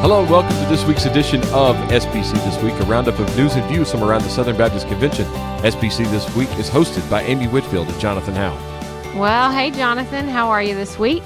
Hello 0.00 0.22
and 0.22 0.30
welcome 0.30 0.56
to 0.56 0.64
this 0.70 0.82
week's 0.86 1.04
edition 1.04 1.42
of 1.52 1.76
SBC 1.90 2.32
This 2.32 2.62
Week, 2.62 2.72
a 2.72 2.84
roundup 2.84 3.18
of 3.18 3.36
news 3.36 3.54
and 3.56 3.68
views 3.68 3.90
from 3.90 4.02
around 4.02 4.22
the 4.22 4.30
Southern 4.30 4.56
Baptist 4.56 4.88
Convention. 4.88 5.26
SBC 5.60 6.10
This 6.10 6.34
Week 6.34 6.48
is 6.58 6.70
hosted 6.70 7.08
by 7.10 7.20
Amy 7.24 7.48
Whitfield 7.48 7.86
and 7.86 8.00
Jonathan 8.00 8.34
Howe. 8.34 8.56
Well, 9.14 9.52
hey, 9.52 9.70
Jonathan, 9.70 10.26
how 10.26 10.48
are 10.48 10.62
you 10.62 10.74
this 10.74 10.98
week? 10.98 11.22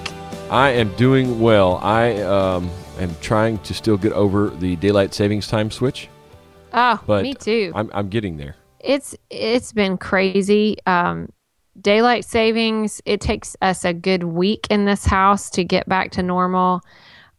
I 0.50 0.70
am 0.70 0.92
doing 0.96 1.38
well. 1.38 1.76
I 1.84 2.20
um, 2.22 2.68
am 2.98 3.14
trying 3.20 3.58
to 3.58 3.74
still 3.74 3.96
get 3.96 4.12
over 4.12 4.50
the 4.50 4.74
daylight 4.74 5.14
savings 5.14 5.46
time 5.46 5.70
switch. 5.70 6.08
Oh, 6.72 7.00
but 7.06 7.22
me 7.22 7.34
too. 7.34 7.70
I'm, 7.76 7.88
I'm 7.94 8.08
getting 8.08 8.38
there. 8.38 8.56
It's 8.80 9.14
it's 9.30 9.72
been 9.72 9.96
crazy. 9.98 10.78
Um, 10.84 11.28
daylight 11.80 12.24
savings. 12.24 13.00
It 13.04 13.20
takes 13.20 13.56
us 13.62 13.84
a 13.84 13.94
good 13.94 14.24
week 14.24 14.66
in 14.68 14.84
this 14.84 15.04
house 15.04 15.48
to 15.50 15.62
get 15.62 15.88
back 15.88 16.10
to 16.10 16.24
normal. 16.24 16.82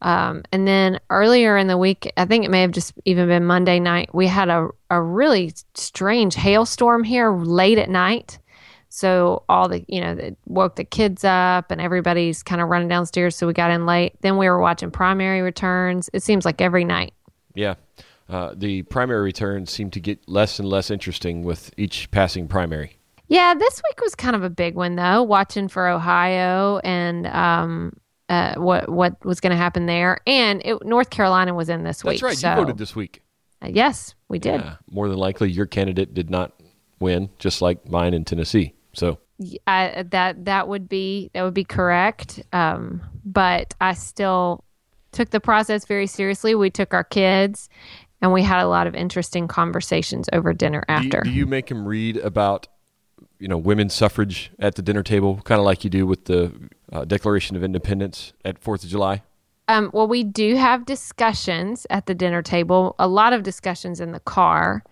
Um, 0.05 0.43
and 0.51 0.67
then 0.67 0.99
earlier 1.09 1.57
in 1.57 1.65
the 1.65 1.79
week, 1.79 2.13
I 2.15 2.25
think 2.25 2.45
it 2.45 2.51
may 2.51 2.61
have 2.61 2.69
just 2.69 2.93
even 3.05 3.27
been 3.27 3.43
Monday 3.43 3.79
night, 3.79 4.13
we 4.13 4.27
had 4.27 4.49
a, 4.49 4.69
a 4.91 5.01
really 5.01 5.51
strange 5.73 6.35
hailstorm 6.35 7.03
here 7.03 7.33
late 7.33 7.79
at 7.79 7.89
night. 7.89 8.37
So 8.89 9.43
all 9.49 9.67
the, 9.67 9.83
you 9.87 9.99
know, 9.99 10.11
it 10.11 10.37
woke 10.45 10.75
the 10.75 10.83
kids 10.83 11.23
up 11.23 11.71
and 11.71 11.81
everybody's 11.81 12.43
kind 12.43 12.61
of 12.61 12.69
running 12.69 12.87
downstairs. 12.87 13.35
So 13.35 13.47
we 13.47 13.53
got 13.53 13.71
in 13.71 13.87
late. 13.87 14.13
Then 14.21 14.37
we 14.37 14.47
were 14.47 14.59
watching 14.59 14.91
primary 14.91 15.41
returns. 15.41 16.07
It 16.13 16.21
seems 16.21 16.45
like 16.45 16.61
every 16.61 16.85
night. 16.85 17.15
Yeah. 17.55 17.73
Uh, 18.29 18.53
the 18.55 18.83
primary 18.83 19.23
returns 19.23 19.71
seem 19.71 19.89
to 19.89 19.99
get 19.99 20.19
less 20.29 20.59
and 20.59 20.69
less 20.69 20.91
interesting 20.91 21.41
with 21.41 21.71
each 21.77 22.11
passing 22.11 22.47
primary. 22.47 22.99
Yeah, 23.27 23.55
this 23.55 23.81
week 23.89 23.99
was 24.01 24.13
kind 24.13 24.35
of 24.35 24.43
a 24.43 24.51
big 24.51 24.75
one 24.75 24.97
though. 24.97 25.23
Watching 25.23 25.67
for 25.67 25.87
Ohio 25.87 26.79
and 26.83 27.25
um, 27.25 27.97
uh, 28.29 28.55
what 28.55 28.89
what 28.89 29.23
was 29.25 29.39
going 29.39 29.51
to 29.51 29.57
happen 29.57 29.85
there, 29.85 30.19
and 30.25 30.61
it, 30.65 30.83
North 30.85 31.09
Carolina 31.09 31.53
was 31.53 31.69
in 31.69 31.83
this 31.83 31.97
That's 31.97 32.03
week. 32.03 32.21
That's 32.21 32.23
right. 32.23 32.37
so- 32.37 32.49
You 32.51 32.55
voted 32.65 32.77
this 32.77 32.95
week. 32.95 33.21
Uh, 33.61 33.69
yes, 33.71 34.15
we 34.27 34.39
did. 34.39 34.61
Yeah. 34.61 34.75
More 34.89 35.07
than 35.07 35.17
likely, 35.17 35.49
your 35.51 35.65
candidate 35.65 36.13
did 36.13 36.29
not 36.29 36.53
win, 36.99 37.29
just 37.39 37.61
like 37.61 37.87
mine 37.87 38.13
in 38.13 38.25
Tennessee. 38.25 38.73
So 38.93 39.19
I, 39.67 40.05
that 40.11 40.45
that 40.45 40.67
would 40.67 40.89
be 40.89 41.29
that 41.33 41.43
would 41.43 41.53
be 41.53 41.63
correct. 41.63 42.41
Um, 42.51 43.01
but 43.23 43.73
I 43.79 43.93
still 43.93 44.63
took 45.11 45.29
the 45.29 45.39
process 45.39 45.85
very 45.85 46.07
seriously. 46.07 46.55
We 46.55 46.69
took 46.69 46.93
our 46.93 47.03
kids, 47.03 47.69
and 48.21 48.33
we 48.33 48.43
had 48.43 48.61
a 48.61 48.67
lot 48.67 48.87
of 48.87 48.95
interesting 48.95 49.47
conversations 49.47 50.27
over 50.33 50.53
dinner 50.53 50.83
do 50.87 50.93
you, 50.93 50.99
after. 50.99 51.21
do 51.21 51.29
you 51.31 51.45
make 51.45 51.69
him 51.71 51.85
read 51.87 52.17
about, 52.17 52.67
you 53.39 53.47
know, 53.47 53.57
women's 53.57 53.93
suffrage 53.93 54.51
at 54.59 54.75
the 54.75 54.81
dinner 54.81 55.03
table, 55.03 55.41
kind 55.43 55.59
of 55.59 55.65
like 55.65 55.83
you 55.83 55.89
do 55.89 56.05
with 56.05 56.25
the 56.25 56.51
uh, 56.91 57.05
Declaration 57.05 57.55
of 57.55 57.63
Independence 57.63 58.33
at 58.43 58.59
Fourth 58.59 58.83
of 58.83 58.89
July? 58.89 59.23
Um, 59.67 59.89
well, 59.93 60.07
we 60.07 60.23
do 60.23 60.55
have 60.57 60.85
discussions 60.85 61.87
at 61.89 62.05
the 62.05 62.13
dinner 62.13 62.43
table, 62.43 62.93
a 62.99 63.07
lot 63.07 63.33
of 63.33 63.41
discussions 63.41 63.99
in 63.99 64.11
the 64.11 64.19
car. 64.19 64.83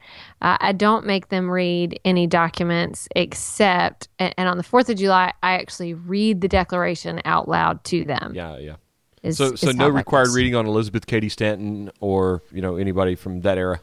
Uh, 0.42 0.58
I 0.60 0.72
don't 0.72 1.06
make 1.06 1.30
them 1.30 1.48
read 1.48 2.00
any 2.04 2.26
documents 2.26 3.08
except, 3.16 4.08
and, 4.18 4.34
and 4.36 4.50
on 4.50 4.58
the 4.58 4.64
4th 4.64 4.90
of 4.90 4.98
July, 4.98 5.32
I 5.44 5.54
actually 5.54 5.94
read 5.94 6.42
the 6.42 6.48
Declaration 6.48 7.22
out 7.24 7.48
loud 7.48 7.84
to 7.86 8.04
them. 8.04 8.32
Yeah, 8.34 8.58
yeah. 8.58 8.76
is- 9.22 9.38
So, 9.38 9.54
so 9.54 9.70
is 9.70 9.76
no 9.76 9.90
required 9.90 10.26
goes. 10.26 10.36
reading 10.36 10.56
on 10.56 10.66
Elizabeth 10.66 11.06
Cady 11.06 11.30
Stanton 11.30 11.92
or 12.00 12.42
you 12.52 12.62
know 12.64 12.76
anybody 12.78 13.14
from 13.14 13.42
that 13.42 13.60
era. 13.60 13.80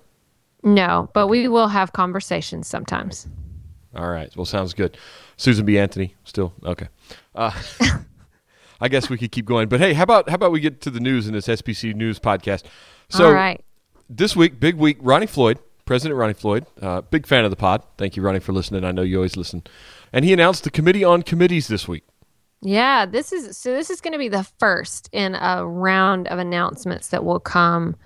No, 0.64 1.08
but 1.14 1.28
we 1.28 1.47
will 1.47 1.69
have 1.69 1.92
conversations 1.92 2.66
sometimes. 2.66 3.28
All 3.94 4.08
right. 4.08 4.34
Well, 4.36 4.44
sounds 4.44 4.75
good. 4.75 4.98
Susan 5.41 5.64
B. 5.64 5.78
Anthony, 5.78 6.14
still 6.24 6.52
okay. 6.66 6.88
Uh, 7.34 7.50
I 8.80 8.88
guess 8.88 9.08
we 9.08 9.16
could 9.16 9.33
keep 9.33 9.47
going, 9.47 9.70
but 9.70 9.80
hey, 9.80 9.94
how 9.94 10.02
about 10.02 10.28
how 10.28 10.34
about 10.34 10.52
we 10.52 10.60
get 10.60 10.82
to 10.82 10.91
the 10.91 11.00
news 11.00 11.27
in 11.27 11.32
this 11.32 11.47
SBC 11.48 11.94
News 11.94 12.19
podcast? 12.19 12.65
So 13.09 13.25
All 13.25 13.32
right. 13.32 13.65
this 14.10 14.37
week, 14.37 14.60
big 14.60 14.75
week. 14.75 14.98
Ronnie 15.00 15.26
Floyd, 15.26 15.59
President 15.87 16.19
Ronnie 16.19 16.34
Floyd, 16.34 16.66
uh, 16.82 17.00
big 17.00 17.26
fan 17.26 17.47
of 17.47 17.50
the 17.50 17.56
pod. 17.56 17.82
Thank 17.97 18.16
you, 18.16 18.22
Ronnie, 18.22 18.41
for 18.41 18.53
listening. 18.53 18.84
I 18.84 18.92
know 18.92 19.00
you 19.00 19.16
always 19.16 19.38
listen. 19.38 19.62
And 20.12 20.26
he 20.26 20.34
announced 20.34 20.65
the 20.65 20.70
Committee 20.70 21.04
on 21.04 21.22
Committees 21.22 21.69
this 21.69 21.88
week. 21.88 22.04
Yeah, 22.60 23.06
this 23.06 23.32
is 23.32 23.56
so. 23.56 23.72
This 23.72 23.88
is 23.88 24.03
going 24.03 24.12
to 24.12 24.19
be 24.19 24.28
the 24.28 24.44
first 24.59 25.09
in 25.10 25.36
a 25.36 25.66
round 25.66 26.28
of 26.28 26.38
announcements 26.38 27.09
that 27.09 27.25
will 27.25 27.41
come 27.41 27.97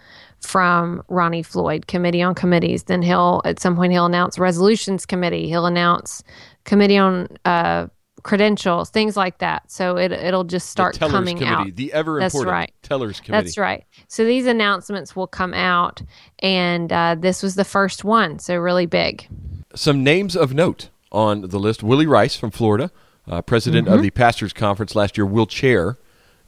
from 0.44 1.02
Ronnie 1.08 1.42
Floyd, 1.42 1.86
Committee 1.86 2.22
on 2.22 2.34
Committees. 2.34 2.84
Then 2.84 3.02
he'll 3.02 3.40
at 3.44 3.60
some 3.60 3.76
point 3.76 3.92
he'll 3.92 4.06
announce 4.06 4.38
Resolutions 4.38 5.06
Committee. 5.06 5.48
He'll 5.48 5.66
announce 5.66 6.22
Committee 6.64 6.98
on 6.98 7.28
uh, 7.44 7.86
Credentials, 8.22 8.88
things 8.88 9.16
like 9.18 9.38
that. 9.38 9.70
So 9.70 9.96
it 9.98 10.10
it'll 10.10 10.44
just 10.44 10.70
start 10.70 10.98
coming 10.98 11.36
Committee, 11.38 11.70
out. 11.70 11.76
the 11.76 11.92
ever 11.92 12.18
That's 12.20 12.34
important 12.34 12.52
right. 12.52 12.72
Tellers 12.82 13.20
Committee. 13.20 13.44
That's 13.44 13.58
right. 13.58 13.84
So 14.08 14.24
these 14.24 14.46
announcements 14.46 15.14
will 15.14 15.26
come 15.26 15.52
out, 15.52 16.00
and 16.38 16.90
uh, 16.90 17.16
this 17.18 17.42
was 17.42 17.54
the 17.54 17.64
first 17.66 18.02
one. 18.04 18.38
So 18.38 18.56
really 18.56 18.86
big. 18.86 19.28
Some 19.74 20.02
names 20.02 20.36
of 20.36 20.54
note 20.54 20.88
on 21.12 21.42
the 21.42 21.58
list: 21.58 21.82
Willie 21.82 22.06
Rice 22.06 22.34
from 22.34 22.50
Florida, 22.50 22.90
uh, 23.28 23.42
president 23.42 23.86
Mm-hmm. 23.88 23.94
of 23.96 24.02
the 24.02 24.10
Pastors 24.10 24.54
Conference 24.54 24.94
last 24.94 25.18
year, 25.18 25.26
will 25.26 25.46
chair 25.46 25.98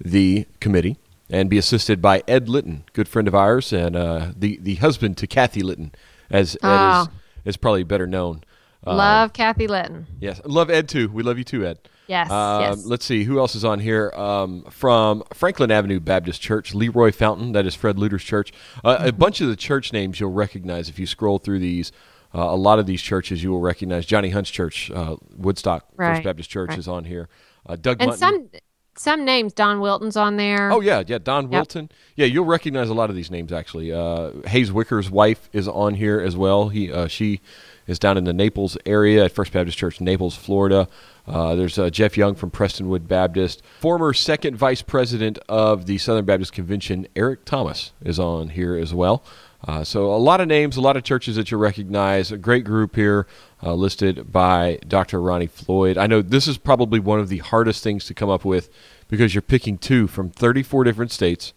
the 0.01 0.47
committee 0.61 0.97
and 1.31 1.51
be 1.51 1.59
assisted 1.59 2.01
by 2.01 2.23
Ed 2.29 2.49
Litton, 2.49 2.85
good 2.93 3.09
friend 3.09 3.27
of 3.29 3.35
ours, 3.35 3.73
and 3.73 3.97
uh, 3.97 4.33
the 4.37 4.59
the 4.63 4.77
husband 4.77 5.17
to 5.19 5.27
Kathy 5.27 5.63
Litton, 5.63 5.93
as 6.31 6.55
Ed 6.57 6.59
Oh. 6.63 7.01
is, 7.03 7.09
is 7.45 7.57
probably 7.57 7.83
better 7.85 8.07
known. 8.07 8.43
Uh, 8.87 8.95
Love 8.95 9.33
Kathy 9.33 9.67
Litton. 9.67 10.07
Yes, 10.21 10.41
love 10.45 10.71
Ed 10.71 10.89
too. 10.89 11.09
We 11.09 11.23
love 11.23 11.39
you 11.39 11.45
too, 11.45 11.67
Ed. 11.67 11.79
Yes, 12.07 12.31
Um, 12.31 12.61
yes. 12.63 12.85
Let's 12.87 13.05
see 13.05 13.25
who 13.25 13.41
else 13.41 13.57
is 13.57 13.65
on 13.65 13.81
here. 13.81 14.13
Um, 14.15 14.63
from 14.71 15.25
Franklin 15.35 15.73
Avenue 15.73 15.99
Baptist 15.99 16.41
Church, 16.41 16.73
Leroy 16.73 17.11
Fountain. 17.11 17.51
That 17.51 17.67
is 17.67 17.75
Fred 17.75 17.99
Luter's 17.99 18.23
church. 18.23 18.53
Uh, 18.85 18.97
Mm-hmm. 18.99 19.09
A 19.09 19.13
bunch 19.13 19.41
of 19.41 19.49
the 19.49 19.57
church 19.57 19.93
names 19.93 20.21
you'll 20.21 20.31
recognize 20.31 20.89
if 20.89 21.01
you 21.01 21.07
scroll 21.07 21.39
through 21.41 21.59
these. 21.59 21.91
Uh, 22.33 22.43
a 22.43 22.55
lot 22.55 22.79
of 22.79 22.87
these 22.87 23.03
churches 23.03 23.43
you 23.43 23.51
will 23.51 23.61
recognize. 23.61 24.07
Johnny 24.07 24.29
Hunt's 24.31 24.51
church, 24.51 24.89
uh, 24.93 25.17
Woodstock 25.37 25.87
First 25.97 26.23
Baptist 26.23 26.49
Church, 26.51 26.71
right. 26.71 26.79
is 26.79 26.87
on 26.87 27.05
here. 27.07 27.29
Uh, 27.69 27.75
Doug 27.75 27.97
And 28.01 28.15
some 28.15 28.51
some 28.99 29.25
names. 29.25 29.53
Don 29.53 29.81
Wilton's 29.81 30.17
on 30.17 30.37
there. 30.37 30.71
Oh 30.73 30.81
yeah, 30.81 31.03
yeah. 31.07 31.19
Don 31.19 31.49
Wilton. 31.49 31.91
Yeah, 32.15 32.27
you'll 32.27 32.45
recognize 32.45 32.89
a 32.89 32.95
lot 32.95 33.11
of 33.11 33.17
these 33.17 33.31
names 33.31 33.53
actually. 33.53 33.93
Uh, 33.93 34.33
Hayes 34.47 34.73
Wicker's 34.73 35.11
wife 35.11 35.49
is 35.53 35.69
on 35.69 35.95
here 35.95 36.21
as 36.21 36.37
well. 36.37 36.69
He 36.69 36.93
uh, 36.93 37.07
she 37.07 37.41
is 37.87 37.99
down 37.99 38.17
in 38.17 38.25
the 38.25 38.33
Naples 38.33 38.77
area 38.85 39.25
at 39.25 39.33
First 39.33 39.53
Baptist 39.53 39.79
Church, 39.79 40.01
Naples, 40.01 40.35
Florida. 40.35 40.89
Uh, 41.27 41.55
there's 41.55 41.79
uh, 41.79 41.91
Jeff 41.91 42.17
Young 42.17 42.35
from 42.35 42.51
Prestonwood 42.51 43.09
Baptist. 43.09 43.63
Former 43.81 44.13
second 44.13 44.57
vice 44.57 44.83
president 44.83 45.39
of 45.49 45.87
the 45.87 45.99
Southern 45.99 46.25
Baptist 46.25 46.53
Convention, 46.53 47.07
Eric 47.17 47.45
Thomas, 47.45 47.93
is 48.03 48.19
on 48.19 48.51
here 48.51 48.77
as 48.77 48.95
well. 48.95 49.25
Uh, 49.67 49.83
so 49.83 50.15
a 50.15 50.17
lot 50.17 50.41
of 50.41 50.47
names, 50.47 50.77
a 50.77 50.81
lot 50.81 50.97
of 50.97 51.03
churches 51.03 51.35
that 51.37 51.51
you'll 51.51 51.61
recognize. 51.61 52.31
A 52.31 52.39
great 52.39 52.65
group 52.65 52.95
here 52.95 53.27
uh, 53.63 53.75
listed 53.75 54.31
by 54.31 54.79
Dr. 54.87 55.21
Ronnie 55.21 55.49
Floyd. 55.49 55.99
I 55.99 56.07
know 56.07 56.23
this 56.23 56.47
is 56.47 56.57
probably 56.57 57.01
one 57.01 57.19
of 57.19 57.29
the 57.29 57.39
hardest 57.39 57.83
things 57.83 58.05
to 58.07 58.15
come 58.15 58.31
up 58.31 58.45
with 58.45 58.71
because 59.09 59.35
you're 59.35 59.43
picking 59.43 59.77
two 59.77 60.07
from 60.07 60.31
34 60.31 60.85
different 60.85 61.11
states, 61.11 61.53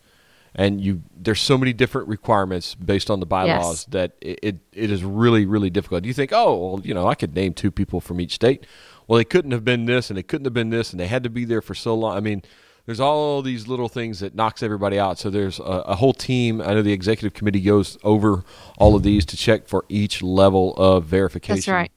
and 0.56 0.81
you 0.81 1.03
there's 1.16 1.40
so 1.40 1.56
many 1.58 1.72
different 1.72 2.08
requirements 2.08 2.74
based 2.74 3.12
on 3.12 3.19
the 3.19 3.28
bylaws 3.28 3.81
Yes. 3.81 3.86
that 3.86 4.12
it, 4.22 4.40
it 4.42 4.56
it 4.74 4.92
is 4.92 5.03
really 5.03 5.46
really 5.46 5.69
difficult. 5.69 6.03
You 6.06 6.14
think, 6.14 6.31
oh, 6.34 6.56
well, 6.58 6.81
you 6.84 6.96
know, 6.96 7.08
I 7.08 7.14
could 7.14 7.36
name 7.36 7.53
two 7.53 7.69
people 7.69 8.02
from 8.02 8.19
each 8.19 8.34
state. 8.34 8.66
Well, 9.08 9.18
they 9.18 9.24
couldn't 9.25 9.52
have 9.52 9.66
been 9.66 9.86
this, 9.86 10.09
and 10.09 10.18
they 10.18 10.24
couldn't 10.24 10.46
have 10.46 10.53
been 10.53 10.69
this, 10.72 10.92
and 10.92 11.00
they 11.00 11.08
had 11.08 11.24
to 11.24 11.30
be 11.30 11.46
there 11.46 11.62
for 11.62 11.75
so 11.75 11.94
long. 11.96 12.18
I 12.18 12.19
mean, 12.22 12.42
there's 12.90 13.00
all 13.00 13.44
these 13.44 13.68
little 13.68 13.88
things 13.88 14.20
that 14.22 14.34
knocks 14.34 14.64
everybody 14.64 14.98
out. 14.98 15.20
So 15.20 15.30
there's 15.30 15.60
a, 15.60 15.62
a 15.62 15.96
whole 15.96 16.12
team. 16.12 16.60
I 16.60 16.74
know 16.74 16.82
the 16.82 16.92
executive 16.92 17.36
committee 17.36 17.62
goes 17.62 18.00
over 18.04 18.44
all 18.80 18.96
of 18.96 19.04
these 19.04 19.28
to 19.28 19.38
check 19.38 19.68
for 19.68 19.86
each 19.90 20.24
level 20.24 20.74
of 20.76 21.06
verification. 21.06 21.58
That's 21.58 21.68
right. 21.68 21.92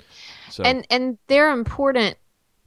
So, 0.51 0.65
and 0.65 0.87
and 0.91 1.17
they're 1.29 1.51
important 1.51 2.19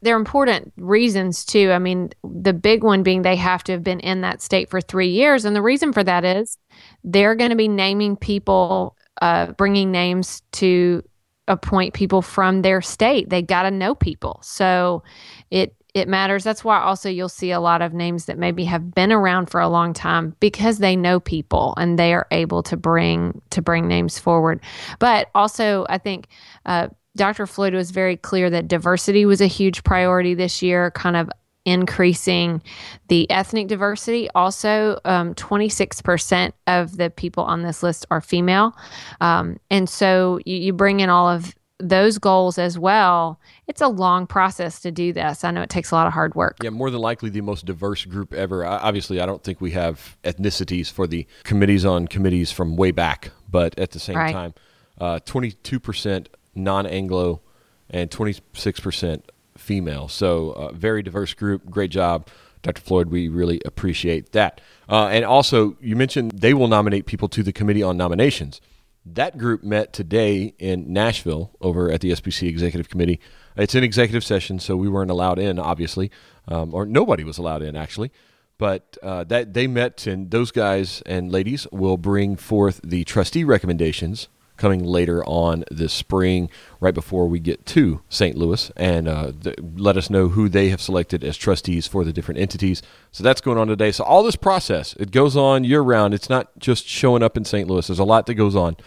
they're 0.02 0.18
important 0.18 0.74
reasons 0.76 1.46
too 1.46 1.72
i 1.72 1.80
mean 1.80 2.10
the 2.24 2.52
big 2.52 2.84
one 2.84 3.04
being 3.04 3.22
they 3.22 3.36
have 3.36 3.64
to 3.64 3.72
have 3.72 3.84
been 3.84 4.00
in 4.00 4.22
that 4.22 4.42
state 4.42 4.70
for 4.70 4.82
three 4.82 5.10
years 5.10 5.46
and 5.46 5.56
the 5.56 5.62
reason 5.62 5.94
for 5.94 6.04
that 6.04 6.26
is 6.26 6.58
they're 7.04 7.36
going 7.36 7.52
to 7.52 7.56
be 7.56 7.68
naming 7.68 8.16
people 8.16 8.98
uh, 9.22 9.52
bringing 9.54 9.92
names 9.92 10.42
to 10.52 11.04
appoint 11.48 11.94
people 11.94 12.22
from 12.22 12.64
their 12.64 12.82
state 12.82 13.30
they 13.30 13.42
got 13.42 13.64
to 13.64 13.72
know 13.72 13.94
people 13.96 14.40
so 14.44 15.04
it 15.52 15.76
it 15.96 16.08
matters 16.08 16.44
that's 16.44 16.64
why 16.64 16.80
also 16.80 17.10
you'll 17.10 17.28
see 17.28 17.50
a 17.50 17.60
lot 17.60 17.82
of 17.82 17.94
names 17.94 18.26
that 18.26 18.38
maybe 18.38 18.66
have 18.66 18.94
been 18.94 19.12
around 19.12 19.50
for 19.50 19.60
a 19.60 19.70
long 19.70 19.94
time 19.94 20.36
because 20.40 20.78
they 20.78 20.96
know 20.96 21.20
people 21.20 21.74
and 21.78 21.98
they 21.98 22.14
are 22.14 22.28
able 22.30 22.62
to 22.62 22.78
bring 22.78 23.42
to 23.50 23.62
bring 23.62 23.88
names 23.88 24.20
forward 24.20 24.60
but 25.00 25.30
also 25.34 25.86
i 25.90 25.98
think 25.98 26.28
uh, 26.68 26.88
Dr. 27.16 27.48
Floyd 27.48 27.74
was 27.74 27.92
very 27.92 28.18
clear 28.18 28.50
that 28.50 28.68
diversity 28.68 29.26
was 29.26 29.40
a 29.40 29.48
huge 29.48 29.86
priority 29.86 30.34
this 30.34 30.62
year, 30.62 30.92
kind 30.92 31.16
of 31.16 31.30
increasing 31.66 32.62
the 33.08 33.30
ethnic 33.32 33.68
diversity. 33.68 34.30
Also, 34.36 35.00
um, 35.06 35.34
26% 35.34 36.52
of 36.68 36.98
the 36.98 37.10
people 37.10 37.44
on 37.44 37.64
this 37.64 37.82
list 37.82 38.06
are 38.12 38.22
female. 38.22 38.76
Um, 39.22 39.60
and 39.72 39.90
so 39.90 40.40
you, 40.46 40.58
you 40.58 40.74
bring 40.74 41.00
in 41.00 41.10
all 41.10 41.28
of 41.28 41.56
those 41.80 42.18
goals 42.18 42.58
as 42.58 42.80
well, 42.80 43.40
it's 43.68 43.82
a 43.82 43.88
long 43.88 44.28
process 44.28 44.80
to 44.82 44.92
do 44.92 45.12
this. 45.12 45.44
I 45.44 45.52
know 45.52 45.62
it 45.62 45.70
takes 45.70 45.92
a 45.92 45.96
lot 45.96 46.08
of 46.08 46.14
hard 46.14 46.34
work. 46.36 46.58
Yeah, 46.64 46.70
more 46.70 46.90
than 46.90 47.02
likely 47.02 47.30
the 47.30 47.42
most 47.42 47.66
diverse 47.66 48.06
group 48.06 48.34
ever. 48.34 48.66
Obviously, 48.66 49.20
I 49.20 49.26
don't 49.26 49.44
think 49.44 49.60
we 49.60 49.72
have 49.72 50.18
ethnicities 50.24 50.92
for 50.92 51.06
the 51.06 51.28
committees 51.44 51.86
on 51.86 52.08
committees 52.08 52.52
from 52.52 52.76
way 52.78 52.92
back, 52.92 53.32
but 53.50 53.78
at 53.78 53.92
the 53.92 54.00
same 54.00 54.16
right. 54.16 54.34
time, 54.34 54.54
uh, 55.00 55.20
22% 55.26 56.28
non 56.56 56.86
Anglo 56.86 57.42
and 57.90 58.10
26% 58.10 59.22
female. 59.58 60.08
So, 60.08 60.52
uh, 60.52 60.72
very 60.72 61.04
diverse 61.04 61.34
group. 61.34 61.70
Great 61.70 61.92
job, 61.92 62.30
Dr. 62.62 62.82
Floyd. 62.82 63.10
We 63.10 63.28
really 63.28 63.62
appreciate 63.66 64.32
that. 64.32 64.62
Uh, 64.90 65.08
and 65.08 65.26
also, 65.26 65.76
you 65.82 65.98
mentioned 65.98 66.32
they 66.32 66.54
will 66.54 66.70
nominate 66.70 67.06
people 67.06 67.28
to 67.30 67.44
the 67.44 67.52
Committee 67.52 67.84
on 67.84 67.98
Nominations. 67.98 68.62
That 69.06 69.38
group 69.38 69.64
met 69.64 69.94
today 69.94 70.56
in 70.58 70.92
Nashville 70.92 71.52
over 71.62 71.92
at 71.92 72.02
the 72.02 72.12
SBC 72.12 72.48
Executive 72.48 72.90
Committee. 72.90 73.20
It's 73.56 73.76
an 73.76 73.84
executive 73.84 74.24
session, 74.24 74.58
so 74.58 74.76
we 74.76 74.90
weren't 74.90 75.12
allowed 75.12 75.38
in, 75.38 75.60
obviously, 75.60 76.10
um, 76.48 76.74
or 76.74 76.88
nobody 76.88 77.24
was 77.24 77.38
allowed 77.38 77.62
in, 77.62 77.76
actually. 77.76 78.12
But 78.58 78.98
uh, 79.04 79.24
that 79.26 79.54
they 79.54 79.68
met, 79.68 80.08
and 80.08 80.32
those 80.32 80.52
guys 80.52 81.04
and 81.06 81.32
ladies 81.32 81.68
will 81.72 81.98
bring 81.98 82.36
forth 82.36 82.82
the 82.84 83.04
trustee 83.04 83.44
recommendations 83.44 84.28
coming 84.58 84.84
later 84.84 85.24
on 85.26 85.64
this 85.70 85.94
spring, 85.94 86.50
right 86.80 86.94
before 86.94 87.28
we 87.28 87.40
get 87.40 87.66
to 87.68 88.02
St. 88.10 88.38
Louis, 88.38 88.72
and 88.76 89.08
uh, 89.08 89.32
th- 89.44 89.58
let 89.76 89.98
us 89.98 90.10
know 90.10 90.30
who 90.30 90.50
they 90.50 90.70
have 90.70 90.82
selected 90.82 91.24
as 91.24 91.38
trustees 91.38 91.88
for 91.88 92.04
the 92.04 92.14
different 92.14 92.40
entities. 92.40 92.82
So 93.12 93.24
that's 93.24 93.42
going 93.42 93.58
on 93.58 93.68
today. 93.68 93.92
So 93.92 94.04
all 94.04 94.24
this 94.24 94.36
process 94.36 94.94
it 94.94 95.12
goes 95.12 95.36
on 95.36 95.64
year 95.64 95.82
round. 95.82 96.14
It's 96.14 96.30
not 96.30 96.58
just 96.60 96.88
showing 96.88 97.24
up 97.24 97.38
in 97.38 97.46
St. 97.46 97.70
Louis. 97.70 97.88
There's 97.88 98.00
a 98.00 98.04
lot 98.04 98.26
that 98.28 98.36
goes 98.36 98.56
on. 98.56 98.78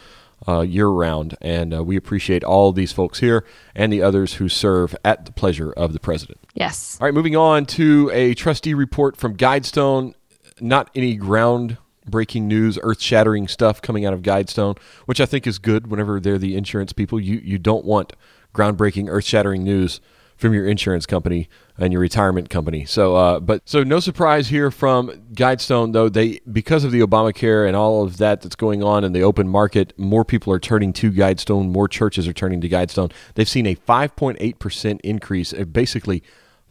Uh, 0.47 0.61
year 0.61 0.87
round, 0.87 1.37
and 1.41 1.75
uh, 1.75 1.83
we 1.83 1.97
appreciate 1.97 2.45
all 2.45 2.71
these 2.71 2.93
folks 2.93 3.19
here 3.19 3.45
and 3.75 3.93
the 3.93 4.01
others 4.01 4.35
who 4.35 4.49
serve 4.49 4.95
at 5.05 5.27
the 5.27 5.33
pleasure 5.33 5.73
of 5.73 5.93
the 5.93 5.99
president. 5.99 6.39
Yes. 6.55 6.97
All 7.01 7.07
right, 7.07 7.13
moving 7.13 7.35
on 7.35 7.67
to 7.67 8.09
a 8.15 8.35
trustee 8.35 8.73
report 8.73 9.17
from 9.17 9.37
Guidestone. 9.37 10.15
Not 10.61 10.91
any 10.95 11.17
ground 11.17 11.77
breaking 12.11 12.49
news, 12.49 12.79
earth 12.83 13.01
shattering 13.01 13.49
stuff 13.49 13.81
coming 13.83 14.05
out 14.05 14.15
of 14.15 14.23
Guidestone, 14.23 14.79
which 15.07 15.21
I 15.21 15.27
think 15.27 15.47
is 15.47 15.59
good 15.59 15.89
whenever 15.89 16.21
they're 16.21 16.39
the 16.39 16.57
insurance 16.57 16.93
people. 16.93 17.21
You, 17.21 17.41
you 17.43 17.59
don't 17.59 17.85
want 17.85 18.15
groundbreaking, 18.55 19.09
earth 19.09 19.25
shattering 19.25 19.65
news 19.65 20.01
from 20.39 20.55
your 20.55 20.67
insurance 20.67 21.05
company 21.05 21.49
and 21.77 21.93
your 21.93 22.01
retirement 22.01 22.49
company. 22.49 22.85
So, 22.85 23.17
uh, 23.17 23.41
but 23.41 23.69
so 23.69 23.83
no 23.83 23.99
surprise 23.99 24.49
here 24.49 24.71
from 24.71 25.11
Guidestone, 25.35 25.93
though 25.93 26.09
they 26.09 26.41
because 26.51 26.85
of 26.85 26.93
the 26.93 27.01
Obamacare 27.01 27.67
and 27.67 27.77
all 27.77 28.05
of 28.05 28.19
that 28.19 28.41
that's 28.41 28.55
going 28.55 28.83
on 28.83 29.03
in 29.03 29.13
the 29.13 29.23
open 29.23 29.49
market, 29.49 29.93
more 29.99 30.25
people 30.25 30.53
are 30.53 30.61
turning 30.61 30.93
to 30.95 31.11
Guidestone. 31.11 31.71
More 31.71 31.89
churches 31.89 32.29
are 32.29 32.33
turning 32.33 32.61
to 32.61 32.69
Guidestone. 32.69 33.13
They've 33.35 33.49
seen 33.49 33.67
a 33.67 33.75
5.8 33.75 34.59
percent 34.61 35.01
increase, 35.03 35.53
basically 35.53 36.23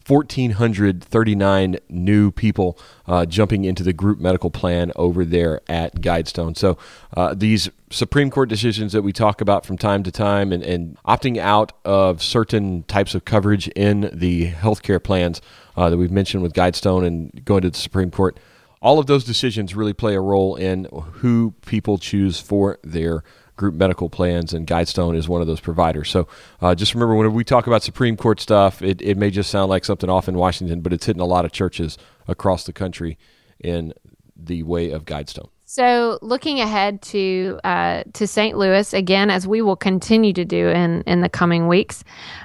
1,439 0.08 1.76
new 1.88 2.30
people 2.30 2.78
uh, 3.06 3.26
jumping 3.26 3.64
into 3.64 3.82
the 3.82 3.92
group 3.92 4.18
medical 4.18 4.50
plan 4.50 4.92
over 4.96 5.24
there 5.24 5.60
at 5.68 6.00
Guidestone. 6.00 6.56
So 6.56 6.78
uh, 7.16 7.34
these 7.34 7.68
Supreme 7.90 8.30
Court 8.30 8.48
decisions 8.48 8.92
that 8.92 9.02
we 9.02 9.12
talk 9.12 9.40
about 9.40 9.66
from 9.66 9.76
time 9.76 10.02
to 10.02 10.10
time 10.10 10.52
and, 10.52 10.62
and 10.62 10.96
opting 11.06 11.36
out 11.36 11.72
of 11.84 12.22
certain 12.22 12.84
types 12.84 13.14
of 13.14 13.24
coverage 13.24 13.68
in 13.68 14.10
the 14.12 14.50
healthcare 14.52 15.02
plans 15.02 15.40
uh, 15.76 15.90
that 15.90 15.96
we've 15.96 16.10
mentioned 16.10 16.42
with 16.42 16.52
Guidestone 16.52 17.06
and 17.06 17.44
going 17.44 17.62
to 17.62 17.70
the 17.70 17.78
Supreme 17.78 18.10
Court, 18.10 18.38
all 18.80 18.98
of 18.98 19.06
those 19.06 19.24
decisions 19.24 19.74
really 19.74 19.92
play 19.92 20.14
a 20.14 20.20
role 20.20 20.54
in 20.56 20.86
who 21.14 21.54
people 21.66 21.98
choose 21.98 22.40
for 22.40 22.78
their 22.82 23.24
group 23.58 23.74
medical 23.74 24.08
plans, 24.08 24.54
and 24.54 24.66
Guidestone 24.66 25.14
is 25.14 25.28
one 25.28 25.42
of 25.42 25.46
those 25.46 25.60
providers. 25.60 26.08
So 26.08 26.26
uh, 26.62 26.74
just 26.74 26.94
remember, 26.94 27.14
whenever 27.14 27.34
we 27.34 27.44
talk 27.44 27.66
about 27.66 27.82
Supreme 27.82 28.16
Court 28.16 28.40
stuff, 28.40 28.80
it, 28.80 29.02
it 29.02 29.18
may 29.18 29.30
just 29.30 29.50
sound 29.50 29.68
like 29.68 29.84
something 29.84 30.08
off 30.08 30.28
in 30.28 30.38
Washington, 30.38 30.80
but 30.80 30.94
it's 30.94 31.04
hitting 31.04 31.20
a 31.20 31.26
lot 31.26 31.44
of 31.44 31.52
churches 31.52 31.98
across 32.26 32.64
the 32.64 32.72
country 32.72 33.18
in 33.60 33.92
the 34.34 34.62
way 34.62 34.90
of 34.90 35.04
Guidestone. 35.04 35.50
So, 35.70 36.18
looking 36.22 36.60
ahead 36.60 37.02
to 37.02 37.60
uh, 37.62 38.04
to 38.14 38.26
St. 38.26 38.56
Louis 38.56 38.94
again, 38.94 39.28
as 39.28 39.46
we 39.46 39.60
will 39.60 39.76
continue 39.76 40.32
to 40.32 40.44
do 40.46 40.68
in 40.68 41.02
in 41.02 41.20
the 41.20 41.28
coming 41.28 41.68
weeks, 41.68 42.04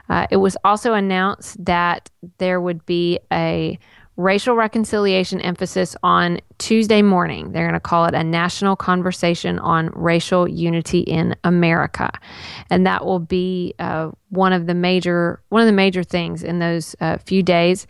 uh, 0.10 0.28
it 0.30 0.38
was 0.38 0.58
also 0.66 0.94
announced 0.94 1.64
that 1.64 2.10
there 2.40 2.60
would 2.60 2.86
be 2.86 3.20
a 3.32 3.80
racial 4.16 4.56
reconciliation 4.56 5.42
emphasis 5.42 5.96
on 6.04 6.40
Tuesday 6.60 7.02
morning. 7.02 7.52
They're 7.52 7.66
going 7.66 7.74
to 7.74 7.80
call 7.80 8.06
it 8.06 8.14
a 8.14 8.24
national 8.24 8.76
conversation 8.76 9.58
on 9.60 9.90
racial 9.94 10.48
unity 10.48 11.00
in 11.00 11.36
America, 11.44 12.12
and 12.70 12.86
that 12.86 13.06
will 13.06 13.20
be 13.20 13.74
uh, 13.80 14.12
one 14.30 14.54
of 14.54 14.68
the 14.68 14.76
major 14.76 15.42
one 15.50 15.62
of 15.62 15.68
the 15.68 15.74
major 15.74 16.04
things 16.04 16.44
in 16.44 16.60
those 16.60 16.96
uh, 17.02 17.18
few 17.18 17.42
days. 17.42 17.88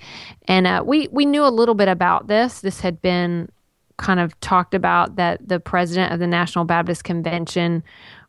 And 0.47 0.65
uh, 0.67 0.83
we 0.85 1.07
we 1.11 1.25
knew 1.25 1.45
a 1.45 1.49
little 1.49 1.75
bit 1.75 1.87
about 1.87 2.27
this. 2.27 2.61
This 2.61 2.79
had 2.79 3.01
been 3.01 3.49
kind 3.97 4.19
of 4.19 4.39
talked 4.39 4.73
about 4.73 5.17
that 5.17 5.47
the 5.47 5.59
president 5.59 6.13
of 6.13 6.19
the 6.19 6.27
National 6.27 6.65
Baptist 6.65 7.03
Convention 7.03 7.83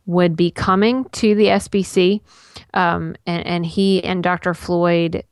would 0.07 0.37
be 0.37 0.51
coming 0.51 1.05
to 1.13 1.35
the 1.35 1.47
SBC, 1.47 2.21
um, 2.75 3.17
and, 3.27 3.47
and 3.47 3.67
he 3.67 4.03
and 4.05 4.23
Dr. 4.23 4.53
Floyd 4.53 5.25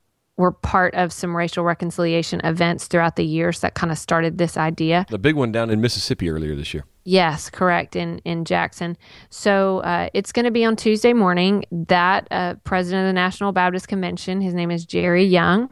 were 0.43 0.53
part 0.53 0.93
of 0.95 1.13
some 1.13 1.37
racial 1.37 1.63
reconciliation 1.63 2.41
events 2.45 2.89
throughout 2.89 3.15
the 3.15 3.25
years 3.25 3.61
that 3.61 3.75
kind 3.75 3.93
of 3.93 3.97
started 3.97 4.39
this 4.39 4.57
idea. 4.57 5.07
The 5.09 5.19
big 5.19 5.37
one 5.37 5.53
down 5.53 5.71
in 5.71 5.81
Mississippi 5.81 6.29
earlier 6.29 6.57
this 6.57 6.75
year. 6.75 6.85
Yes, 7.05 7.49
correct 7.49 7.97
in 7.97 8.19
in 8.25 8.45
Jackson. 8.45 8.97
So 9.31 9.79
uh, 9.79 10.09
it's 10.15 10.33
going 10.33 10.45
to 10.45 10.51
be 10.51 10.65
on 10.65 10.77
Tuesday 10.77 11.13
morning. 11.13 11.65
That 11.71 12.27
uh, 12.31 12.55
president 12.65 13.05
of 13.05 13.09
the 13.09 13.13
National 13.13 13.53
Baptist 13.53 13.87
Convention, 13.89 14.41
his 14.41 14.53
name 14.53 14.71
is 14.71 14.85
Jerry 14.85 15.25
Young 15.25 15.71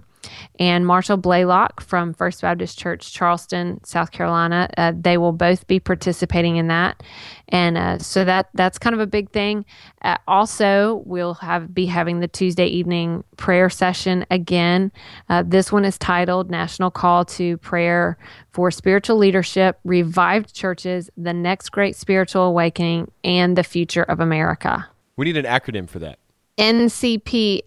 and 0.58 0.86
Marshall 0.86 1.18
Blalock 1.18 1.80
from 1.80 2.14
First 2.14 2.42
Baptist 2.42 2.78
Church, 2.78 3.12
Charleston, 3.12 3.82
South 3.84 4.10
Carolina. 4.10 4.68
Uh, 4.76 4.92
they 4.98 5.16
will 5.18 5.32
both 5.32 5.66
be 5.66 5.80
participating 5.80 6.56
in 6.56 6.68
that, 6.68 7.02
and 7.48 7.76
uh, 7.78 7.98
so 7.98 8.24
that 8.24 8.48
that's 8.54 8.78
kind 8.78 8.94
of 8.94 9.00
a 9.00 9.06
big 9.06 9.30
thing. 9.30 9.64
Uh, 10.02 10.16
also, 10.28 11.02
we'll 11.06 11.34
have 11.34 11.74
be 11.74 11.86
having 11.86 12.20
the 12.20 12.28
Tuesday 12.28 12.66
evening 12.66 13.24
prayer 13.36 13.70
session 13.70 14.26
again. 14.30 14.92
Uh, 15.28 15.42
this 15.46 15.72
one 15.72 15.84
is 15.84 15.98
titled 15.98 16.50
"National 16.50 16.90
Call 16.90 17.24
to 17.26 17.56
Prayer 17.58 18.18
for 18.50 18.70
Spiritual 18.70 19.16
Leadership: 19.16 19.78
Revived 19.84 20.54
Churches, 20.54 21.10
the 21.16 21.32
Next 21.32 21.70
Great 21.70 21.96
Spiritual 21.96 22.42
Awakening, 22.42 23.10
and 23.24 23.56
the 23.56 23.64
Future 23.64 24.02
of 24.04 24.20
America." 24.20 24.86
We 25.16 25.24
need 25.26 25.36
an 25.36 25.44
acronym 25.44 25.88
for 25.88 25.98
that. 25.98 26.18
NCPSLRC 26.58 27.60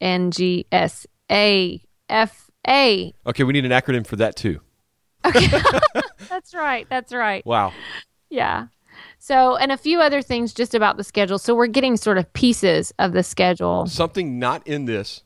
N 0.00 0.30
G 0.30 0.66
S 0.72 1.06
A 1.30 1.82
F 2.08 2.50
A. 2.66 3.14
Okay, 3.26 3.44
we 3.44 3.52
need 3.52 3.64
an 3.64 3.72
acronym 3.72 4.06
for 4.06 4.16
that 4.16 4.36
too. 4.36 4.60
Okay. 5.24 5.46
that's 6.28 6.54
right. 6.54 6.86
That's 6.88 7.12
right. 7.12 7.44
Wow. 7.44 7.72
Yeah. 8.30 8.68
So, 9.18 9.56
and 9.56 9.72
a 9.72 9.76
few 9.76 10.00
other 10.00 10.22
things 10.22 10.52
just 10.52 10.74
about 10.74 10.96
the 10.96 11.04
schedule. 11.04 11.38
So, 11.38 11.54
we're 11.54 11.66
getting 11.66 11.96
sort 11.96 12.18
of 12.18 12.32
pieces 12.32 12.92
of 12.98 13.12
the 13.12 13.22
schedule. 13.22 13.86
Something 13.86 14.38
not 14.38 14.66
in 14.66 14.84
this, 14.84 15.22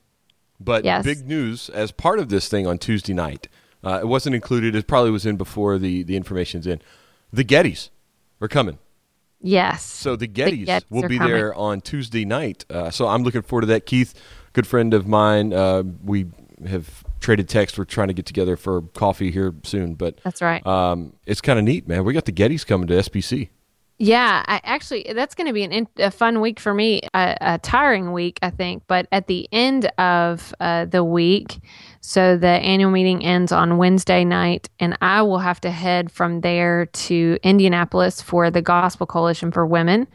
but 0.61 0.85
yes. 0.85 1.05
big 1.05 1.27
news 1.27 1.69
as 1.71 1.93
part 1.93 2.19
of 2.19 2.29
this 2.29 2.49
thing 2.49 2.67
on 2.67 2.79
Tuesday 2.79 3.15
night. 3.15 3.49
Uh, 3.85 3.99
it 4.01 4.09
wasn't 4.09 4.35
included. 4.35 4.75
It 4.75 4.87
probably 4.87 5.11
was 5.11 5.27
in 5.27 5.37
before 5.37 5.79
the, 5.79 6.03
the 6.03 6.17
information's 6.17 6.67
in. 6.67 6.81
The 7.33 7.45
Gettys 7.45 7.91
are 8.41 8.49
coming. 8.49 8.79
Yes. 9.41 9.83
So 9.83 10.15
the 10.15 10.29
Gettys, 10.29 10.67
the 10.67 10.67
Gettys 10.67 10.85
will 10.89 11.09
be 11.09 11.19
coming. 11.19 11.33
there 11.33 11.55
on 11.55 11.81
Tuesday 11.81 12.25
night. 12.25 12.65
Uh, 12.71 12.91
so 12.91 13.09
I'm 13.09 13.25
looking 13.25 13.43
forward 13.43 13.63
to 13.63 13.67
that. 13.69 13.87
Keith 13.87 14.15
good 14.53 14.67
friend 14.67 14.95
of 14.95 15.07
mine. 15.07 15.53
Uh, 15.53 15.83
we 16.05 16.27
have 16.67 17.05
traded 17.21 17.49
text. 17.49 17.79
We're 17.79 17.85
trying 17.85 18.09
to 18.09 18.15
get 18.15 18.27
together 18.27 18.57
for 18.57 18.83
coffee 18.83 19.31
here 19.31 19.55
soon. 19.63 19.95
But 19.95 20.19
that's 20.23 20.43
right. 20.43 20.65
Um, 20.67 21.15
it's 21.27 21.41
kind 21.41 21.59
of 21.59 21.65
neat, 21.65 21.89
man. 21.89 22.05
We 22.05 22.13
got 22.13 22.25
the 22.25 22.33
Gettys 22.33 22.67
coming 22.67 22.87
to 22.89 22.95
SBC. 22.95 23.49
Yeah, 23.99 24.43
I, 24.49 24.61
actually, 24.65 25.13
that's 25.15 25.35
going 25.37 25.47
to 25.47 25.53
be 25.53 25.63
an, 25.63 25.87
a 25.99 26.11
fun 26.11 26.41
week 26.41 26.59
for 26.59 26.75
me. 26.75 27.03
A, 27.15 27.37
a, 27.41 27.59
tiring 27.59 28.13
week, 28.13 28.39
I 28.43 28.51
think. 28.51 28.83
But 28.89 29.07
at 29.13 29.29
the 29.29 29.49
end 29.53 29.87
of 29.99 30.53
uh, 30.59 30.87
the 30.87 31.05
week, 31.05 31.61
so 32.05 32.37
the 32.37 32.49
annual 32.49 32.91
meeting 32.91 33.25
ends 33.25 33.53
on 33.53 33.79
Wednesday 33.79 34.25
night, 34.25 34.69
and 34.81 34.99
I 35.01 35.23
will 35.23 35.39
have 35.39 35.61
to 35.61 35.71
head 35.71 36.11
from 36.11 36.41
there 36.41 36.87
to 36.87 37.39
Indianapolis 37.45 38.21
for 38.21 38.51
the 38.51 38.61
Gospel 38.61 39.07
Coalition 39.07 39.53
for 39.53 39.65
Women. 39.65 40.09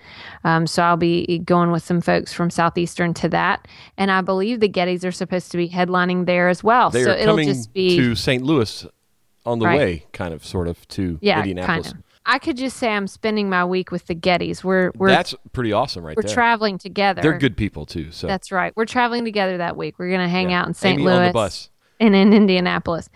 Um, 0.44 0.68
so 0.68 0.84
I'll 0.84 0.98
be 0.98 1.40
going 1.46 1.72
with 1.72 1.84
some 1.84 2.02
folks 2.02 2.34
from 2.34 2.50
Southeastern 2.50 3.14
to 3.16 3.30
that, 3.30 3.68
and 3.98 4.12
I 4.12 4.20
believe 4.20 4.60
the 4.60 4.68
Gettys 4.70 5.06
are 5.06 5.12
supposed 5.14 5.50
to 5.52 5.58
be 5.58 5.70
headlining 5.70 6.26
there 6.26 6.50
as 6.50 6.62
well. 6.62 6.90
They 6.90 7.04
so 7.06 7.12
it'll 7.12 7.38
just 7.38 7.72
be 7.74 7.96
to 7.98 8.16
St. 8.16 8.44
Louis 8.44 8.86
on 9.46 9.60
the 9.60 9.66
Right. 9.66 9.78
way, 9.80 10.06
kind 10.12 10.34
of, 10.34 10.44
sort 10.46 10.68
of, 10.68 10.86
to 10.90 11.18
yeah, 11.22 11.40
Indianapolis. 11.40 11.88
kind 11.88 11.96
of. 12.00 12.04
I 12.30 12.40
could 12.40 12.58
just 12.58 12.76
say 12.76 12.90
I'm 12.90 13.08
spending 13.08 13.50
my 13.50 13.64
week 13.64 13.90
with 13.90 14.08
the 14.08 14.14
Gettys. 14.16 14.62
We're 14.62 14.92
we're 14.98 15.08
That's 15.08 15.34
pretty 15.54 15.72
awesome, 15.72 16.04
right 16.06 16.18
we're 16.18 16.24
there. 16.24 16.34
traveling 16.34 16.78
together. 16.78 17.22
They're 17.22 17.38
good 17.38 17.56
people 17.56 17.86
too. 17.86 18.12
So 18.12 18.28
That's 18.28 18.52
right. 18.52 18.74
We're 18.76 18.84
traveling 18.84 19.24
together 19.24 19.56
that 19.60 19.78
week. 19.78 19.96
We're 19.98 20.10
going 20.10 20.20
to 20.20 20.28
hang 20.28 20.50
Yeah. 20.50 20.60
out 20.64 20.68
in 20.68 20.74
St. 20.74 20.96
Amy 20.96 21.04
Louis 21.06 21.16
on 21.16 21.24
the 21.28 21.32
bus. 21.32 21.70
And 22.00 22.16
in 22.16 22.34
Indianapolis. 22.34 23.10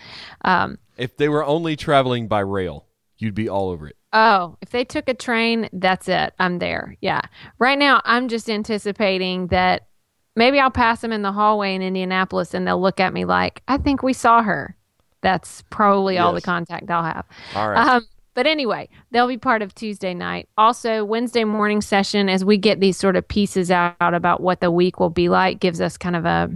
Um, 0.44 0.78
If 0.98 1.18
they 1.18 1.30
were 1.30 1.46
only 1.46 1.76
traveling 1.76 2.28
by 2.28 2.40
rail, 2.40 2.88
you'd 3.18 3.36
be 3.36 3.50
all 3.50 3.70
over 3.70 3.88
it. 3.88 3.96
Oh, 4.14 4.58
if 4.62 4.72
they 4.72 4.84
took 4.84 5.08
a 5.08 5.14
train, 5.14 5.70
that's 5.72 6.10
it. 6.10 6.34
I'm 6.38 6.60
there. 6.60 6.98
Yeah. 7.02 7.22
Right 7.60 7.80
now, 7.80 8.02
I'm 8.04 8.28
just 8.28 8.50
anticipating 8.50 9.48
that 9.48 9.88
maybe 10.36 10.60
I'll 10.60 10.72
pass 10.72 11.02
them 11.02 11.14
in 11.14 11.22
the 11.22 11.32
hallway 11.32 11.76
in 11.76 11.82
Indianapolis 11.82 12.54
and 12.54 12.68
they'll 12.68 12.82
look 12.82 13.00
at 13.00 13.14
me 13.14 13.26
like, 13.26 13.64
I 13.68 13.78
think 13.78 14.04
we 14.04 14.14
saw 14.14 14.44
her. 14.44 14.76
That's 15.22 15.64
probably 15.70 16.18
all 16.18 16.34
the 16.34 16.42
contact 16.42 16.90
I'll 16.90 17.04
have. 17.04 17.26
All 17.56 17.70
right. 17.70 17.88
Um, 17.88 18.08
but 18.34 18.48
anyway, 18.48 18.90
they'll 19.12 19.28
be 19.28 19.38
part 19.38 19.62
of 19.62 19.76
Tuesday 19.76 20.14
night. 20.14 20.50
Also, 20.58 21.06
Wednesday 21.06 21.44
morning 21.44 21.80
session, 21.82 22.28
as 22.28 22.44
we 22.44 22.58
get 22.58 22.80
these 22.80 22.98
sort 22.98 23.16
of 23.16 23.28
pieces 23.28 23.70
out 23.70 23.96
about 24.00 24.42
what 24.42 24.62
the 24.62 24.72
week 24.72 25.00
will 25.00 25.10
be 25.10 25.30
like, 25.30 25.60
gives 25.60 25.80
us 25.80 25.98
kind 25.98 26.16
of 26.16 26.26
a 26.26 26.50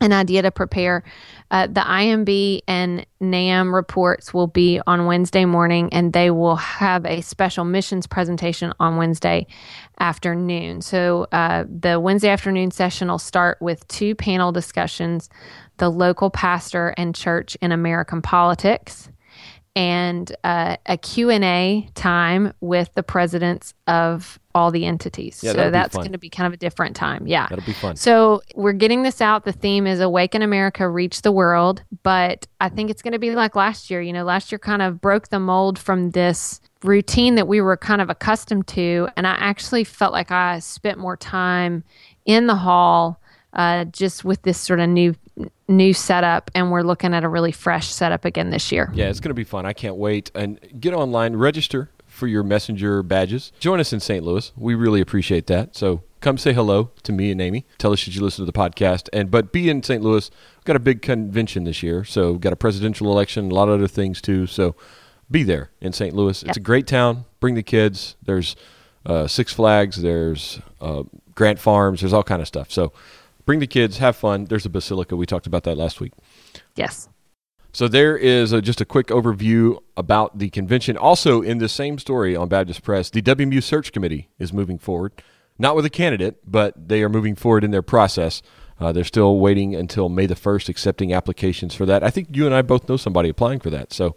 an 0.00 0.12
idea 0.12 0.42
to 0.42 0.50
prepare. 0.50 1.04
Uh, 1.54 1.68
the 1.68 1.82
IMB 1.82 2.62
and 2.66 3.06
NAMB 3.22 3.72
reports 3.72 4.34
will 4.34 4.48
be 4.48 4.80
on 4.88 5.06
Wednesday 5.06 5.44
morning, 5.44 5.88
and 5.92 6.12
they 6.12 6.32
will 6.32 6.56
have 6.56 7.06
a 7.06 7.20
special 7.20 7.64
missions 7.64 8.08
presentation 8.08 8.72
on 8.80 8.96
Wednesday 8.96 9.46
afternoon. 10.00 10.80
So 10.80 11.28
uh, 11.30 11.62
the 11.68 12.00
Wednesday 12.00 12.30
afternoon 12.30 12.72
session 12.72 13.06
will 13.06 13.20
start 13.20 13.58
with 13.60 13.86
two 13.86 14.16
panel 14.16 14.50
discussions: 14.50 15.30
the 15.76 15.88
local 15.88 16.28
pastor 16.28 16.92
and 16.96 17.14
church 17.14 17.56
in 17.62 17.70
American 17.70 18.20
politics 18.20 19.08
and 19.76 20.34
uh, 20.44 20.76
a 20.86 20.96
q&a 20.96 21.88
time 21.94 22.52
with 22.60 22.92
the 22.94 23.02
presidents 23.02 23.74
of 23.88 24.38
all 24.54 24.70
the 24.70 24.84
entities. 24.84 25.40
Yeah, 25.42 25.52
so 25.52 25.70
that's 25.70 25.96
going 25.96 26.12
to 26.12 26.18
be 26.18 26.28
kind 26.28 26.46
of 26.46 26.52
a 26.52 26.56
different 26.56 26.94
time 26.94 27.26
yeah. 27.26 27.48
That'll 27.48 27.64
be 27.64 27.72
fun. 27.72 27.96
so 27.96 28.42
we're 28.54 28.72
getting 28.72 29.02
this 29.02 29.20
out. 29.20 29.44
The 29.44 29.52
theme 29.52 29.86
is 29.86 30.00
awaken 30.00 30.42
america 30.42 30.88
reach 30.88 31.22
the 31.22 31.32
world. 31.32 31.82
But 32.02 32.46
i 32.60 32.68
think 32.68 32.90
it's 32.90 33.02
going 33.02 33.12
to 33.12 33.18
be 33.18 33.34
like 33.34 33.56
last 33.56 33.90
year 33.90 34.00
you 34.00 34.12
know 34.12 34.24
last 34.24 34.52
year 34.52 34.58
kind 34.58 34.82
of 34.82 35.00
broke 35.00 35.28
the 35.28 35.40
mold 35.40 35.78
from 35.78 36.10
this 36.10 36.60
routine 36.84 37.34
that 37.34 37.48
we 37.48 37.60
were 37.60 37.76
kind 37.76 38.00
of 38.00 38.10
accustomed 38.10 38.66
to. 38.68 39.08
And 39.16 39.26
i 39.26 39.32
actually 39.32 39.84
felt 39.84 40.12
like 40.12 40.30
i 40.30 40.60
spent 40.60 40.98
more 40.98 41.16
time 41.16 41.82
in 42.24 42.46
the 42.46 42.56
hall 42.56 43.20
uh, 43.54 43.84
just 43.84 44.24
with 44.24 44.42
this 44.42 44.60
sort 44.60 44.80
of 44.80 44.88
new 44.88 45.14
new 45.68 45.94
setup 45.94 46.50
and 46.54 46.70
we're 46.70 46.82
looking 46.82 47.14
at 47.14 47.24
a 47.24 47.28
really 47.28 47.52
fresh 47.52 47.88
setup 47.88 48.24
again 48.24 48.50
this 48.50 48.70
year 48.70 48.90
Yeah, 48.94 49.08
it's 49.08 49.20
going 49.20 49.30
to 49.30 49.34
be 49.34 49.44
fun. 49.44 49.64
I 49.64 49.72
can't 49.72 49.96
wait. 49.96 50.30
And 50.34 50.60
get 50.78 50.92
online, 50.92 51.36
register 51.36 51.90
for 52.06 52.26
your 52.26 52.42
messenger 52.42 53.02
badges. 53.02 53.50
Join 53.58 53.80
us 53.80 53.92
in 53.92 53.98
St. 54.00 54.24
Louis. 54.24 54.52
We 54.56 54.74
really 54.74 55.00
appreciate 55.00 55.46
that. 55.48 55.74
So 55.74 56.02
come 56.20 56.38
say 56.38 56.52
hello 56.52 56.90
to 57.02 57.12
me 57.12 57.30
and 57.30 57.40
Amy. 57.40 57.66
Tell 57.78 57.92
us 57.92 57.98
should 57.98 58.14
you 58.14 58.22
listen 58.22 58.46
to 58.46 58.50
the 58.50 58.56
podcast. 58.56 59.08
And 59.12 59.30
but 59.30 59.52
be 59.52 59.68
in 59.68 59.82
St. 59.82 60.02
Louis. 60.02 60.30
We've 60.56 60.64
got 60.64 60.76
a 60.76 60.80
big 60.80 61.02
convention 61.02 61.64
this 61.64 61.82
year. 61.82 62.04
So 62.04 62.32
we've 62.32 62.40
got 62.40 62.52
a 62.52 62.56
presidential 62.56 63.10
election, 63.10 63.50
a 63.50 63.54
lot 63.54 63.68
of 63.68 63.74
other 63.74 63.88
things 63.88 64.20
too. 64.20 64.46
So 64.46 64.76
be 65.30 65.42
there 65.42 65.70
in 65.80 65.92
St. 65.92 66.14
Louis. 66.14 66.42
It's 66.42 66.56
a 66.56 66.60
great 66.60 66.86
town. 66.86 67.24
Bring 67.40 67.54
the 67.56 67.62
kids. 67.62 68.16
There's 68.22 68.54
uh, 69.04 69.26
Six 69.26 69.52
Flags. 69.52 70.00
There's 70.00 70.60
uh, 70.80 71.02
Grant's 71.34 71.62
Farm. 71.62 71.96
There's 71.96 72.12
all 72.12 72.22
kind 72.22 72.40
of 72.40 72.48
stuff. 72.48 72.70
So 72.70 72.92
bring 73.44 73.60
the 73.60 73.66
kids. 73.66 73.98
Have 73.98 74.16
fun. 74.16 74.44
There's 74.46 74.66
a 74.66 74.70
basilica. 74.70 75.16
We 75.16 75.26
talked 75.26 75.46
about 75.46 75.64
that 75.64 75.76
last 75.76 76.00
week. 76.00 76.12
yes 76.76 77.08
So 77.72 77.88
there 77.88 78.16
is 78.16 78.52
a, 78.52 78.62
just 78.62 78.80
a 78.80 78.84
quick 78.84 79.08
overview 79.08 79.78
about 79.96 80.38
the 80.38 80.50
convention. 80.50 80.96
Also, 80.96 81.42
in 81.42 81.58
the 81.58 81.68
same 81.68 81.98
story 81.98 82.36
on 82.36 82.48
Baptist 82.48 82.82
Press, 82.82 83.10
the 83.10 83.22
WMU 83.22 83.62
Search 83.62 83.92
Committee 83.92 84.28
is 84.38 84.52
moving 84.52 84.78
forward, 84.78 85.12
not 85.58 85.76
with 85.76 85.84
a 85.84 85.90
candidate, 85.90 86.38
but 86.46 86.88
they 86.88 87.02
are 87.02 87.08
moving 87.08 87.34
forward 87.34 87.64
in 87.64 87.70
their 87.70 87.82
process. 87.82 88.42
Uh, 88.80 88.92
they're 88.92 89.04
still 89.04 89.38
waiting 89.38 89.74
until 89.74 90.08
May 90.08 90.26
the 90.26 90.34
first, 90.34 90.68
accepting 90.68 91.12
applications 91.12 91.74
for 91.74 91.86
that. 91.86 92.02
I 92.02 92.10
think 92.10 92.36
you 92.36 92.46
and 92.46 92.54
I 92.54 92.62
both 92.62 92.88
know 92.88 92.96
somebody 92.96 93.28
applying 93.28 93.60
for 93.60 93.70
that, 93.70 93.92
so 93.92 94.16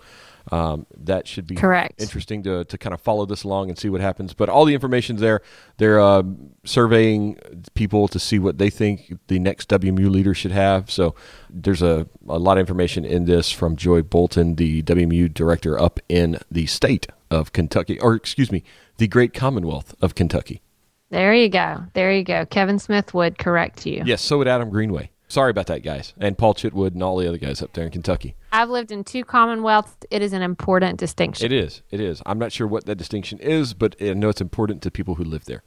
um, 0.52 0.86
that 0.96 1.28
should 1.28 1.48
be 1.48 1.56
Correct. 1.56 2.02
interesting 2.02 2.44
to 2.44 2.64
to 2.66 2.78
kind 2.78 2.94
of 2.94 3.02
follow 3.02 3.26
this 3.26 3.44
along 3.44 3.70
and 3.70 3.78
see 3.78 3.90
what 3.90 4.02
happens. 4.02 4.34
But 4.34 4.50
all 4.50 4.66
the 4.66 4.74
information's 4.74 5.22
there. 5.22 5.42
They're 5.78 6.00
uh, 6.00 6.24
surveying 6.64 7.38
people 7.74 8.08
to 8.08 8.20
see 8.20 8.40
what 8.40 8.58
they 8.58 8.70
think 8.70 9.18
the 9.28 9.40
next 9.40 9.70
WMU 9.70 10.10
leader 10.10 10.34
should 10.34 10.52
have. 10.52 10.90
So 10.90 11.16
there's 11.50 11.82
a, 11.82 12.08
a 12.28 12.40
lot 12.40 12.58
of 12.58 12.62
information 12.62 13.06
in 13.06 13.26
this 13.26 13.52
from 13.52 13.76
Joy 13.76 14.02
Bolton, 14.02 14.56
the 14.56 14.84
WMU 14.84 15.34
director 15.34 15.80
up 15.80 16.00
in 16.08 16.40
the 16.50 16.66
state 16.66 17.08
of 17.30 17.52
Kentucky, 17.54 18.00
or 18.00 18.16
excuse 18.16 18.52
me, 18.52 18.64
the 18.98 19.08
great 19.08 19.34
Commonwealth 19.34 19.96
of 20.02 20.16
Kentucky. 20.16 20.62
There 21.10 21.34
you 21.34 21.50
go. 21.50 21.84
There 21.94 22.12
you 22.12 22.24
go. 22.24 22.46
Kevin 22.46 22.80
Smith 22.80 23.14
would 23.14 23.38
correct 23.38 23.86
you. 23.86 24.04
Yes, 24.06 24.22
so 24.22 24.40
would 24.40 24.48
Adam 24.48 24.70
Greenway. 24.70 25.10
Sorry 25.30 25.52
about 25.52 25.68
that, 25.68 25.84
guys, 25.84 26.14
and 26.18 26.38
Paul 26.38 26.54
Chitwood 26.54 26.94
and 26.94 27.04
all 27.04 27.18
the 27.18 27.28
other 27.28 27.38
guys 27.38 27.62
up 27.62 27.74
there 27.74 27.84
in 27.84 27.92
Kentucky. 27.92 28.36
I've 28.54 28.70
lived 28.70 28.94
in 28.94 29.04
two 29.04 29.26
commonwealths. 29.26 29.94
It 30.10 30.22
is 30.22 30.32
an 30.32 30.42
important 30.42 31.00
distinction. 31.00 31.46
It 31.46 31.52
is. 31.52 31.82
It 31.92 32.00
is. 32.00 32.22
I'm 32.26 32.40
not 32.40 32.54
sure 32.54 32.66
what 32.66 32.86
that 32.86 32.96
distinction 32.96 33.38
is, 33.40 33.74
but 33.74 33.96
I 34.00 34.14
know 34.14 34.30
it's 34.30 34.40
important 34.40 34.82
to 34.84 34.92
people 34.92 35.16
who 35.16 35.26
live 35.26 35.44
there. 35.44 35.64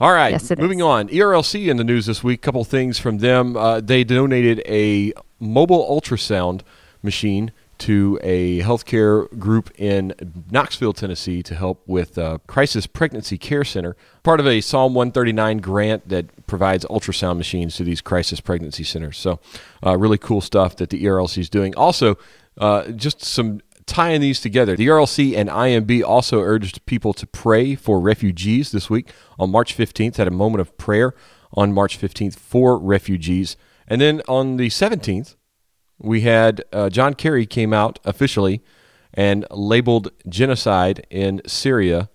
All 0.00 0.12
right. 0.12 0.32
Yes, 0.32 0.50
moving 0.56 0.78
is. 0.78 0.84
on. 0.84 1.08
ERLC 1.08 1.68
in 1.68 1.76
the 1.76 1.84
news 1.84 2.06
this 2.06 2.24
week. 2.24 2.40
Couple 2.40 2.64
things 2.64 2.98
from 2.98 3.18
them. 3.18 3.56
Uh, 3.56 3.80
they 3.80 4.04
donated 4.04 4.62
a 4.66 5.12
mobile 5.38 5.86
ultrasound 5.88 6.62
machine 7.02 7.52
to 7.82 8.16
a 8.22 8.60
healthcare 8.60 9.28
group 9.40 9.72
in 9.76 10.14
Knoxville, 10.52 10.92
Tennessee, 10.92 11.42
to 11.42 11.56
help 11.56 11.82
with 11.88 12.16
uh, 12.16 12.38
Crisis 12.46 12.86
Pregnancy 12.86 13.36
Care 13.36 13.64
Center, 13.64 13.96
part 14.22 14.38
of 14.38 14.46
a 14.46 14.60
Psalm 14.60 14.94
139 14.94 15.58
grant 15.58 16.08
that 16.08 16.46
provides 16.46 16.84
ultrasound 16.84 17.38
machines 17.38 17.74
to 17.76 17.82
these 17.82 18.00
crisis 18.00 18.40
pregnancy 18.40 18.84
centers. 18.84 19.18
So, 19.18 19.40
uh, 19.84 19.98
really 19.98 20.16
cool 20.16 20.40
stuff 20.40 20.76
that 20.76 20.90
the 20.90 21.04
ERLC 21.04 21.38
is 21.38 21.50
doing. 21.50 21.74
Also, 21.74 22.18
uh, 22.58 22.92
just 22.92 23.20
some 23.24 23.60
tying 23.86 24.20
these 24.20 24.40
together. 24.40 24.76
The 24.76 24.86
ERLC 24.86 25.36
and 25.36 25.48
IMB 25.48 26.04
also 26.04 26.40
urged 26.40 26.86
people 26.86 27.12
to 27.14 27.26
pray 27.26 27.74
for 27.74 27.98
refugees 27.98 28.70
this 28.70 28.88
week 28.88 29.10
on 29.40 29.50
March 29.50 29.76
15th, 29.76 30.18
had 30.18 30.28
a 30.28 30.30
moment 30.30 30.60
of 30.60 30.78
prayer 30.78 31.14
on 31.52 31.72
March 31.72 32.00
15th 32.00 32.36
for 32.36 32.78
refugees. 32.78 33.56
And 33.88 34.00
then 34.00 34.22
on 34.28 34.56
the 34.56 34.68
17th, 34.68 35.34
we 36.02 36.22
had 36.22 36.62
uh, 36.72 36.88
John 36.90 37.14
Kerry 37.14 37.46
came 37.46 37.72
out 37.72 37.98
officially 38.04 38.62
and 39.14 39.46
labeled 39.50 40.10
genocide 40.28 41.06
in 41.10 41.40
Syria, 41.46 42.08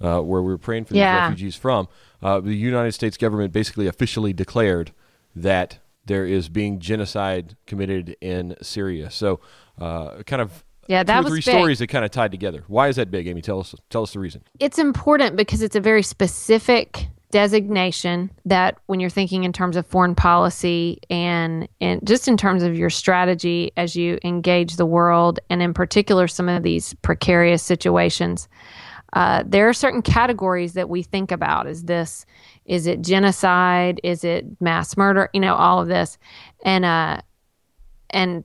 uh, 0.00 0.20
where 0.20 0.42
we 0.42 0.50
were 0.52 0.58
praying 0.58 0.84
for 0.86 0.94
these 0.94 1.02
refugees 1.02 1.56
from. 1.56 1.88
Uh, 2.22 2.40
the 2.40 2.54
United 2.54 2.92
States 2.92 3.16
government 3.16 3.52
basically 3.52 3.86
officially 3.86 4.32
declared 4.32 4.92
that 5.36 5.78
there 6.06 6.26
is 6.26 6.48
being 6.48 6.78
genocide 6.80 7.56
committed 7.66 8.16
in 8.20 8.56
Syria. 8.62 9.10
So, 9.10 9.40
uh, 9.78 10.22
kind 10.24 10.42
of 10.42 10.64
Yeah, 10.86 11.02
two 11.02 11.06
that 11.08 11.20
or 11.20 11.22
was 11.24 11.30
three 11.30 11.36
big. 11.38 11.44
stories 11.58 11.78
that 11.78 11.86
kind 11.86 12.04
of 12.04 12.10
tied 12.10 12.30
together. 12.30 12.64
Why 12.66 12.88
is 12.88 12.96
that 12.96 13.10
big, 13.10 13.26
Amy? 13.28 13.42
Tell 13.42 13.60
us. 13.60 13.74
Tell 13.90 14.02
us 14.02 14.12
the 14.14 14.18
reason. 14.18 14.42
It's 14.58 14.78
important 14.78 15.36
because 15.36 15.62
it's 15.62 15.76
a 15.76 15.80
very 15.80 16.02
specific 16.02 17.08
designation 17.30 18.30
that 18.44 18.78
when 18.86 19.00
you're 19.00 19.10
thinking 19.10 19.44
in 19.44 19.52
terms 19.52 19.76
of 19.76 19.86
foreign 19.86 20.14
policy 20.14 20.98
and 21.10 21.68
and 21.80 22.04
just 22.06 22.26
in 22.26 22.36
terms 22.36 22.62
of 22.62 22.76
your 22.76 22.90
strategy 22.90 23.72
as 23.76 23.94
you 23.94 24.18
engage 24.24 24.76
the 24.76 24.86
world 24.86 25.38
and 25.48 25.62
in 25.62 25.72
particular 25.72 26.26
some 26.26 26.48
of 26.48 26.62
these 26.62 26.94
precarious 27.02 27.62
situations 27.62 28.48
uh, 29.12 29.42
there 29.46 29.68
are 29.68 29.72
certain 29.72 30.02
categories 30.02 30.74
that 30.74 30.88
we 30.88 31.02
think 31.02 31.32
about. 31.32 31.66
Is 31.66 31.84
this 31.84 32.24
is 32.64 32.86
it 32.86 33.02
genocide? 33.02 34.00
Is 34.04 34.22
it 34.22 34.46
mass 34.60 34.96
murder? 34.96 35.28
You 35.32 35.40
know 35.40 35.56
all 35.56 35.80
of 35.80 35.88
this. 35.88 36.18
And 36.64 36.84
uh 36.84 37.20
and 38.10 38.44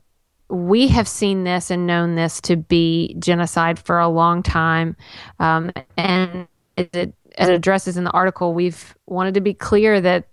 we 0.50 0.88
have 0.88 1.08
seen 1.08 1.44
this 1.44 1.72
and 1.72 1.88
known 1.88 2.16
this 2.16 2.40
to 2.42 2.56
be 2.56 3.16
genocide 3.20 3.80
for 3.80 4.00
a 4.00 4.08
long 4.08 4.44
time. 4.44 4.96
Um, 5.40 5.72
and 5.98 6.48
is 6.78 6.88
it, 6.94 7.14
it 7.38 7.50
addresses 7.50 7.98
in 7.98 8.04
the 8.04 8.12
article 8.12 8.54
we've 8.54 8.96
wanted 9.08 9.34
to 9.34 9.42
be 9.42 9.54
clear 9.54 10.00
that 10.02 10.28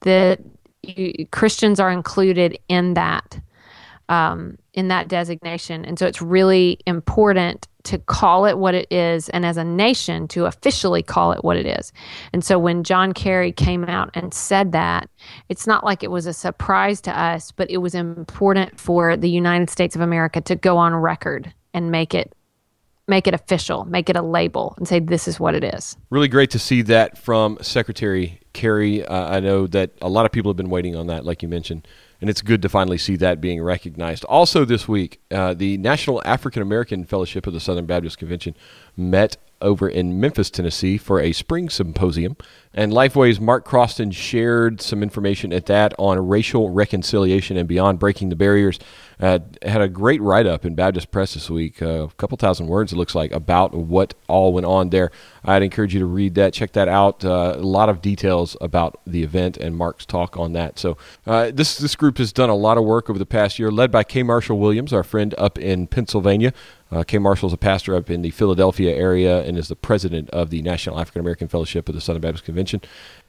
that 0.00 0.40
you, 0.82 1.26
christians 1.30 1.80
are 1.80 1.90
included 1.90 2.58
in 2.68 2.94
that 2.94 3.40
um, 4.08 4.56
in 4.72 4.88
that 4.88 5.08
designation. 5.08 5.84
And 5.84 5.98
so 5.98 6.06
it's 6.06 6.22
really 6.22 6.78
important 6.86 7.68
to 7.84 7.98
call 7.98 8.44
it 8.44 8.58
what 8.58 8.74
it 8.74 8.86
is 8.92 9.28
and 9.30 9.46
as 9.46 9.56
a 9.56 9.64
nation 9.64 10.28
to 10.28 10.46
officially 10.46 11.02
call 11.02 11.32
it 11.32 11.42
what 11.42 11.56
it 11.56 11.66
is. 11.66 11.92
And 12.32 12.44
so 12.44 12.58
when 12.58 12.84
john 12.84 13.12
kerry 13.12 13.52
came 13.52 13.84
out 13.84 14.10
and 14.14 14.34
said 14.34 14.72
that 14.72 15.08
it's 15.48 15.66
not 15.66 15.84
like 15.84 16.02
it 16.02 16.10
was 16.10 16.26
a 16.26 16.32
surprise 16.32 17.00
to 17.02 17.18
us 17.18 17.50
but 17.52 17.70
it 17.70 17.78
was 17.78 17.94
important 17.94 18.78
for 18.78 19.16
the 19.16 19.30
united 19.30 19.70
states 19.70 19.94
of 19.94 20.02
america 20.02 20.40
to 20.40 20.54
go 20.54 20.76
on 20.76 20.94
record 20.94 21.52
and 21.72 21.90
make 21.90 22.14
it 22.14 22.34
make 23.08 23.26
it 23.26 23.34
official 23.34 23.84
make 23.86 24.08
it 24.08 24.16
a 24.16 24.22
label 24.22 24.74
and 24.76 24.86
say 24.86 25.00
this 25.00 25.26
is 25.26 25.40
what 25.40 25.54
it 25.54 25.64
is 25.64 25.96
Really 26.10 26.28
great 26.28 26.50
to 26.50 26.58
see 26.58 26.82
that 26.82 27.18
from 27.18 27.58
Secretary 27.60 28.40
Kerry. 28.58 29.04
Uh, 29.04 29.36
I 29.36 29.38
know 29.38 29.68
that 29.68 29.92
a 30.02 30.08
lot 30.08 30.26
of 30.26 30.32
people 30.32 30.50
have 30.50 30.56
been 30.56 30.68
waiting 30.68 30.96
on 30.96 31.06
that, 31.06 31.24
like 31.24 31.42
you 31.42 31.48
mentioned, 31.48 31.86
and 32.20 32.28
it's 32.28 32.42
good 32.42 32.60
to 32.62 32.68
finally 32.68 32.98
see 32.98 33.14
that 33.16 33.40
being 33.40 33.62
recognized. 33.62 34.24
Also, 34.24 34.64
this 34.64 34.88
week, 34.88 35.20
uh, 35.30 35.54
the 35.54 35.78
National 35.78 36.20
African 36.24 36.60
American 36.60 37.04
Fellowship 37.04 37.46
of 37.46 37.52
the 37.52 37.60
Southern 37.60 37.86
Baptist 37.86 38.18
Convention 38.18 38.56
met 38.96 39.36
over 39.60 39.88
in 39.88 40.20
Memphis, 40.20 40.50
Tennessee 40.50 40.98
for 40.98 41.20
a 41.20 41.32
spring 41.32 41.68
symposium. 41.68 42.36
And 42.74 42.92
Lifeway's 42.92 43.40
Mark 43.40 43.66
Croston 43.66 44.12
shared 44.12 44.80
some 44.80 45.02
information 45.02 45.52
at 45.52 45.66
that 45.66 45.94
on 45.98 46.28
racial 46.28 46.70
reconciliation 46.70 47.56
and 47.56 47.66
beyond 47.66 47.98
breaking 47.98 48.28
the 48.28 48.36
barriers. 48.36 48.78
Uh, 49.20 49.40
had 49.62 49.80
a 49.80 49.88
great 49.88 50.22
write 50.22 50.46
up 50.46 50.64
in 50.64 50.76
Baptist 50.76 51.10
Press 51.10 51.34
this 51.34 51.50
week, 51.50 51.82
uh, 51.82 52.04
a 52.04 52.08
couple 52.18 52.38
thousand 52.38 52.68
words, 52.68 52.92
it 52.92 52.96
looks 52.96 53.16
like, 53.16 53.32
about 53.32 53.74
what 53.74 54.14
all 54.28 54.52
went 54.52 54.64
on 54.64 54.90
there. 54.90 55.10
I'd 55.44 55.64
encourage 55.64 55.92
you 55.92 55.98
to 55.98 56.06
read 56.06 56.36
that, 56.36 56.52
check 56.52 56.72
that 56.72 56.86
out. 56.86 57.24
Uh, 57.24 57.54
a 57.56 57.62
lot 57.62 57.88
of 57.88 58.00
details 58.00 58.56
about 58.60 59.00
the 59.04 59.24
event 59.24 59.56
and 59.56 59.76
Mark's 59.76 60.06
talk 60.06 60.36
on 60.36 60.52
that. 60.52 60.78
So, 60.78 60.96
uh, 61.26 61.50
this, 61.52 61.78
this 61.78 61.96
group 61.96 62.18
has 62.18 62.32
done 62.32 62.48
a 62.48 62.54
lot 62.54 62.78
of 62.78 62.84
work 62.84 63.10
over 63.10 63.18
the 63.18 63.26
past 63.26 63.58
year, 63.58 63.72
led 63.72 63.90
by 63.90 64.04
K. 64.04 64.22
Marshall 64.22 64.58
Williams, 64.58 64.92
our 64.92 65.02
friend 65.02 65.34
up 65.36 65.58
in 65.58 65.88
Pennsylvania. 65.88 66.52
Uh, 66.90 67.02
K. 67.02 67.18
Marshall 67.18 67.48
is 67.48 67.52
a 67.52 67.58
pastor 67.58 67.94
up 67.94 68.08
in 68.08 68.22
the 68.22 68.30
Philadelphia 68.30 68.94
area 68.94 69.42
and 69.42 69.58
is 69.58 69.68
the 69.68 69.76
president 69.76 70.30
of 70.30 70.48
the 70.48 70.62
National 70.62 70.98
African 70.98 71.20
American 71.20 71.46
Fellowship 71.46 71.88
of 71.88 71.94
the 71.94 72.00
Southern 72.00 72.22
Baptist 72.22 72.44
Convention. 72.44 72.57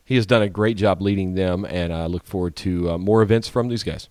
He 0.06 0.16
has 0.16 0.26
done 0.26 0.42
a 0.42 0.50
great 0.50 0.78
job 0.78 1.02
leading 1.02 1.36
them, 1.36 1.66
and 1.66 1.94
I 1.94 2.08
look 2.08 2.26
forward 2.26 2.56
to 2.58 2.92
uh, 2.92 2.98
more 2.98 3.22
events 3.22 3.48
from 3.48 3.68
these 3.68 3.84
guys. 3.84 4.10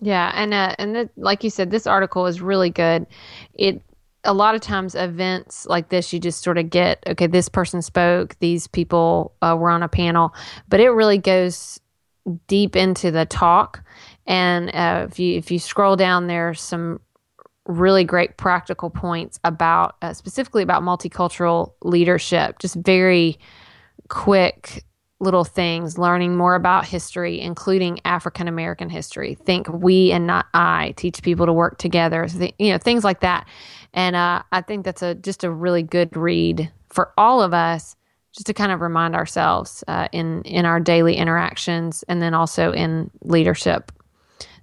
Yeah, 0.00 0.30
and 0.34 0.52
uh, 0.54 0.74
and 0.78 0.94
the, 0.94 1.10
like 1.16 1.42
you 1.42 1.50
said, 1.50 1.70
this 1.70 1.86
article 1.86 2.26
is 2.26 2.40
really 2.40 2.70
good. 2.70 3.06
It 3.54 3.82
a 4.24 4.34
lot 4.34 4.54
of 4.54 4.60
times 4.60 4.94
events 4.94 5.66
like 5.66 5.88
this, 5.88 6.12
you 6.12 6.20
just 6.20 6.42
sort 6.42 6.58
of 6.58 6.70
get 6.70 7.02
okay, 7.06 7.26
this 7.26 7.48
person 7.48 7.82
spoke, 7.82 8.36
these 8.40 8.66
people 8.66 9.32
uh, 9.42 9.56
were 9.58 9.70
on 9.70 9.82
a 9.82 9.88
panel, 9.88 10.34
but 10.68 10.80
it 10.80 10.90
really 10.90 11.18
goes 11.18 11.80
deep 12.46 12.76
into 12.76 13.10
the 13.10 13.24
talk. 13.24 13.82
And 14.26 14.68
uh, 14.74 15.06
if 15.10 15.18
you 15.18 15.38
if 15.38 15.50
you 15.50 15.58
scroll 15.58 15.96
down, 15.96 16.26
there's 16.26 16.60
some 16.60 17.00
really 17.66 18.04
great 18.04 18.36
practical 18.36 18.90
points 18.90 19.38
about 19.44 19.96
uh, 20.02 20.12
specifically 20.12 20.62
about 20.62 20.82
multicultural 20.82 21.72
leadership. 21.82 22.58
Just 22.58 22.76
very 22.76 23.38
quick 24.08 24.84
little 25.20 25.44
things, 25.44 25.98
learning 25.98 26.36
more 26.36 26.54
about 26.54 26.86
history, 26.86 27.40
including 27.40 28.00
African 28.04 28.46
American 28.48 28.88
history. 28.88 29.34
Think 29.34 29.68
we 29.68 30.12
and 30.12 30.26
not 30.26 30.46
I. 30.54 30.94
Teach 30.96 31.22
people 31.22 31.46
to 31.46 31.52
work 31.52 31.78
together. 31.78 32.28
You 32.58 32.72
know 32.72 32.78
things 32.78 33.04
like 33.04 33.20
that. 33.20 33.46
And 33.94 34.14
uh, 34.16 34.42
I 34.52 34.60
think 34.60 34.84
that's 34.84 35.02
a 35.02 35.14
just 35.14 35.44
a 35.44 35.50
really 35.50 35.82
good 35.82 36.16
read 36.16 36.70
for 36.88 37.12
all 37.18 37.42
of 37.42 37.52
us, 37.52 37.96
just 38.32 38.46
to 38.46 38.54
kind 38.54 38.72
of 38.72 38.80
remind 38.80 39.14
ourselves 39.14 39.82
uh, 39.88 40.08
in 40.12 40.42
in 40.42 40.64
our 40.64 40.78
daily 40.78 41.16
interactions, 41.16 42.04
and 42.08 42.22
then 42.22 42.34
also 42.34 42.72
in 42.72 43.10
leadership 43.22 43.90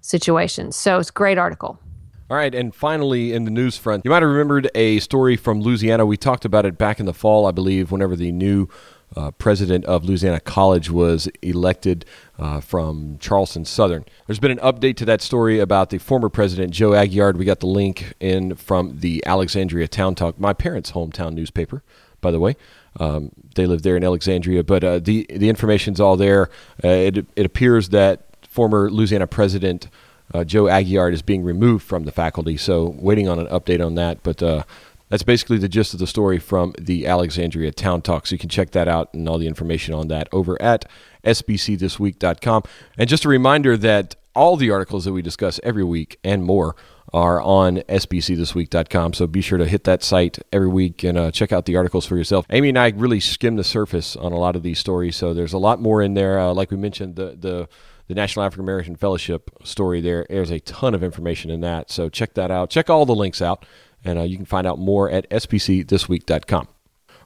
situations. 0.02 0.76
So 0.76 1.00
it's 1.00 1.10
a 1.10 1.14
great 1.14 1.38
article. 1.38 1.80
All 2.28 2.38
right, 2.38 2.56
and 2.56 2.74
finally, 2.74 3.34
in 3.34 3.46
the 3.46 3.52
news 3.52 3.78
front, 3.78 4.04
you 4.04 4.10
might 4.10 4.24
have 4.24 4.32
remembered 4.32 4.68
a 4.74 5.00
story 5.00 5.36
from 5.36 5.62
Louisiana. 5.62 6.08
We 6.08 6.18
talked 6.18 6.44
about 6.44 6.66
it 6.66 6.76
back 6.76 7.00
in 7.00 7.06
the 7.06 7.14
fall, 7.14 7.46
I 7.46 7.52
believe, 7.52 7.92
whenever 7.92 8.16
the 8.16 8.32
new 8.32 8.68
uh, 9.16 9.32
president 9.32 9.86
of 9.86 10.06
Louisiana 10.06 10.40
College 10.40 10.90
was 10.90 11.28
elected 11.42 12.06
uh, 12.38 12.60
from 12.60 13.18
Charleston 13.20 13.66
Southern. 13.66 14.06
There's 14.28 14.40
been 14.40 14.52
an 14.52 14.60
update 14.60 14.98
to 14.98 15.06
that 15.06 15.22
story 15.22 15.60
about 15.60 15.90
the 15.90 15.98
former 15.98 16.30
president, 16.30 16.74
Joe 16.74 16.92
Aguillard. 16.92 17.38
We 17.38 17.46
got 17.46 17.60
the 17.60 17.68
link 17.68 18.14
in 18.20 18.56
from 18.56 19.00
the 19.00 19.24
Alexandria 19.26 19.88
Town 19.88 20.16
Talk, 20.16 20.40
my 20.40 20.54
parents' 20.54 20.92
hometown 20.92 21.34
newspaper, 21.34 21.84
by 22.22 22.32
the 22.32 22.40
way. 22.40 22.56
Um, 23.00 23.32
they 23.56 23.66
live 23.66 23.82
there 23.82 23.98
in 23.98 24.04
Alexandria, 24.04 24.64
but 24.64 24.84
uh, 24.84 25.00
the 25.00 25.26
the 25.30 25.50
information's 25.50 26.00
all 26.00 26.16
there. 26.16 26.50
Uh, 26.84 26.88
it 26.88 27.26
it 27.36 27.46
appears 27.46 27.90
that 27.90 28.22
former 28.42 28.90
Louisiana 28.90 29.28
president 29.28 29.90
uh, 30.34 30.44
Joe 30.44 30.64
Aguillard 30.64 31.14
is 31.14 31.22
being 31.22 31.44
removed 31.44 31.86
from 31.86 32.04
the 32.04 32.12
faculty. 32.12 32.58
So 32.58 32.96
waiting 32.98 33.28
on 33.28 33.40
an 33.40 33.48
update 33.48 33.86
on 33.86 33.96
that. 33.96 34.24
But 34.24 34.42
uh, 34.42 34.64
that's 35.16 35.24
basically 35.24 35.58
the 35.58 35.70
gist 35.70 35.94
of 35.94 36.00
the 36.02 36.08
story 36.08 36.38
from 36.38 36.74
the 36.78 37.08
Alexandria 37.08 37.72
Town 37.72 38.02
Talk. 38.02 38.28
So 38.28 38.34
you 38.34 38.38
can 38.38 38.50
check 38.50 38.72
that 38.72 38.90
out 38.90 39.14
and 39.14 39.30
all 39.30 39.38
the 39.38 39.48
information 39.48 39.94
on 39.94 40.10
that 40.10 40.28
over 40.34 40.62
at 40.62 40.84
sbcthisweek.com. 41.24 42.64
And 42.98 43.08
just 43.08 43.24
a 43.24 43.30
reminder 43.30 43.78
that 43.78 44.18
all 44.36 44.58
the 44.58 44.72
articles 44.72 45.06
that 45.06 45.14
we 45.14 45.22
discuss 45.22 45.58
every 45.64 45.86
week 45.86 46.20
and 46.26 46.44
more 46.44 46.76
are 47.14 47.42
on 47.42 47.78
sbcthisweek.com. 47.78 49.14
So 49.14 49.26
be 49.26 49.40
sure 49.40 49.58
to 49.58 49.66
hit 49.66 49.86
that 49.86 50.04
site 50.04 50.38
every 50.52 50.68
week 50.68 51.02
and 51.06 51.18
uh, 51.18 51.32
check 51.32 51.54
out 51.54 51.64
the 51.64 51.78
articles 51.78 52.06
for 52.06 52.18
yourself. 52.18 52.46
Amy 52.50 52.68
and 52.68 52.78
I 52.78 52.90
really 52.90 53.22
skim 53.22 53.56
the 53.56 53.64
surface 53.64 54.18
on 54.18 54.34
a 54.34 54.38
lot 54.38 54.58
of 54.58 54.64
these 54.64 54.80
stories, 54.80 55.16
so 55.16 55.34
there's 55.34 55.54
a 55.54 55.58
lot 55.58 55.80
more 55.82 56.02
in 56.02 56.16
there. 56.16 56.38
Uh, 56.38 56.52
like 56.54 56.72
we 56.72 56.76
mentioned, 56.78 57.16
the 57.16 57.38
the 57.40 57.70
the 58.10 58.16
National 58.16 58.46
African 58.46 58.66
American 58.66 58.98
Fellowship 58.98 59.50
story 59.64 60.02
there. 60.02 60.26
There's 60.30 60.52
a 60.52 60.60
ton 60.60 60.94
of 60.94 61.04
information 61.04 61.52
in 61.52 61.62
that. 61.62 61.90
So 61.90 62.10
check 62.10 62.34
that 62.34 62.52
out. 62.52 62.70
Check 62.70 62.90
all 62.90 63.06
the 63.06 63.16
links 63.16 63.42
out, 63.42 63.66
and 64.06 64.20
uh, 64.20 64.24
you 64.24 64.38
can 64.38 64.46
find 64.46 64.66
out 64.66 64.80
more 64.80 65.10
at 65.10 65.30
sbcthisweek.com. 65.30 66.68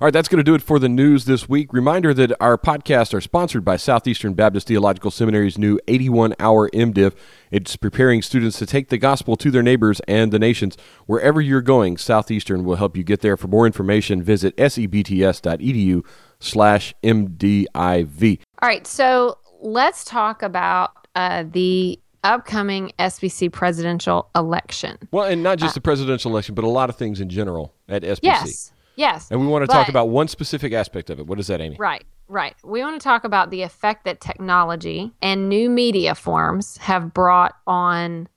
All 0.02 0.06
right, 0.06 0.14
that's 0.14 0.30
going 0.30 0.38
to 0.38 0.46
do 0.46 0.56
it 0.56 0.62
for 0.62 0.80
the 0.80 0.88
news 0.88 1.26
this 1.26 1.50
week. 1.50 1.74
Reminder 1.74 2.14
that 2.14 2.32
our 2.40 2.58
podcasts 2.58 3.14
are 3.14 3.20
sponsored 3.20 3.66
by 3.66 3.76
Southeastern 3.76 4.34
Baptist 4.34 4.68
Theological 4.68 5.12
Seminary's 5.12 5.58
new 5.58 5.78
81 5.90 6.36
hour 6.40 6.70
MDiv. 6.70 7.14
It's 7.52 7.76
preparing 7.76 8.22
students 8.22 8.58
to 8.60 8.66
take 8.66 8.88
the 8.88 8.98
gospel 8.98 9.36
to 9.36 9.52
their 9.52 9.62
neighbors 9.62 10.00
and 10.08 10.32
the 10.32 10.40
nations. 10.40 10.78
Wherever 11.06 11.42
you're 11.42 11.62
going, 11.62 11.98
Southeastern 11.98 12.64
will 12.64 12.78
help 12.78 12.96
you 12.96 13.04
get 13.04 13.20
there. 13.20 13.36
For 13.36 13.50
more 13.50 13.66
information, 13.66 14.24
visit 14.24 14.56
sebts.edu 14.56 16.06
slash 16.40 16.94
MDIV. 17.04 18.40
All 18.62 18.70
right, 18.70 18.88
so 18.88 19.38
let's 19.60 20.06
talk 20.06 20.42
about 20.42 20.92
uh, 21.14 21.44
the 21.46 22.00
upcoming 22.24 22.92
SBC 23.00 23.52
presidential 23.52 24.30
election. 24.36 24.98
Well, 25.12 25.26
and 25.26 25.44
not 25.44 25.58
just 25.58 25.74
uh, 25.74 25.76
the 25.76 25.82
presidential 25.82 26.32
election, 26.32 26.56
but 26.56 26.64
a 26.64 26.70
lot 26.70 26.90
of 26.90 26.96
things 26.96 27.20
in 27.22 27.30
general 27.30 27.74
at 27.88 28.04
SBC. 28.04 28.20
Yes. 28.24 28.74
Yes. 28.96 29.32
And 29.32 29.40
we 29.40 29.48
want 29.48 29.64
to 29.64 29.68
but, 29.68 29.74
talk 29.74 29.90
about 29.90 30.10
one 30.10 30.28
specific 30.28 30.74
aspect 30.74 31.10
of 31.10 31.20
it. 31.20 31.28
What 31.28 31.40
is 31.40 31.48
that, 31.48 31.62
Amy? 31.62 31.78
Right. 31.80 32.04
Right. 32.28 32.56
We 32.64 32.82
want 32.82 33.00
to 33.00 33.04
talk 33.04 33.24
about 33.24 33.50
the 33.50 33.64
effect 33.64 34.06
that 34.06 34.22
technology 34.22 35.12
and 35.22 35.50
new 35.50 35.70
media 35.70 36.14
forms 36.14 36.78
have 36.78 37.14
brought 37.14 37.56
on 37.66 38.28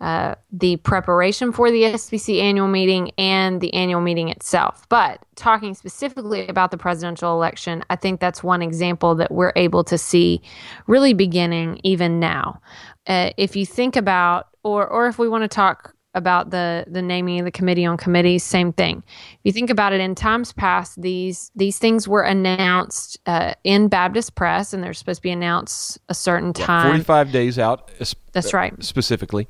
uh, 0.00 0.36
the 0.52 0.76
preparation 0.76 1.52
for 1.52 1.70
the 1.70 1.82
SBC 1.82 2.40
annual 2.40 2.68
meeting 2.68 3.10
and 3.18 3.60
the 3.60 3.74
annual 3.74 4.00
meeting 4.00 4.28
itself. 4.28 4.88
But 4.88 5.24
talking 5.34 5.74
specifically 5.74 6.46
about 6.46 6.70
the 6.70 6.78
presidential 6.78 7.32
election, 7.32 7.82
I 7.90 7.96
think 7.96 8.20
that's 8.20 8.42
one 8.42 8.62
example 8.62 9.16
that 9.16 9.32
we're 9.32 9.52
able 9.56 9.82
to 9.84 9.98
see 9.98 10.40
really 10.86 11.14
beginning 11.14 11.80
even 11.82 12.20
now. 12.20 12.60
Uh, 13.06 13.30
if 13.36 13.56
you 13.56 13.66
think 13.66 13.96
about, 13.96 14.48
or 14.62 14.86
or 14.86 15.08
if 15.08 15.18
we 15.18 15.28
want 15.28 15.42
to 15.42 15.48
talk 15.48 15.94
about 16.14 16.50
the 16.50 16.84
the 16.88 17.02
naming 17.02 17.40
of 17.40 17.44
the 17.44 17.50
committee 17.50 17.84
on 17.84 17.96
committees, 17.96 18.44
same 18.44 18.72
thing. 18.72 19.02
If 19.06 19.40
you 19.42 19.52
think 19.52 19.70
about 19.70 19.92
it, 19.92 20.00
in 20.00 20.14
times 20.14 20.52
past, 20.52 21.00
these 21.00 21.50
these 21.56 21.78
things 21.78 22.06
were 22.06 22.22
announced 22.22 23.18
uh, 23.26 23.54
in 23.64 23.88
Baptist 23.88 24.34
press, 24.34 24.72
and 24.72 24.84
they're 24.84 24.94
supposed 24.94 25.18
to 25.18 25.22
be 25.22 25.30
announced 25.30 25.98
a 26.08 26.14
certain 26.14 26.52
time. 26.52 26.90
Forty 26.90 27.02
five 27.02 27.32
days 27.32 27.58
out. 27.58 27.90
That's 28.32 28.52
right. 28.52 28.74
Specifically. 28.84 29.48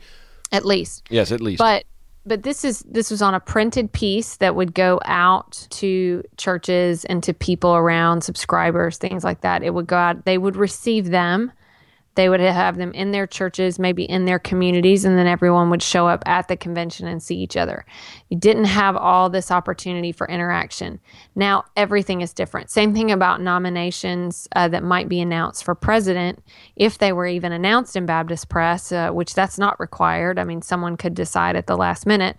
At 0.53 0.65
least. 0.65 1.05
Yes, 1.11 1.33
at 1.33 1.41
least. 1.41 1.59
But 1.59 1.85
but 2.29 2.43
this 2.43 2.65
is 2.65 2.81
this 2.81 3.11
was 3.11 3.23
on 3.23 3.35
a 3.35 3.41
printed 3.41 3.93
piece 3.93 4.37
that 4.37 4.55
would 4.55 4.75
go 4.75 5.01
out 5.05 5.67
to 5.71 6.23
churches 6.37 7.05
and 7.07 7.23
to 7.23 7.33
people 7.33 7.75
around 7.75 8.23
subscribers 8.23 8.99
things 8.99 9.25
like 9.25 9.41
that 9.41 9.63
it 9.63 9.73
would 9.73 9.87
go 9.87 9.97
out 9.97 10.25
they 10.25 10.37
would 10.37 10.55
receive 10.55 11.11
them 11.11 11.51
they 12.19 12.29
would 12.29 12.41
have 12.41 12.79
them 12.79 12.91
in 12.95 13.13
their 13.13 13.29
churches, 13.29 13.79
maybe 13.79 14.03
in 14.03 14.25
their 14.25 14.41
communities, 14.41 15.05
and 15.05 15.17
then 15.17 15.29
everyone 15.29 15.71
would 15.71 15.85
show 15.85 16.09
up 16.09 16.25
at 16.27 16.49
the 16.49 16.57
convention 16.57 17.07
and 17.07 17.23
see 17.23 17.37
each 17.37 17.57
other. 17.57 17.87
You 18.29 18.37
didn't 18.37 18.65
have 18.65 18.97
all 18.97 19.31
this 19.31 19.53
opportunity 19.53 20.11
for 20.11 20.27
interaction. 20.27 20.99
Now 21.37 21.67
everything 21.77 22.21
is 22.21 22.33
different. 22.33 22.71
Same 22.71 22.93
thing 22.93 23.13
about 23.13 23.41
nominations 23.41 24.49
uh, 24.57 24.67
that 24.67 24.83
might 24.83 25.09
be 25.09 25.21
announced 25.21 25.63
for 25.63 25.77
president, 25.77 26.43
if 26.75 26.99
they 26.99 27.13
were 27.13 27.29
even 27.29 27.53
announced 27.53 27.95
in 27.95 28.05
Baptist 28.05 28.49
press, 28.49 28.91
uh, 28.91 29.11
which 29.11 29.33
that's 29.35 29.57
not 29.57 29.79
required. 29.79 30.41
I 30.41 30.45
mean, 30.45 30.61
someone 30.61 30.97
could 30.97 31.15
decide 31.15 31.55
at 31.55 31.69
the 31.69 31.77
last 31.77 32.05
minute. 32.05 32.37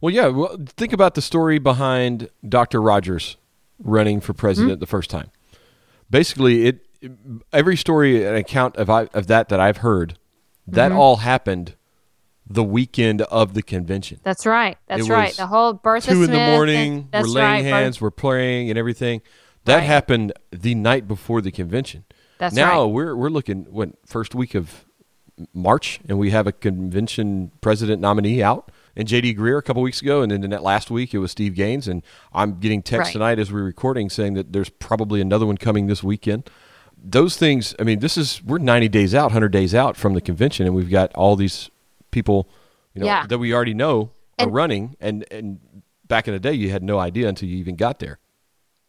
Well, 0.00 0.14
yeah. 0.14 0.28
Well, 0.28 0.56
think 0.64 0.94
about 0.94 1.14
the 1.14 1.20
story 1.20 1.58
behind 1.58 2.30
Dr. 2.48 2.80
Rogers 2.80 3.36
running 3.78 4.22
for 4.22 4.32
president 4.32 4.76
mm-hmm. 4.76 4.80
the 4.80 4.86
first 4.86 5.10
time. 5.10 5.30
Basically, 6.08 6.66
it 6.66 6.86
every 7.52 7.76
story 7.76 8.24
and 8.24 8.36
account 8.36 8.76
of 8.76 8.90
I, 8.90 9.08
of 9.14 9.26
that 9.28 9.48
that 9.48 9.60
I've 9.60 9.78
heard, 9.78 10.18
that 10.66 10.90
mm-hmm. 10.90 10.98
all 10.98 11.16
happened 11.16 11.76
the 12.46 12.64
weekend 12.64 13.22
of 13.22 13.54
the 13.54 13.62
convention. 13.62 14.20
That's 14.24 14.44
right. 14.44 14.76
That's 14.88 15.08
right. 15.08 15.34
The 15.34 15.46
whole 15.46 15.72
birth 15.72 16.06
two 16.06 16.24
in 16.24 16.32
the 16.32 16.38
morning. 16.38 17.08
we're 17.12 17.22
laying 17.22 17.64
right. 17.64 17.64
hands. 17.64 18.00
We're 18.00 18.10
praying 18.10 18.70
and 18.70 18.78
everything. 18.78 19.22
That 19.64 19.76
right. 19.76 19.84
happened 19.84 20.32
the 20.50 20.74
night 20.74 21.06
before 21.06 21.40
the 21.40 21.52
convention. 21.52 22.04
That's 22.38 22.54
now 22.54 22.84
right. 22.84 22.92
we're 22.92 23.14
we're 23.14 23.30
looking 23.30 23.66
what 23.70 23.90
first 24.06 24.34
week 24.34 24.54
of 24.54 24.84
March, 25.54 26.00
and 26.08 26.18
we 26.18 26.30
have 26.30 26.46
a 26.46 26.52
convention 26.52 27.52
president 27.60 28.00
nominee 28.00 28.42
out. 28.42 28.70
And 28.96 29.06
JD 29.06 29.38
Greear 29.38 29.58
a 29.58 29.62
couple 29.62 29.82
weeks 29.82 30.02
ago, 30.02 30.20
and 30.20 30.32
then 30.32 30.50
that 30.50 30.64
last 30.64 30.90
week 30.90 31.14
it 31.14 31.18
was 31.18 31.30
Steve 31.30 31.54
Gaines, 31.54 31.86
and 31.86 32.02
I'm 32.32 32.58
getting 32.58 32.82
text 32.82 33.08
right. 33.08 33.12
tonight 33.12 33.38
as 33.38 33.52
we're 33.52 33.62
recording 33.62 34.10
saying 34.10 34.34
that 34.34 34.52
there's 34.52 34.68
probably 34.68 35.20
another 35.20 35.46
one 35.46 35.56
coming 35.56 35.86
this 35.86 36.02
weekend 36.02 36.50
those 37.02 37.36
things, 37.36 37.74
I 37.78 37.84
mean, 37.84 38.00
this 38.00 38.16
is 38.16 38.42
we're 38.44 38.58
90 38.58 38.88
days 38.88 39.14
out, 39.14 39.26
100 39.26 39.48
days 39.48 39.74
out 39.74 39.96
from 39.96 40.14
the 40.14 40.20
convention, 40.20 40.66
and 40.66 40.74
we've 40.74 40.90
got 40.90 41.12
all 41.14 41.36
these 41.36 41.70
people, 42.10 42.48
you 42.94 43.00
know, 43.00 43.06
yeah. 43.06 43.26
that 43.26 43.38
we 43.38 43.54
already 43.54 43.74
know 43.74 44.12
are 44.38 44.46
and, 44.46 44.54
running. 44.54 44.96
And 45.00 45.24
and 45.30 45.60
back 46.06 46.28
in 46.28 46.34
the 46.34 46.40
day, 46.40 46.52
you 46.52 46.70
had 46.70 46.82
no 46.82 46.98
idea 46.98 47.28
until 47.28 47.48
you 47.48 47.56
even 47.56 47.76
got 47.76 47.98
there. 47.98 48.18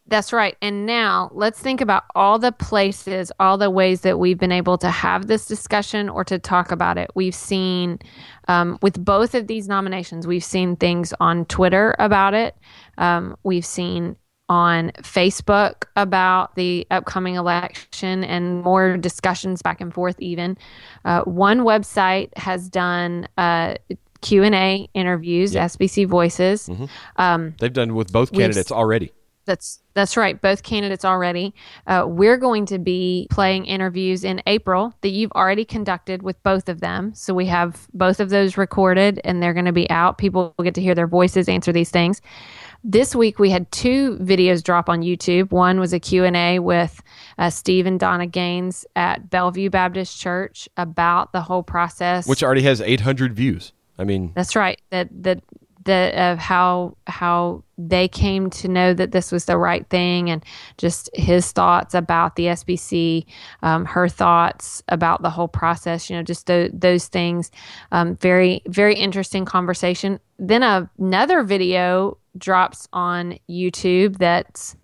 That's 0.08 0.34
right. 0.34 0.58
And 0.62 0.86
now 0.86 1.30
let's 1.32 1.60
think 1.60 1.80
about 1.80 2.04
all 2.16 2.40
the 2.40 2.52
places, 2.52 3.32
all 3.40 3.58
the 3.58 3.70
ways 3.70 4.02
that 4.02 4.20
we've 4.20 4.38
been 4.38 4.52
able 4.52 4.78
to 4.80 4.90
have 4.90 5.28
this 5.28 5.46
discussion 5.46 6.10
or 6.10 6.26
to 6.26 6.40
talk 6.40 6.72
about 6.72 6.98
it. 6.98 7.12
We've 7.16 7.36
seen, 7.36 8.00
um, 8.48 8.78
with 8.82 9.04
both 9.04 9.36
of 9.36 9.48
these 9.48 9.70
nominations, 9.70 10.28
we've 10.28 10.44
seen 10.44 10.76
things 10.76 11.14
on 11.22 11.46
Twitter 11.46 11.96
about 12.00 12.34
it. 12.34 12.58
Um, 12.98 13.38
we've 13.44 13.66
seen 13.66 14.18
on 14.52 14.92
Facebook 14.98 15.86
about 15.96 16.54
the 16.56 16.86
upcoming 16.92 17.36
election 17.36 18.26
and 18.26 18.62
more 18.62 18.98
discussions 18.98 19.62
back 19.62 19.80
and 19.80 19.94
forth. 19.94 20.20
Even 20.20 20.58
uh, 21.06 21.22
one 21.22 21.62
website 21.62 22.38
has 22.38 22.68
done 22.68 23.30
uh, 23.38 23.76
Q 24.20 24.44
and 24.44 24.54
A 24.54 24.90
interviews, 24.94 25.54
yep. 25.54 25.70
SBC 25.72 26.06
Voices. 26.06 26.68
Mm-hmm. 26.68 26.86
Um, 27.16 27.56
They've 27.62 27.72
done 27.72 27.96
with 27.96 28.12
both 28.12 28.34
candidates 28.34 28.74
already. 28.74 29.14
That's 29.46 29.80
that's 29.94 30.16
right. 30.18 30.40
Both 30.40 30.64
candidates 30.64 31.06
already. 31.06 31.54
Uh, 31.88 32.06
we're 32.08 32.38
going 32.38 32.66
to 32.68 32.78
be 32.78 33.28
playing 33.32 33.66
interviews 33.66 34.24
in 34.24 34.42
April 34.48 34.94
that 35.02 35.10
you've 35.10 35.32
already 35.32 35.66
conducted 35.66 36.24
with 36.24 36.42
both 36.44 36.70
of 36.70 36.82
them. 36.82 37.14
So 37.16 37.34
we 37.34 37.46
have 37.48 37.88
both 37.94 38.20
of 38.20 38.30
those 38.30 38.58
recorded, 38.58 39.20
and 39.24 39.42
they're 39.42 39.54
going 39.54 39.66
to 39.66 39.72
be 39.72 39.90
out. 39.90 40.18
People 40.18 40.54
will 40.58 40.64
get 40.64 40.76
to 40.76 40.82
hear 40.82 40.94
their 40.94 41.08
voices 41.08 41.50
answer 41.50 41.72
these 41.72 41.90
things. 41.90 42.22
This 42.84 43.16
week 43.16 43.38
we 43.38 43.52
had 43.52 43.72
two 43.72 44.18
videos 44.18 44.64
drop 44.64 44.90
on 44.90 45.02
YouTube. 45.02 45.52
One 45.52 45.80
was 45.80 45.94
a 45.94 46.00
Q&A 46.00 46.60
with 46.60 47.02
uh, 47.38 47.50
Steve 47.52 47.86
and 47.86 48.00
Donna 48.00 48.26
Gaines 48.26 48.86
at 48.96 49.30
Bellevue 49.30 49.70
Baptist 49.70 50.20
Church 50.20 50.68
about 50.78 51.32
the 51.32 51.42
whole 51.42 51.62
process. 51.62 52.28
Which 52.28 52.44
already 52.44 52.64
has 52.64 52.82
800 52.82 53.36
views. 53.36 53.74
I 54.00 54.04
mean, 54.04 54.32
that's 54.34 54.56
right. 54.56 54.82
That 54.90 55.10
that 55.24 55.44
of 55.88 56.38
how 56.40 56.96
how 57.08 57.64
they 57.78 58.08
came 58.08 58.50
to 58.50 58.68
know 58.68 58.94
that 58.94 59.12
this 59.12 59.32
was 59.32 59.46
the 59.46 59.58
right 59.58 59.88
thing 59.90 60.30
and 60.30 60.44
just 60.78 61.10
his 61.14 61.52
thoughts 61.52 61.94
about 61.94 62.36
the 62.36 62.46
SBC, 62.46 63.26
um, 63.64 63.86
her 63.86 64.08
thoughts 64.08 64.84
about 64.90 65.22
the 65.22 65.30
whole 65.30 65.48
process, 65.48 66.10
you 66.10 66.16
know, 66.16 66.24
just 66.24 66.48
those 66.48 67.08
things. 67.08 67.52
Um, 67.92 68.16
very, 68.18 68.62
very 68.68 68.96
interesting 68.96 69.46
conversation. 69.46 70.20
Then 70.38 70.64
another 70.64 71.44
video 71.44 72.18
drops 72.38 72.88
on 72.94 73.38
YouTube 73.50 74.18
that's 74.18 74.76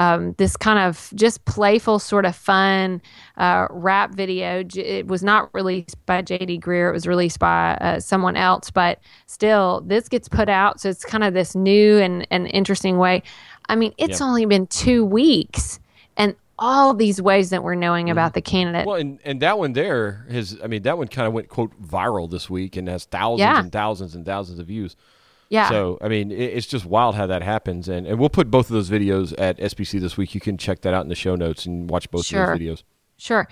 um, 0.00 0.32
this 0.38 0.56
kind 0.56 0.78
of 0.78 1.12
just 1.14 1.44
playful, 1.44 1.98
sort 1.98 2.24
of 2.24 2.34
fun 2.34 3.02
uh, 3.36 3.66
rap 3.68 4.14
video. 4.14 4.64
It 4.74 5.06
was 5.06 5.22
not 5.22 5.52
released 5.52 5.94
by 6.06 6.22
J.D. 6.22 6.58
Greear, 6.60 6.88
it 6.88 6.92
was 6.92 7.06
released 7.06 7.38
by 7.38 7.74
uh, 7.74 8.00
someone 8.00 8.34
else. 8.34 8.70
But 8.70 9.00
still, 9.26 9.82
this 9.82 10.08
gets 10.08 10.26
put 10.26 10.48
out, 10.48 10.80
so 10.80 10.88
it's 10.88 11.04
kind 11.04 11.22
of 11.22 11.34
this 11.34 11.54
new 11.54 11.98
and, 11.98 12.26
and 12.30 12.46
interesting 12.46 12.96
way. 12.96 13.22
I 13.68 13.76
mean, 13.76 13.92
it's 13.98 14.20
yep. 14.20 14.22
only 14.22 14.46
been 14.46 14.66
two 14.68 15.04
weeks, 15.04 15.78
and 16.16 16.34
all 16.58 16.94
these 16.94 17.20
ways 17.20 17.50
that 17.50 17.62
we're 17.62 17.74
knowing 17.74 18.06
mm-hmm. 18.06 18.12
about 18.12 18.32
the 18.32 18.40
candidate. 18.40 18.86
Well, 18.86 18.96
and, 18.96 19.20
and 19.22 19.40
that 19.42 19.58
one 19.58 19.74
there 19.74 20.26
has, 20.30 20.58
I 20.64 20.66
mean, 20.66 20.82
that 20.84 20.96
one 20.96 21.08
kind 21.08 21.28
of 21.28 21.34
went 21.34 21.50
quote 21.50 21.72
viral 21.82 22.30
this 22.30 22.48
week 22.48 22.78
and 22.78 22.88
has 22.88 23.04
thousands 23.04 23.40
yeah. 23.40 23.60
and 23.60 23.70
thousands 23.70 24.14
and 24.14 24.24
thousands 24.24 24.60
of 24.60 24.66
views. 24.66 24.96
Yeah. 25.50 25.68
So 25.68 25.98
I 26.00 26.08
mean, 26.08 26.30
it's 26.30 26.66
just 26.66 26.86
wild 26.86 27.16
how 27.16 27.26
that 27.26 27.42
happens, 27.42 27.88
and, 27.88 28.06
and 28.06 28.18
we'll 28.20 28.30
put 28.30 28.50
both 28.50 28.70
of 28.70 28.74
those 28.74 28.88
videos 28.88 29.34
at 29.36 29.58
SBC 29.58 30.00
this 30.00 30.16
week. 30.16 30.32
You 30.32 30.40
can 30.40 30.56
check 30.56 30.82
that 30.82 30.94
out 30.94 31.02
in 31.02 31.08
the 31.08 31.16
show 31.16 31.34
notes 31.34 31.66
and 31.66 31.90
watch 31.90 32.08
both 32.10 32.24
sure. 32.24 32.52
of 32.52 32.58
those 32.58 32.68
videos. 32.68 32.82
Sure, 33.16 33.48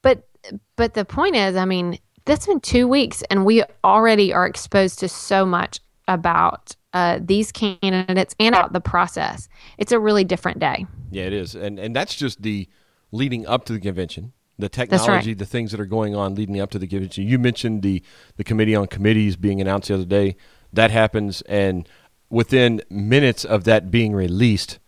but 0.00 0.28
but 0.76 0.94
the 0.94 1.04
point 1.04 1.34
is, 1.34 1.56
I 1.56 1.64
mean, 1.64 1.98
that's 2.24 2.46
been 2.46 2.60
two 2.60 2.86
weeks, 2.86 3.22
and 3.30 3.44
we 3.44 3.64
already 3.82 4.32
are 4.32 4.46
exposed 4.46 5.00
to 5.00 5.08
so 5.08 5.44
much 5.44 5.80
about 6.06 6.76
uh, 6.92 7.18
these 7.20 7.50
candidates 7.50 8.36
and 8.38 8.54
about 8.54 8.72
the 8.72 8.80
process. 8.80 9.48
It's 9.76 9.90
a 9.90 9.98
really 9.98 10.22
different 10.22 10.60
day. 10.60 10.86
Yeah, 11.10 11.24
it 11.24 11.32
is, 11.32 11.56
and 11.56 11.80
and 11.80 11.96
that's 11.96 12.14
just 12.14 12.42
the 12.42 12.68
leading 13.10 13.44
up 13.44 13.64
to 13.64 13.72
the 13.72 13.80
convention 13.80 14.32
the 14.60 14.68
technology, 14.68 15.30
right. 15.30 15.38
the 15.38 15.46
things 15.46 15.70
that 15.72 15.80
are 15.80 15.86
going 15.86 16.14
on 16.14 16.34
leading 16.34 16.60
up 16.60 16.70
to 16.70 16.78
the 16.78 16.86
convention. 16.86 17.26
You 17.26 17.38
mentioned 17.38 17.82
the 17.82 18.02
the 18.36 18.44
committee 18.44 18.76
on 18.76 18.86
committees 18.86 19.36
being 19.36 19.60
announced 19.60 19.88
the 19.88 19.94
other 19.94 20.04
day. 20.04 20.36
That 20.72 20.90
happens, 20.90 21.42
and 21.42 21.88
within 22.28 22.82
minutes 22.88 23.44
of 23.44 23.64
that 23.64 23.90
being 23.90 24.12
released, 24.12 24.78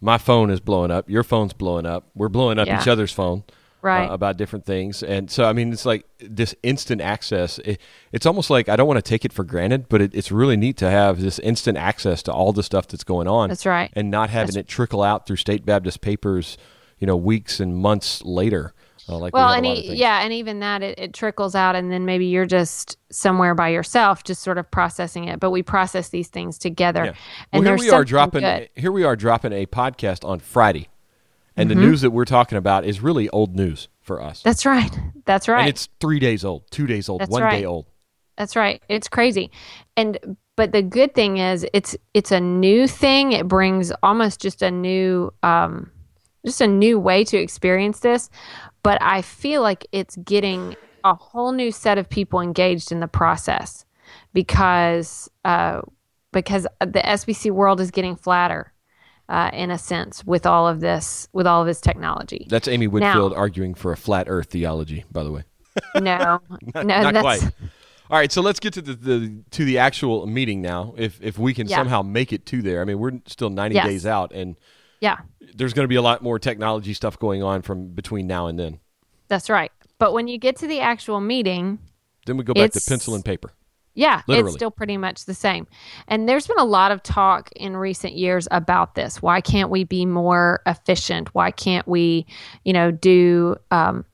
my 0.00 0.18
phone 0.18 0.50
is 0.50 0.60
blowing 0.60 0.90
up. 0.90 1.08
Your 1.08 1.24
phone's 1.24 1.52
blowing 1.52 1.86
up. 1.86 2.08
We're 2.14 2.28
blowing 2.28 2.58
up 2.58 2.66
yeah. 2.66 2.80
each 2.80 2.88
other's 2.88 3.12
phone. 3.12 3.44
Uh, 3.48 3.52
right. 3.82 4.10
Uh, 4.10 4.14
about 4.14 4.36
different 4.36 4.64
things. 4.64 5.02
And 5.02 5.30
so, 5.30 5.44
I 5.44 5.52
mean, 5.52 5.72
it's 5.72 5.84
like 5.84 6.06
this 6.20 6.54
instant 6.62 7.00
access. 7.00 7.58
It, 7.58 7.80
it's 8.12 8.26
almost 8.26 8.48
like 8.48 8.68
I 8.68 8.76
don't 8.76 8.86
want 8.86 8.98
to 8.98 9.08
take 9.08 9.24
it 9.24 9.32
for 9.32 9.42
granted, 9.42 9.88
but 9.88 10.00
it, 10.00 10.14
it's 10.14 10.30
really 10.30 10.56
neat 10.56 10.76
to 10.78 10.90
have 10.90 11.20
this 11.20 11.40
instant 11.40 11.76
access 11.76 12.22
to 12.24 12.32
all 12.32 12.52
the 12.52 12.62
stuff 12.62 12.86
that's 12.86 13.04
going 13.04 13.26
on. 13.26 13.48
That's 13.48 13.66
right. 13.66 13.90
And 13.94 14.10
not 14.10 14.30
having 14.30 14.54
that's... 14.54 14.56
it 14.58 14.68
trickle 14.68 15.02
out 15.02 15.26
through 15.26 15.36
state 15.36 15.66
Baptist 15.66 16.00
papers, 16.00 16.56
you 16.98 17.06
know, 17.06 17.16
weeks 17.16 17.58
and 17.58 17.76
months 17.76 18.22
later. 18.24 18.72
Like 19.08 19.34
well, 19.34 19.48
and 19.50 19.66
he, 19.66 19.94
yeah, 19.94 20.22
and 20.22 20.32
even 20.32 20.60
that 20.60 20.82
it, 20.82 20.98
it, 20.98 21.12
trickles 21.12 21.54
out, 21.54 21.74
and 21.74 21.90
then 21.90 22.04
maybe 22.04 22.26
you're 22.26 22.46
just 22.46 22.96
somewhere 23.10 23.54
by 23.54 23.68
yourself, 23.68 24.22
just 24.22 24.42
sort 24.42 24.58
of 24.58 24.70
processing 24.70 25.24
it. 25.24 25.40
But 25.40 25.50
we 25.50 25.62
process 25.62 26.10
these 26.10 26.28
things 26.28 26.56
together. 26.56 27.06
Yeah. 27.06 27.14
And 27.52 27.64
well, 27.64 27.76
here 27.76 27.84
we 27.84 27.90
are 27.90 28.04
dropping. 28.04 28.42
Good. 28.42 28.70
Here 28.76 28.92
we 28.92 29.02
are 29.02 29.16
dropping 29.16 29.52
a 29.52 29.66
podcast 29.66 30.26
on 30.26 30.38
Friday, 30.38 30.88
and 31.56 31.68
mm-hmm. 31.68 31.80
the 31.80 31.86
news 31.86 32.00
that 32.02 32.10
we're 32.10 32.24
talking 32.24 32.56
about 32.56 32.84
is 32.84 33.00
really 33.00 33.28
old 33.30 33.56
news 33.56 33.88
for 34.00 34.22
us. 34.22 34.42
That's 34.42 34.64
right. 34.64 34.96
That's 35.24 35.48
right. 35.48 35.60
And 35.60 35.68
it's 35.68 35.88
three 36.00 36.20
days 36.20 36.44
old, 36.44 36.70
two 36.70 36.86
days 36.86 37.08
old, 37.08 37.22
That's 37.22 37.30
one 37.30 37.42
right. 37.42 37.58
day 37.58 37.64
old. 37.64 37.86
That's 38.38 38.54
right. 38.54 38.80
It's 38.88 39.08
crazy, 39.08 39.50
and 39.96 40.36
but 40.56 40.70
the 40.70 40.82
good 40.82 41.14
thing 41.14 41.38
is 41.38 41.66
it's 41.72 41.96
it's 42.14 42.30
a 42.30 42.40
new 42.40 42.86
thing. 42.86 43.32
It 43.32 43.48
brings 43.48 43.92
almost 44.02 44.40
just 44.40 44.62
a 44.62 44.70
new. 44.70 45.32
Um, 45.42 45.90
just 46.44 46.60
a 46.60 46.66
new 46.66 46.98
way 46.98 47.22
to 47.22 47.36
experience 47.36 48.00
this 48.00 48.28
but 48.82 49.00
I 49.00 49.22
feel 49.22 49.62
like 49.62 49.86
it's 49.92 50.16
getting 50.16 50.76
a 51.04 51.14
whole 51.14 51.52
new 51.52 51.72
set 51.72 51.98
of 51.98 52.08
people 52.08 52.40
engaged 52.40 52.92
in 52.92 53.00
the 53.00 53.08
process 53.08 53.84
because 54.32 55.28
uh, 55.44 55.82
because 56.32 56.66
the 56.80 57.00
SBC 57.00 57.50
world 57.50 57.80
is 57.80 57.90
getting 57.90 58.16
flatter. 58.16 58.72
Uh, 59.28 59.48
in 59.54 59.70
a 59.70 59.78
sense, 59.78 60.22
with 60.26 60.44
all 60.44 60.68
of 60.68 60.80
this, 60.80 61.26
with 61.32 61.46
all 61.46 61.62
of 61.62 61.66
this 61.66 61.80
technology, 61.80 62.44
that's 62.50 62.68
Amy 62.68 62.86
Whitfield 62.86 63.32
now, 63.32 63.38
arguing 63.38 63.72
for 63.72 63.90
a 63.90 63.96
flat 63.96 64.26
Earth 64.28 64.50
theology. 64.50 65.04
By 65.10 65.22
the 65.22 65.30
way, 65.30 65.44
no, 65.94 66.00
not, 66.02 66.42
no, 66.74 66.82
not 66.82 67.14
that's, 67.14 67.22
quite. 67.22 67.52
All 68.10 68.18
right, 68.18 68.30
so 68.30 68.42
let's 68.42 68.60
get 68.60 68.74
to 68.74 68.82
the, 68.82 68.94
the, 68.94 69.42
to 69.52 69.64
the 69.64 69.78
actual 69.78 70.26
meeting 70.26 70.60
now. 70.60 70.92
If 70.98 71.18
if 71.22 71.38
we 71.38 71.54
can 71.54 71.66
yeah. 71.66 71.76
somehow 71.76 72.02
make 72.02 72.30
it 72.32 72.44
to 72.46 72.60
there, 72.60 72.82
I 72.82 72.84
mean, 72.84 72.98
we're 72.98 73.20
still 73.26 73.48
ninety 73.48 73.76
yes. 73.76 73.86
days 73.86 74.06
out, 74.06 74.32
and 74.32 74.56
yeah. 75.02 75.18
There's 75.54 75.74
going 75.74 75.84
to 75.84 75.88
be 75.88 75.96
a 75.96 76.02
lot 76.02 76.22
more 76.22 76.38
technology 76.38 76.94
stuff 76.94 77.18
going 77.18 77.42
on 77.42 77.60
from 77.62 77.88
between 77.88 78.28
now 78.28 78.46
and 78.46 78.58
then. 78.58 78.78
That's 79.26 79.50
right. 79.50 79.72
But 79.98 80.12
when 80.12 80.28
you 80.28 80.38
get 80.38 80.56
to 80.58 80.68
the 80.68 80.80
actual 80.80 81.20
meeting, 81.20 81.80
then 82.24 82.36
we 82.36 82.44
go 82.44 82.54
back 82.54 82.70
to 82.72 82.80
pencil 82.88 83.16
and 83.16 83.24
paper. 83.24 83.52
Yeah, 83.94 84.22
Literally. 84.26 84.48
it's 84.48 84.56
still 84.56 84.70
pretty 84.70 84.96
much 84.96 85.26
the 85.26 85.34
same. 85.34 85.66
And 86.06 86.28
there's 86.28 86.46
been 86.46 86.58
a 86.58 86.64
lot 86.64 86.92
of 86.92 87.02
talk 87.02 87.50
in 87.56 87.76
recent 87.76 88.14
years 88.14 88.46
about 88.50 88.94
this. 88.94 89.20
Why 89.20 89.40
can't 89.40 89.70
we 89.70 89.84
be 89.84 90.06
more 90.06 90.62
efficient? 90.66 91.34
Why 91.34 91.50
can't 91.50 91.86
we, 91.86 92.24
you 92.64 92.72
know, 92.72 92.90
do 92.92 93.56
um, 93.70 94.06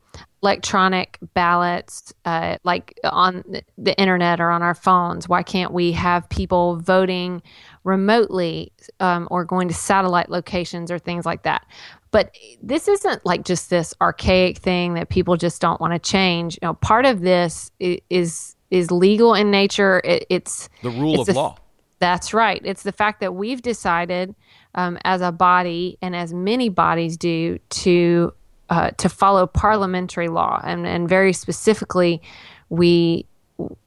electronic 0.42 1.18
ballots 1.34 2.12
uh, 2.24 2.58
like 2.64 2.98
on 3.04 3.42
the 3.76 3.98
internet 3.98 4.40
or 4.40 4.50
on 4.50 4.62
our 4.62 4.74
phones? 4.74 5.28
Why 5.28 5.42
can't 5.42 5.72
we 5.72 5.92
have 5.92 6.28
people 6.28 6.76
voting 6.76 7.42
remotely 7.88 8.70
um, 9.00 9.26
or 9.30 9.44
going 9.44 9.66
to 9.68 9.74
satellite 9.74 10.28
locations 10.28 10.90
or 10.90 10.98
things 10.98 11.24
like 11.24 11.42
that. 11.42 11.66
But 12.10 12.34
this 12.62 12.86
isn't 12.86 13.24
like 13.26 13.44
just 13.44 13.70
this 13.70 13.94
archaic 14.00 14.58
thing 14.58 14.94
that 14.94 15.08
people 15.08 15.36
just 15.36 15.60
don't 15.60 15.80
want 15.80 15.94
to 15.94 15.98
change. 15.98 16.58
You 16.60 16.68
know, 16.68 16.74
part 16.74 17.04
of 17.04 17.20
this 17.20 17.70
is 17.80 18.54
is 18.70 18.90
legal 18.90 19.34
in 19.34 19.50
nature. 19.50 20.00
It, 20.04 20.26
it's 20.28 20.68
the 20.82 20.90
rule 20.90 21.20
it's 21.20 21.30
of 21.30 21.36
law. 21.36 21.56
That's 21.98 22.32
right. 22.32 22.60
It's 22.64 22.82
the 22.82 22.92
fact 22.92 23.20
that 23.20 23.34
we've 23.34 23.60
decided 23.60 24.34
um, 24.74 24.98
as 25.04 25.20
a 25.20 25.32
body 25.32 25.98
and 26.00 26.14
as 26.14 26.32
many 26.32 26.68
bodies 26.68 27.16
do 27.16 27.58
to 27.70 28.32
uh, 28.70 28.90
to 28.98 29.08
follow 29.08 29.46
parliamentary 29.46 30.28
law, 30.28 30.60
and 30.64 30.86
and 30.86 31.08
very 31.08 31.32
specifically, 31.32 32.20
we 32.68 33.26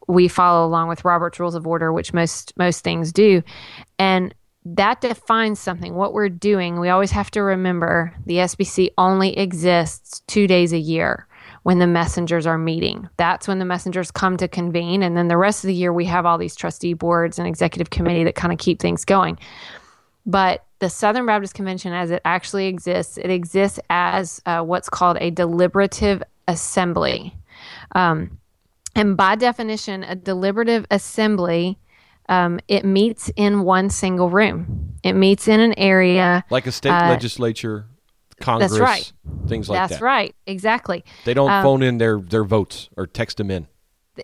we 0.08 0.28
follow 0.28 0.65
along 0.65 0.89
with 0.89 1.06
Robert's 1.06 1.39
Rules 1.39 1.56
of 1.56 1.67
Order, 1.67 1.94
which 1.94 2.13
most 2.13 2.54
most 2.58 2.84
things 2.84 3.12
do, 3.12 3.44
and 4.00 4.34
that 4.65 5.02
defines 5.02 5.60
something. 5.60 5.96
What 5.96 6.13
we're 6.13 6.30
doing, 6.30 6.80
we 6.80 6.89
always 6.89 7.12
have 7.12 7.32
to 7.32 7.41
remember 7.41 8.13
the 8.26 8.36
SBC 8.36 8.89
only 8.98 9.38
exists 9.38 10.22
two 10.28 10.48
days 10.48 10.72
a 10.74 10.78
year 10.78 11.28
when 11.63 11.80
the 11.80 11.88
messengers 11.88 12.48
are 12.48 12.58
meeting. 12.58 13.08
That's 13.17 13.48
when 13.48 13.60
the 13.60 13.65
messengers 13.65 14.12
come 14.12 14.38
to 14.38 14.48
convene, 14.48 15.04
and 15.04 15.15
then 15.15 15.28
the 15.28 15.38
rest 15.38 15.63
of 15.63 15.67
the 15.67 15.76
year 15.76 15.94
we 15.94 16.06
have 16.06 16.26
all 16.26 16.38
these 16.38 16.56
trustee 16.56 16.94
boards 16.94 17.39
and 17.39 17.48
executive 17.48 17.89
committee 17.89 18.24
that 18.24 18.36
kind 18.36 18.52
of 18.52 18.60
keep 18.60 18.80
things 18.80 19.06
going. 19.06 19.38
But 20.26 20.63
the 20.82 20.89
Southern 20.89 21.28
Baptist 21.28 21.54
Convention, 21.54 21.94
as 21.94 22.12
it 22.12 22.22
actually 22.26 22.65
exists, 22.65 23.17
it 23.17 23.30
exists 23.30 23.80
as 23.89 24.41
uh, 24.48 24.62
what's 24.62 24.89
called 24.89 25.17
a 25.22 25.30
deliberative 25.30 26.22
assembly. 26.48 27.38
Um, 27.94 28.39
and 28.96 29.15
by 29.15 29.36
definition, 29.36 30.04
a 30.04 30.15
deliberative 30.15 30.86
assembly 30.91 31.78
um, 32.30 32.60
it 32.67 32.84
meets 32.84 33.32
in 33.36 33.63
one 33.63 33.89
single 33.89 34.30
room. 34.30 34.96
It 35.04 35.13
meets 35.13 35.48
in 35.48 35.60
an 35.60 35.78
area 35.78 36.44
like 36.50 36.65
a 36.65 36.72
state 36.72 36.91
uh, 36.91 37.10
legislature, 37.10 37.86
Congress, 38.39 38.80
right. 38.80 39.12
things 39.48 39.70
like 39.70 39.78
that's 39.78 39.89
that. 39.89 39.96
That's 39.96 40.02
right, 40.02 40.36
exactly. 40.48 41.04
They 41.26 41.34
don't 41.34 41.52
Um, 41.52 41.63
phone 41.63 41.84
in 41.84 41.98
their 41.98 42.20
their 42.20 42.44
votes 42.44 42.89
or 42.98 43.06
text 43.06 43.38
them 43.38 43.52
in. 43.52 43.67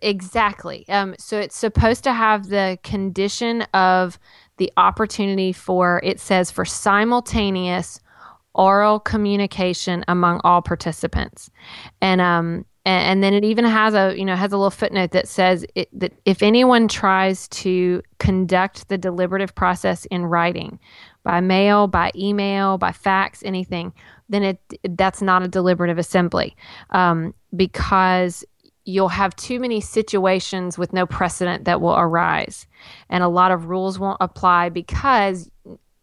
Exactly. 0.01 0.87
Um, 0.89 1.15
so 1.17 1.39
it's 1.39 1.57
supposed 1.57 2.03
to 2.03 2.13
have 2.13 2.49
the 2.49 2.77
condition 2.83 3.61
of 3.73 4.19
the 4.57 4.71
opportunity 4.77 5.53
for, 5.53 6.01
it 6.03 6.19
says, 6.19 6.51
for 6.51 6.65
simultaneous 6.65 7.99
oral 8.53 8.99
communication 8.99 10.03
among 10.07 10.41
all 10.43 10.61
participants. 10.61 11.49
And, 12.01 12.19
um, 12.19 12.65
and, 12.85 13.21
then 13.21 13.33
it 13.33 13.43
even 13.43 13.65
has 13.65 13.93
a, 13.93 14.17
you 14.17 14.25
know, 14.25 14.35
has 14.35 14.51
a 14.51 14.57
little 14.57 14.71
footnote 14.71 15.11
that 15.11 15.27
says 15.27 15.65
it, 15.75 15.89
that 15.93 16.13
if 16.25 16.41
anyone 16.41 16.87
tries 16.87 17.47
to 17.49 18.01
conduct 18.17 18.87
the 18.87 18.97
deliberative 18.97 19.53
process 19.53 20.05
in 20.05 20.25
writing, 20.25 20.79
by 21.27 21.41
mail, 21.41 21.87
by 21.87 22.09
email, 22.15 22.77
by 22.77 22.93
fax, 22.93 23.43
anything, 23.43 23.91
then 24.29 24.43
it 24.43 24.59
that's 24.97 25.21
not 25.21 25.43
a 25.43 25.47
deliberative 25.49 25.97
assembly 25.97 26.55
um, 26.91 27.33
because 27.53 28.45
you'll 28.87 29.09
have 29.09 29.35
too 29.35 29.59
many 29.59 29.81
situations 29.81 30.77
with 30.77 30.93
no 30.93 31.05
precedent 31.05 31.65
that 31.65 31.81
will 31.81 31.95
arise. 31.97 32.65
And 33.09 33.23
a 33.23 33.27
lot 33.27 33.51
of 33.51 33.65
rules 33.65 33.99
won't 33.99 34.17
apply 34.21 34.69
because 34.69 35.49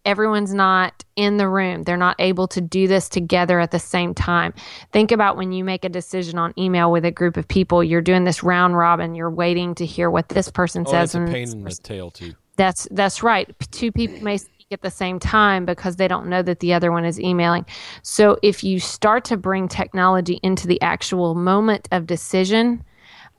everyone's 0.05 0.53
not 0.53 1.03
in 1.17 1.39
the 1.39 1.49
room. 1.49 1.83
They're 1.85 1.97
not 1.97 2.17
able 2.19 2.47
to 2.49 2.61
do 2.61 2.87
this 2.87 3.09
together 3.09 3.59
at 3.59 3.71
the 3.71 3.79
same 3.79 4.13
time. 4.13 4.53
Think 4.93 5.13
about 5.13 5.39
when 5.39 5.51
you 5.51 5.65
make 5.65 5.85
a 5.85 5.89
decision 5.89 6.39
on 6.39 6.53
email 6.59 6.93
with 6.93 7.07
a 7.07 7.11
group 7.11 7.39
of 7.39 7.49
people. 7.49 7.83
You're 7.83 8.03
doing 8.03 8.25
this 8.25 8.43
round 8.43 8.77
robin. 8.77 9.15
You're 9.15 9.31
waiting 9.31 9.75
to 9.77 9.87
hear 9.87 10.11
what 10.11 10.29
this 10.29 10.51
person 10.51 10.85
Oh, 10.87 10.91
says 10.91 11.13
that's 11.13 11.31
a 11.31 11.33
pain 11.33 11.51
in 11.51 11.65
the 11.65 11.71
tail 11.71 12.11
too. 12.11 12.35
that's 12.57 12.87
that's 12.91 13.23
right. 13.23 13.49
Two 13.71 13.91
people 13.93 14.23
may 14.23 14.39
at 14.75 14.83
the 14.83 14.91
same 14.91 15.19
time 15.19 15.65
because 15.65 15.97
they 15.97 16.07
don't 16.07 16.27
know 16.27 16.43
that 16.43 16.61
the 16.61 16.75
other 16.75 16.93
one 16.93 17.07
is 17.07 17.19
emailing. 17.19 17.65
So 18.03 18.39
if 18.43 18.63
you 18.63 18.79
start 18.79 19.25
to 19.27 19.39
bring 19.39 19.69
technology 19.69 20.39
into 20.43 20.67
the 20.67 20.81
actual 20.83 21.35
moment 21.35 21.89
of 21.91 22.07
decision, 22.07 22.85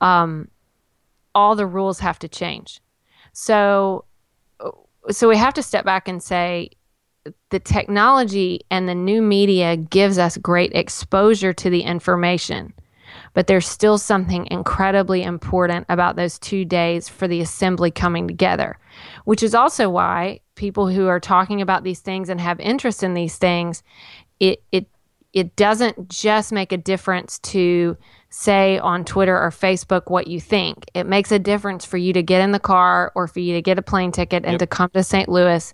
um, 0.00 0.48
all 1.34 1.54
the 1.54 1.66
rules 1.66 2.00
have 2.00 2.18
to 2.18 2.28
change. 2.28 2.80
So 3.32 4.04
so 5.08 5.28
we 5.28 5.36
have 5.36 5.54
to 5.54 5.62
step 5.62 5.84
back 5.84 6.08
and 6.08 6.20
say 6.20 6.70
the 7.50 7.60
technology 7.60 8.62
and 8.72 8.88
the 8.88 8.94
new 8.94 9.22
media 9.22 9.76
gives 9.76 10.18
us 10.18 10.36
great 10.36 10.72
exposure 10.74 11.52
to 11.52 11.70
the 11.70 11.82
information 11.82 12.72
but 13.34 13.46
there's 13.46 13.68
still 13.68 13.98
something 13.98 14.48
incredibly 14.50 15.22
important 15.22 15.86
about 15.88 16.16
those 16.16 16.38
two 16.38 16.64
days 16.64 17.08
for 17.08 17.28
the 17.28 17.40
assembly 17.40 17.90
coming 17.90 18.26
together, 18.26 18.78
which 19.24 19.42
is 19.42 19.54
also 19.54 19.90
why 19.90 20.40
people 20.56 20.88
who 20.88 21.06
are 21.06 21.20
talking 21.20 21.60
about 21.62 21.84
these 21.84 22.00
things 22.00 22.28
and 22.28 22.40
have 22.40 22.58
interest 22.58 23.02
in 23.04 23.14
these 23.14 23.36
things, 23.38 23.82
it 24.40 24.62
it 24.72 24.88
it 25.32 25.54
doesn't 25.54 26.08
just 26.08 26.50
make 26.50 26.72
a 26.72 26.76
difference 26.78 27.38
to 27.40 27.96
say 28.30 28.78
on 28.78 29.04
Twitter 29.04 29.38
or 29.38 29.50
Facebook 29.50 30.10
what 30.10 30.26
you 30.26 30.40
think. 30.40 30.86
It 30.94 31.04
makes 31.06 31.30
a 31.30 31.38
difference 31.38 31.84
for 31.84 31.96
you 31.98 32.12
to 32.14 32.22
get 32.22 32.40
in 32.40 32.52
the 32.52 32.58
car 32.58 33.12
or 33.14 33.28
for 33.28 33.40
you 33.40 33.54
to 33.54 33.62
get 33.62 33.78
a 33.78 33.82
plane 33.82 34.12
ticket 34.12 34.44
and 34.44 34.52
Yep. 34.54 34.58
to 34.60 34.66
come 34.66 34.90
to 34.94 35.02
St. 35.04 35.28
Louis 35.28 35.72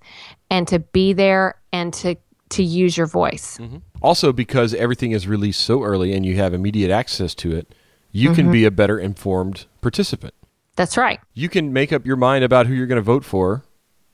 and 0.50 0.68
to 0.68 0.78
be 0.80 1.12
there 1.12 1.54
and 1.72 1.92
to 1.94 2.16
to 2.50 2.62
use 2.62 2.98
your 2.98 3.06
voice. 3.06 3.58
Also, 4.02 4.30
because 4.30 4.74
everything 4.74 5.12
is 5.12 5.26
released 5.26 5.62
so 5.62 5.82
early 5.82 6.12
and 6.12 6.26
you 6.26 6.36
have 6.36 6.52
immediate 6.52 6.90
access 6.90 7.34
to 7.36 7.52
it, 7.56 7.74
you 8.10 8.34
can 8.34 8.44
Mm-hmm. 8.44 8.52
be 8.52 8.64
a 8.66 8.70
better 8.70 8.98
informed 8.98 9.64
participant. 9.80 10.34
That's 10.76 10.96
right. 10.98 11.18
You 11.32 11.48
can 11.48 11.72
make 11.72 11.92
up 11.94 12.04
your 12.04 12.16
mind 12.16 12.44
about 12.44 12.66
who 12.66 12.74
you're 12.74 12.86
going 12.86 12.96
to 12.96 13.02
vote 13.02 13.24
for 13.24 13.62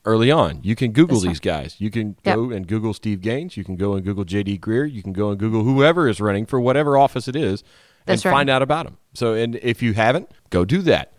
early 0.09 0.31
on. 0.31 0.59
You 0.63 0.75
can 0.75 0.91
Google 0.91 1.17
That's 1.17 1.25
right. 1.25 1.31
these 1.31 1.39
guys. 1.39 1.75
You 1.79 1.89
can 1.91 2.15
Yep. 2.25 2.35
go 2.35 2.49
and 2.51 2.67
Google 2.67 2.93
Steve 2.93 3.21
Gaines. 3.21 3.55
You 3.57 3.63
can 3.63 3.75
go 3.75 3.93
and 3.93 4.03
Google 4.03 4.25
JD 4.25 4.59
Greear. 4.59 4.91
You 4.91 5.01
can 5.03 5.13
go 5.13 5.29
and 5.29 5.39
Google 5.39 5.63
whoever 5.63 6.07
is 6.07 6.19
running 6.19 6.45
for 6.45 6.59
whatever 6.59 6.97
office 6.97 7.27
it 7.27 7.35
is 7.35 7.63
That's 8.05 8.23
and 8.25 8.31
right. 8.31 8.37
find 8.39 8.49
out 8.49 8.61
about 8.61 8.85
them. 8.85 8.97
So, 9.13 9.33
and 9.33 9.55
if 9.61 9.81
you 9.81 9.93
haven't, 9.93 10.29
go 10.49 10.65
do 10.65 10.81
that. 10.83 11.13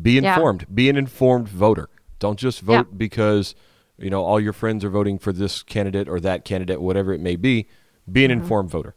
Be 0.00 0.12
Yeah. 0.18 0.34
informed. 0.34 0.66
Be 0.74 0.88
an 0.88 0.96
informed 0.96 1.48
voter. 1.48 1.88
Don't 2.18 2.38
just 2.38 2.60
vote 2.60 2.88
Yeah. 2.90 2.96
because 2.96 3.54
you 3.98 4.10
know 4.10 4.22
all 4.24 4.40
your 4.40 4.52
friends 4.52 4.84
are 4.84 4.90
voting 4.90 5.18
for 5.18 5.32
this 5.32 5.62
candidate 5.62 6.08
or 6.08 6.18
that 6.20 6.44
candidate, 6.44 6.80
whatever 6.80 7.12
it 7.12 7.20
may 7.20 7.36
be. 7.36 7.66
Be 8.10 8.24
an 8.24 8.30
Mm-hmm. 8.30 8.40
informed 8.42 8.70
voter. 8.70 8.94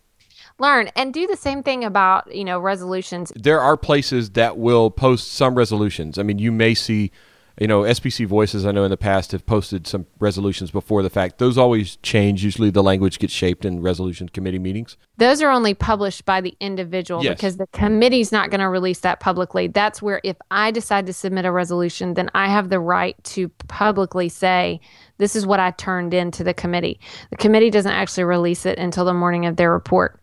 Learn 0.60 0.90
and 0.96 1.14
do 1.14 1.28
the 1.28 1.36
same 1.36 1.62
thing 1.62 1.84
about, 1.84 2.34
you 2.36 2.44
know, 2.44 2.60
resolutions. 2.60 3.32
there 3.36 3.60
are 3.62 3.78
places 3.78 4.32
that 4.32 4.58
will 4.58 4.90
post 4.90 5.32
some 5.32 5.54
resolutions. 5.54 6.18
I 6.18 6.24
mean, 6.24 6.40
you 6.40 6.52
may 6.52 6.74
see, 6.74 7.12
you 7.60 7.68
know, 7.68 7.82
SBC 7.82 8.26
Voices, 8.28 8.66
I 8.66 8.72
know 8.72 8.84
in 8.84 8.92
the 8.92 8.98
past 8.98 9.32
have 9.32 9.46
posted 9.46 9.88
some 9.88 10.06
resolutions 10.20 10.70
before 10.70 11.02
the 11.02 11.10
fact. 11.10 11.40
Those 11.40 11.58
always 11.58 11.96
change. 11.98 12.44
Usually 12.44 12.70
the 12.70 12.84
language 12.84 13.18
gets 13.18 13.34
shaped 13.34 13.66
in 13.66 13.82
resolution 13.82 14.30
committee 14.30 14.60
meetings. 14.60 14.96
Those 15.18 15.42
are 15.42 15.50
only 15.50 15.74
published 15.74 16.26
by 16.26 16.42
the 16.42 16.56
individual 16.60 17.24
Yes. 17.24 17.36
because 17.36 17.58
the 17.58 17.68
committee's 17.74 18.32
not 18.32 18.52
going 18.52 18.60
to 18.60 18.70
release 18.70 19.00
that 19.00 19.20
publicly. 19.20 19.68
That's 19.68 20.02
where 20.02 20.22
if 20.24 20.38
I 20.52 20.70
decide 20.72 21.08
to 21.08 21.14
submit 21.14 21.46
a 21.46 21.52
resolution, 21.52 22.14
then 22.14 22.30
I 22.36 22.48
have 22.48 22.70
the 22.70 22.80
right 22.80 23.16
to 23.26 23.50
publicly 23.68 24.30
say, 24.30 24.80
this 25.18 25.36
is 25.36 25.48
what 25.48 25.60
I 25.60 25.72
turned 25.72 26.14
in 26.14 26.30
to 26.32 26.44
the 26.44 26.54
committee. 26.54 27.00
The 27.32 27.38
committee 27.38 27.72
doesn't 27.72 27.92
actually 27.92 28.26
release 28.26 28.66
it 28.68 28.78
until 28.78 29.06
the 29.06 29.14
morning 29.16 29.48
of 29.48 29.56
their 29.56 29.72
report. 29.72 30.22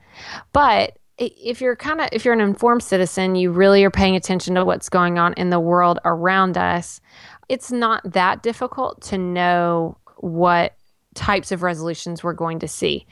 But 0.52 0.96
if 1.18 1.60
you're 1.60 1.76
kind 1.76 2.00
of 2.00 2.08
if 2.12 2.24
you're 2.24 2.34
an 2.34 2.40
informed 2.40 2.82
citizen, 2.82 3.34
you 3.34 3.50
really 3.50 3.84
are 3.84 3.90
paying 3.90 4.16
attention 4.16 4.54
to 4.56 4.64
what's 4.64 4.88
going 4.88 5.18
on 5.18 5.32
in 5.34 5.50
the 5.50 5.60
world 5.60 5.98
around 6.04 6.58
us. 6.58 7.00
It's 7.48 7.70
not 7.70 8.12
that 8.12 8.42
difficult 8.42 9.00
to 9.02 9.18
know 9.18 9.98
what 10.16 10.76
types 11.14 11.52
of 11.52 11.62
resolutions 11.62 12.24
we're 12.24 12.32
going 12.32 12.58
to 12.60 12.68
see. 12.68 13.06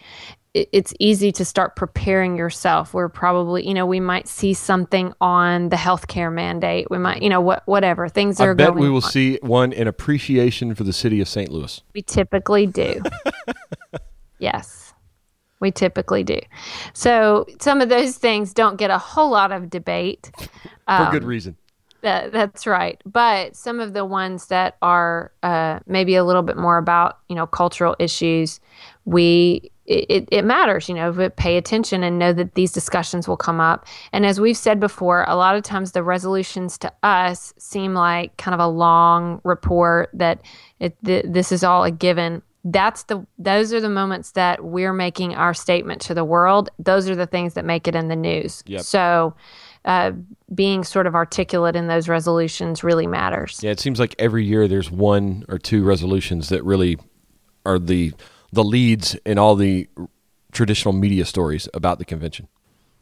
It's 0.55 0.93
easy 1.01 1.33
to 1.33 1.47
start 1.47 1.77
preparing 1.77 2.37
yourself. 2.37 2.93
We're 2.93 3.09
probably, 3.09 3.67
you 3.67 3.73
know, 3.73 3.87
we 3.87 4.01
might 4.01 4.29
see 4.29 4.53
something 4.53 5.15
on 5.19 5.71
the 5.71 5.77
healthcare 5.77 6.31
mandate. 6.31 6.89
We 6.91 6.99
might, 6.99 7.23
you 7.23 7.31
know, 7.31 7.41
what 7.41 7.63
whatever 7.67 8.07
things 8.09 8.39
are. 8.39 8.51
I 8.51 8.55
bet 8.55 8.75
we 8.75 8.91
will 8.91 8.97
on. 8.97 9.11
see 9.11 9.39
one 9.43 9.73
in 9.73 9.89
appreciation 9.89 10.75
for 10.75 10.85
the 10.85 10.93
city 10.93 11.23
of 11.23 11.29
St. 11.29 11.51
Louis. 11.51 11.81
We 11.95 12.03
typically 12.03 12.67
do. 12.67 13.01
yes, 14.41 14.82
we 15.63 15.71
typically 15.71 16.23
do. 16.23 16.39
So 16.93 17.47
some 17.59 17.81
of 17.81 17.89
those 17.89 18.19
things 18.19 18.53
don't 18.53 18.77
get 18.77 18.91
a 18.91 18.99
whole 18.99 19.31
lot 19.31 19.53
of 19.53 19.71
debate. 19.71 20.31
For 21.07 21.13
good 21.13 21.25
reason. 21.25 21.57
That, 22.03 22.33
that's 22.33 22.67
right. 22.67 23.01
But 23.07 23.55
some 23.55 23.79
of 23.79 23.95
the 23.95 24.05
ones 24.05 24.49
that 24.49 24.77
are 24.83 25.33
uh, 25.45 25.79
maybe 25.87 26.17
a 26.17 26.25
little 26.25 26.43
bit 26.43 26.57
more 26.57 26.77
about, 26.77 27.21
you 27.29 27.37
know, 27.37 27.47
cultural 27.47 27.95
issues, 28.01 28.59
we 29.05 29.71
it, 29.85 30.29
it 30.31 30.45
matters, 30.45 30.89
you 30.89 30.95
know, 30.95 31.13
but 31.13 31.37
pay 31.37 31.57
attention 31.57 32.03
and 32.03 32.19
know 32.19 32.33
that 32.33 32.55
these 32.55 32.73
discussions 32.73 33.27
will 33.27 33.37
come 33.37 33.61
up. 33.61 33.87
And 34.13 34.25
as 34.25 34.41
we've 34.41 34.57
said 34.57 34.79
before, 34.79 35.25
a 35.27 35.37
lot 35.37 35.57
of 35.57 35.63
times 35.63 35.93
the 35.93 36.03
resolutions 36.03 36.79
to 36.79 36.93
us 37.03 37.53
seem 37.59 37.95
like 37.95 38.37
kind 38.37 38.55
of 38.55 38.61
a 38.61 38.69
long 38.69 39.41
report 39.45 40.11
that 40.15 40.41
it, 40.79 40.97
th- 41.05 41.27
this 41.29 41.51
is 41.53 41.65
all 41.65 41.85
a 41.85 41.91
given. 41.91 42.43
That's 42.65 43.05
the 43.05 43.27
those 43.39 43.73
are 43.73 43.81
the 43.81 43.91
moments 43.91 44.33
that 44.33 44.65
we're 44.65 44.93
making 44.93 45.35
our 45.35 45.53
statement 45.53 46.01
to 46.03 46.15
the 46.15 46.25
world. 46.25 46.71
Those 46.79 47.09
are 47.11 47.17
the 47.17 47.27
things 47.27 47.55
that 47.55 47.65
make 47.65 47.89
it 47.89 47.97
in 47.97 48.09
the 48.09 48.17
news. 48.17 48.63
Yep. 48.67 48.83
So 48.83 49.35
uh, 49.85 50.13
being 50.55 50.85
sort 50.85 51.07
of 51.07 51.15
articulate 51.15 51.75
in 51.75 51.89
those 51.89 52.09
resolutions 52.09 52.85
really 52.85 53.07
matters. 53.07 53.61
Yeah, 53.63 53.73
it 53.73 53.81
seems 53.81 53.99
like 53.99 54.15
every 54.19 54.45
year 54.45 54.69
there's 54.69 54.91
one 54.91 55.45
or 55.49 55.59
two 55.59 55.83
resolutions 55.83 56.51
that 56.51 56.63
really 56.63 56.99
are 57.67 57.79
the 57.79 58.13
the 58.53 58.63
leads 58.63 59.15
in 59.27 59.39
all 59.39 59.57
the 59.57 59.89
traditional 60.53 60.93
media 60.93 61.25
stories 61.25 61.69
about 61.75 61.99
the 61.99 62.05
convention. 62.05 62.49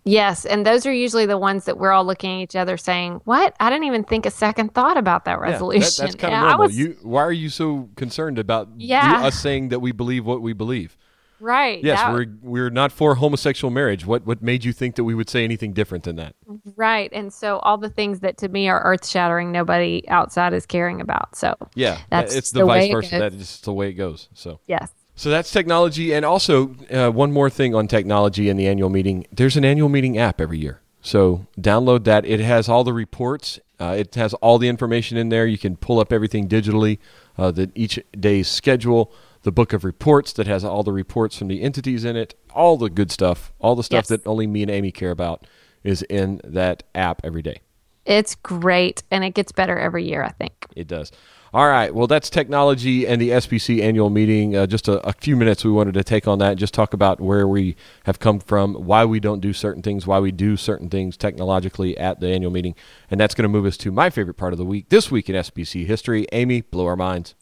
Yes, 0.05 0.47
and 0.47 0.65
those 0.67 0.87
are 0.87 0.93
usually 0.93 1.27
the 1.27 1.37
ones 1.39 1.67
that 1.67 1.77
we're 1.79 1.93
all 1.93 2.05
looking 2.05 2.41
at 2.41 2.43
each 2.45 2.57
other 2.57 2.77
saying, 2.77 3.21
"What? 3.25 3.55
I 3.61 3.69
didn't 3.71 3.85
even 3.85 4.05
think 4.05 4.25
a 4.27 4.31
second 4.31 4.73
thought 4.75 4.97
about 4.97 5.25
that 5.27 5.33
Yeah, 5.33 5.47
that- 5.47 5.53
resolution." 5.53 6.05
that's 6.07 6.15
kind 6.17 6.33
Yeah, 6.33 6.43
of 6.43 6.49
normal. 6.49 6.67
was- 6.67 6.79
you, 6.79 6.97
why 7.03 7.23
are 7.23 7.33
you 7.33 7.49
so 7.51 7.89
concerned 7.97 8.39
about 8.39 8.69
Yeah. 8.77 9.21
us 9.27 9.39
saying 9.39 9.69
that 9.69 9.81
we 9.81 9.93
believe 9.93 10.25
what 10.25 10.41
we 10.43 10.53
believe? 10.53 10.97
right. 11.43 11.83
Yes, 11.83 11.99
that- 12.01 12.13
we're 12.13 12.27
we're 12.43 12.69
not 12.71 12.93
for 12.93 13.15
homosexual 13.15 13.71
marriage. 13.71 14.05
What 14.05 14.27
what 14.27 14.43
made 14.43 14.63
you 14.65 14.73
think 14.75 14.97
that 14.97 15.05
we 15.05 15.15
would 15.15 15.31
say 15.31 15.43
anything 15.45 15.73
different 15.73 16.05
than 16.05 16.17
that? 16.17 16.35
right. 16.77 17.11
And 17.15 17.33
so 17.33 17.59
all 17.61 17.79
the 17.79 17.89
things 17.89 18.21
that 18.21 18.37
to 18.39 18.49
me 18.49 18.69
are 18.69 18.81
earth-shattering, 18.83 19.51
nobody 19.51 20.03
outside 20.09 20.53
is 20.53 20.67
caring 20.67 21.01
about. 21.01 21.35
So 21.37 21.55
Yeah, 21.75 21.99
That's 22.11 22.35
it's 22.35 22.51
the, 22.51 22.61
the 22.61 22.67
vice 22.67 22.91
versa. 22.93 23.19
That 23.19 23.33
is 23.33 23.61
the 23.63 23.73
way 23.73 23.89
it 23.89 23.95
goes. 23.95 24.29
So 24.35 24.61
yes, 24.67 24.91
so 25.21 25.29
that's 25.29 25.51
technology, 25.51 26.13
and 26.15 26.25
also 26.25 26.75
uh, 26.91 27.11
one 27.11 27.31
more 27.31 27.51
thing 27.51 27.75
on 27.75 27.87
technology 27.87 28.49
in 28.49 28.57
the 28.57 28.67
annual 28.67 28.89
meeting. 28.89 29.27
There's 29.31 29.57
an 29.57 29.65
annual 29.67 29.89
meeting 29.91 30.17
app 30.17 30.41
every 30.41 30.59
year, 30.59 30.81
so 31.03 31.47
download 31.61 32.05
that. 32.05 32.25
It 32.25 32.41
has 32.41 32.69
all 32.69 32.85
the 32.85 32.95
reports. 32.95 33.61
Uh, 33.79 33.95
it 33.99 34.15
has 34.15 34.33
all 34.35 34.59
the 34.59 34.69
information 34.69 35.19
in 35.19 35.29
there. 35.29 35.47
You 35.47 35.59
can 35.59 35.77
pull 35.77 36.01
up 36.01 36.11
everything 36.13 36.49
digitally. 36.49 36.99
Uh, 37.37 37.51
the 37.51 37.71
each 37.75 37.99
day's 38.19 38.49
schedule, 38.49 39.13
the 39.43 39.53
book 39.53 39.73
of 39.75 39.85
reports 39.85 40.33
that 40.33 40.47
has 40.47 40.65
all 40.65 40.83
the 40.83 40.93
reports 40.93 41.37
from 41.37 41.49
the 41.49 41.61
entities 41.63 42.05
in 42.05 42.17
it, 42.17 42.35
all 42.55 42.77
the 42.79 42.89
good 42.91 43.11
stuff, 43.11 43.53
all 43.59 43.75
the 43.77 43.83
stuff 43.85 44.05
Yes. 44.05 44.09
that 44.09 44.27
only 44.27 44.47
me 44.47 44.63
and 44.63 44.71
Amy 44.71 44.91
care 44.91 45.11
about 45.11 45.47
is 45.85 46.03
in 46.03 46.41
that 46.45 46.83
app 46.95 47.21
every 47.25 47.43
day. 47.43 47.61
it's 48.07 48.35
great, 48.37 49.03
and 49.11 49.23
it 49.25 49.35
gets 49.35 49.53
better 49.53 49.79
every 49.79 50.05
year. 50.05 50.23
I 50.23 50.31
think. 50.31 50.67
It 50.75 50.89
does. 50.89 51.13
All 51.53 51.67
right. 51.67 51.93
Well, 51.93 52.07
that's 52.07 52.31
technology 52.31 53.09
and 53.09 53.21
the 53.21 53.31
SBC 53.31 53.83
annual 53.83 54.09
meeting. 54.09 54.55
Uh, 54.55 54.69
just 54.69 54.87
a, 54.87 55.05
a, 55.05 55.13
few 55.15 55.35
minutes 55.35 55.65
we 55.65 55.73
wanted 55.73 55.95
to 55.95 56.05
take 56.05 56.29
on 56.29 56.39
that, 56.39 56.57
just 56.57 56.73
talk 56.73 56.95
about 56.95 57.21
where 57.21 57.49
we 57.49 57.75
have 58.05 58.21
come 58.21 58.39
from, 58.39 58.75
why 58.75 59.05
we 59.05 59.19
don't 59.19 59.41
do 59.41 59.53
certain 59.53 59.83
things, 59.83 60.07
why 60.07 60.21
we 60.21 60.31
do 60.31 60.57
certain 60.57 60.89
things 60.89 61.17
technologically 61.17 61.99
at 61.99 62.21
the 62.21 62.29
annual 62.29 62.53
meeting. 62.53 62.77
And 63.11 63.19
that's 63.19 63.35
going 63.35 63.43
to 63.43 63.49
move 63.49 63.67
us 63.67 63.77
to 63.79 63.91
my 63.91 64.11
favorite 64.11 64.35
part 64.35 64.53
of 64.53 64.59
the 64.59 64.65
week, 64.65 64.91
this 64.91 65.11
week 65.11 65.29
in 65.29 65.35
SBC 65.35 65.87
history. 65.87 66.25
Amy, 66.31 66.61
blow 66.61 66.87
our 66.87 66.95
minds. 66.95 67.35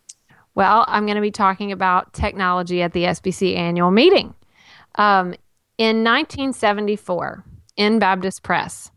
Well, 0.55 0.87
I'm 0.89 1.05
going 1.05 1.17
to 1.17 1.23
be 1.23 1.31
talking 1.31 1.71
about 1.71 2.15
technology 2.15 2.81
at 2.81 2.95
the 2.95 3.05
SBC 3.05 3.57
annual 3.57 3.91
meeting. 3.91 4.35
Um, 4.95 5.35
in 5.77 6.03
1974, 6.03 7.45
in 7.77 7.99
Baptist 7.99 8.43
Press, 8.43 8.91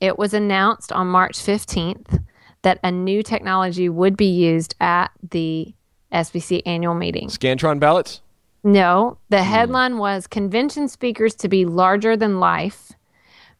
it 0.00 0.18
was 0.18 0.32
announced 0.32 0.92
on 0.92 1.08
March 1.08 1.36
15th 1.36 2.25
that 2.66 2.80
a 2.82 2.90
new 2.90 3.22
technology 3.22 3.88
would 3.88 4.16
be 4.16 4.26
used 4.26 4.74
at 4.80 5.12
the 5.30 5.72
SBC 6.12 6.62
annual 6.66 6.94
meeting. 6.94 7.28
Scantron 7.28 7.78
ballots? 7.78 8.22
No. 8.64 9.18
The 9.28 9.38
hmm. 9.38 9.48
headline 9.48 9.98
was 9.98 10.26
Convention 10.26 10.88
Speakers 10.88 11.36
to 11.36 11.48
be 11.48 11.64
Larger 11.64 12.16
Than 12.16 12.40
Life 12.40 12.90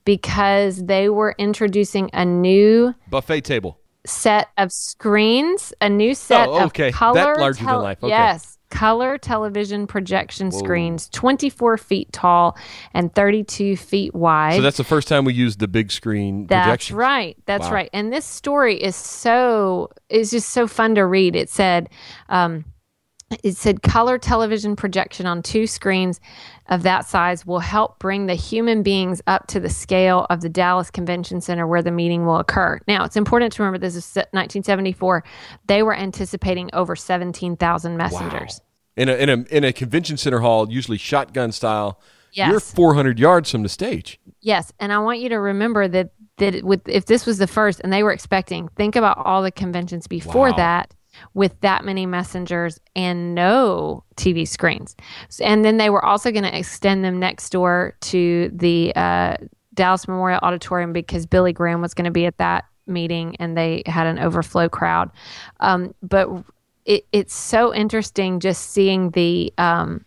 because 0.05 0.85
they 0.87 1.09
were 1.09 1.37
introducing 1.39 2.11
a 2.15 2.25
new 2.25 2.97
buffet 3.09 3.43
table 3.43 3.79
set 4.05 4.49
of 4.59 4.73
screens, 4.73 5.73
a 5.81 5.89
new 5.89 6.13
set 6.13 6.49
oh, 6.49 6.65
okay. 6.65 6.89
of 6.89 6.95
color. 6.95 7.15
That 7.15 7.39
larger 7.39 7.65
than 7.65 7.83
life. 7.83 7.99
Okay. 8.03 8.09
Yes 8.09 8.56
color 8.71 9.19
television 9.19 9.87
projection 9.87 10.51
Whoa. 10.51 10.59
screens, 10.59 11.09
24 11.11 11.79
feet 11.79 12.13
tall 12.13 12.57
and 12.95 13.15
32 13.15 13.77
feet 13.77 14.15
wide. 14.15 14.57
So 14.57 14.63
that's 14.63 14.77
the 14.77 14.85
first 14.85 15.09
time 15.09 15.25
we 15.25 15.35
used 15.35 15.59
the 15.59 15.69
big 15.69 15.93
screen 15.93 16.47
That's 16.47 16.91
right. 16.91 17.37
That's 17.47 17.67
wow. 17.67 17.75
right. 17.75 17.91
And 17.93 18.13
this 18.13 18.25
story 18.25 18.83
is 18.83 18.97
so 18.97 19.91
is 20.09 20.31
just 20.31 20.51
so 20.51 20.67
fun 20.67 20.95
to 20.97 21.07
read. 21.07 21.37
It 21.37 21.49
said 21.49 21.89
um, 22.29 22.65
it 23.43 23.57
said 23.57 23.83
color 23.83 24.19
television 24.19 24.77
projection 24.77 25.27
on 25.27 25.43
two 25.43 25.67
screens 25.67 26.21
of 26.69 26.85
that 26.85 27.07
size 27.07 27.45
will 27.45 27.59
help 27.59 27.99
bring 27.99 28.27
the 28.27 28.35
human 28.35 28.83
beings 28.83 29.21
up 29.27 29.47
to 29.49 29.59
the 29.59 29.69
scale 29.69 30.27
of 30.31 30.41
the 30.41 30.49
Dallas 30.49 30.91
Convention 30.91 31.41
Center 31.41 31.67
where 31.67 31.83
the 31.83 31.91
meeting 31.91 32.25
will 32.25 32.39
occur. 32.39 32.79
Now, 32.87 33.05
it's 33.05 33.17
important 33.17 33.53
to 33.55 33.63
remember 33.63 33.79
this 33.79 33.97
is 33.97 34.15
1974. 34.15 35.25
They 35.67 35.83
were 35.83 35.95
anticipating 35.95 36.71
over 36.73 36.95
17,000 36.95 37.97
messengers. 37.97 38.61
Wow. 38.61 39.03
In 39.03 39.09
a, 39.11 39.15
in 39.15 39.29
a 39.29 39.45
in 39.55 39.65
a 39.65 39.73
convention 39.75 40.17
center 40.17 40.41
hall, 40.41 40.73
usually 40.73 40.97
shotgun 40.97 41.53
style. 41.53 42.01
Yes. 42.33 42.51
You're 42.51 42.61
400 42.61 43.19
yards 43.19 43.51
from 43.51 43.63
the 43.63 43.69
stage. 43.69 44.19
Yes, 44.41 44.73
and 44.81 44.91
I 44.91 44.99
want 45.01 45.21
you 45.21 45.29
to 45.31 45.39
remember 45.39 45.87
that 45.89 46.13
that 46.39 46.65
with 46.65 46.89
if 46.89 47.05
this 47.05 47.27
was 47.27 47.37
the 47.37 47.47
first 47.47 47.81
and 47.81 47.93
they 47.93 48.03
were 48.03 48.13
expecting, 48.13 48.69
think 48.69 48.97
about 48.97 49.19
all 49.19 49.43
the 49.43 49.51
conventions 49.51 50.07
before 50.07 50.51
wow. 50.51 50.57
that 50.57 50.95
with 51.35 51.59
that 51.61 51.85
many 51.85 52.07
messengers 52.07 52.81
and 52.95 53.35
no 53.35 54.05
TV 54.17 54.47
screens. 54.47 54.97
And 55.41 55.65
then 55.65 55.77
they 55.77 55.91
were 55.91 56.05
also 56.05 56.33
going 56.33 56.45
to 56.45 56.59
extend 56.59 57.05
them 57.05 57.19
next 57.19 57.51
door 57.51 57.97
to 58.03 58.51
the 58.55 58.95
uh, 58.97 59.37
Dallas 59.75 60.09
Memorial 60.09 60.41
Auditorium 60.43 60.93
because 60.93 61.27
Billy 61.27 61.53
Graham 61.53 61.83
was 61.83 61.95
going 61.95 62.07
to 62.07 62.11
be 62.11 62.27
at 62.27 62.39
that 62.39 62.65
meeting 62.87 63.37
and 63.37 63.57
they 63.57 63.83
had 63.87 64.07
an 64.07 64.19
overflow 64.19 64.69
crowd. 64.69 65.11
Um, 65.61 65.95
but 66.03 66.29
it, 66.85 67.07
it's 67.13 67.35
so 67.35 67.75
interesting 67.75 68.41
just 68.41 68.71
seeing 68.71 69.11
the. 69.11 69.53
Um, 69.59 70.06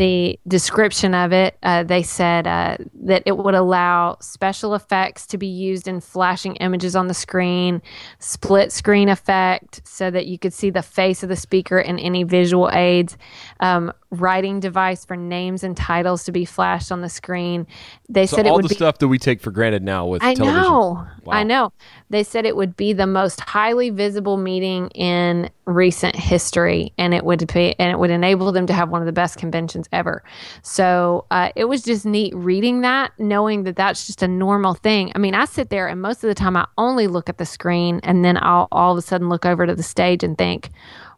the 0.00 0.40
description 0.48 1.14
of 1.14 1.30
it, 1.30 1.58
uh, 1.62 1.82
they 1.82 2.02
said 2.02 2.46
uh, 2.46 2.78
that 3.02 3.22
it 3.26 3.36
would 3.36 3.54
allow 3.54 4.16
special 4.22 4.74
effects 4.74 5.26
to 5.26 5.36
be 5.36 5.46
used 5.46 5.86
in 5.86 6.00
flashing 6.00 6.56
images 6.56 6.96
on 6.96 7.06
the 7.06 7.12
screen, 7.12 7.82
split 8.18 8.72
screen 8.72 9.10
effect 9.10 9.82
so 9.84 10.10
that 10.10 10.24
you 10.26 10.38
could 10.38 10.54
see 10.54 10.70
the 10.70 10.80
face 10.80 11.22
of 11.22 11.28
the 11.28 11.36
speaker 11.36 11.78
and 11.78 12.00
any 12.00 12.22
visual 12.22 12.70
aids, 12.72 13.18
um, 13.60 13.92
writing 14.10 14.58
device 14.58 15.04
for 15.04 15.16
names 15.16 15.62
and 15.62 15.76
titles 15.76 16.24
to 16.24 16.32
be 16.32 16.44
flashed 16.44 16.90
on 16.90 17.00
the 17.00 17.08
screen. 17.08 17.66
They 18.08 18.26
so 18.26 18.36
said 18.36 18.46
all 18.46 18.54
it 18.54 18.56
would 18.56 18.64
the 18.64 18.70
be, 18.70 18.74
stuff 18.74 18.98
that 18.98 19.08
we 19.08 19.18
take 19.18 19.40
for 19.40 19.50
granted 19.52 19.82
now 19.82 20.06
with 20.06 20.22
I 20.22 20.34
television. 20.34 20.62
know, 20.62 21.06
wow. 21.24 21.32
I 21.32 21.44
know. 21.44 21.72
They 22.10 22.24
said 22.24 22.44
it 22.44 22.56
would 22.56 22.76
be 22.76 22.92
the 22.92 23.06
most 23.06 23.40
highly 23.40 23.90
visible 23.90 24.36
meeting 24.36 24.88
in 24.88 25.48
recent 25.64 26.16
history, 26.16 26.92
and 26.98 27.14
it 27.14 27.24
would 27.24 27.46
be 27.52 27.78
and 27.78 27.92
it 27.92 27.98
would 27.98 28.10
enable 28.10 28.50
them 28.50 28.66
to 28.66 28.72
have 28.72 28.88
one 28.88 29.00
of 29.00 29.06
the 29.06 29.12
best 29.12 29.38
conventions 29.38 29.88
ever. 29.92 30.24
So 30.62 31.26
uh, 31.30 31.50
it 31.54 31.66
was 31.66 31.82
just 31.82 32.04
neat 32.04 32.34
reading 32.34 32.80
that, 32.80 33.12
knowing 33.18 33.62
that 33.62 33.76
that's 33.76 34.06
just 34.06 34.22
a 34.22 34.28
normal 34.28 34.74
thing. 34.74 35.12
I 35.14 35.18
mean, 35.18 35.36
I 35.36 35.44
sit 35.44 35.70
there 35.70 35.86
and 35.86 36.02
most 36.02 36.24
of 36.24 36.28
the 36.28 36.34
time 36.34 36.56
I 36.56 36.66
only 36.76 37.06
look 37.06 37.28
at 37.28 37.38
the 37.38 37.46
screen, 37.46 38.00
and 38.02 38.24
then 38.24 38.38
I'll 38.38 38.66
all 38.72 38.92
of 38.92 38.98
a 38.98 39.02
sudden 39.02 39.28
look 39.28 39.46
over 39.46 39.66
to 39.66 39.74
the 39.76 39.84
stage 39.84 40.24
and 40.24 40.36
think 40.36 40.70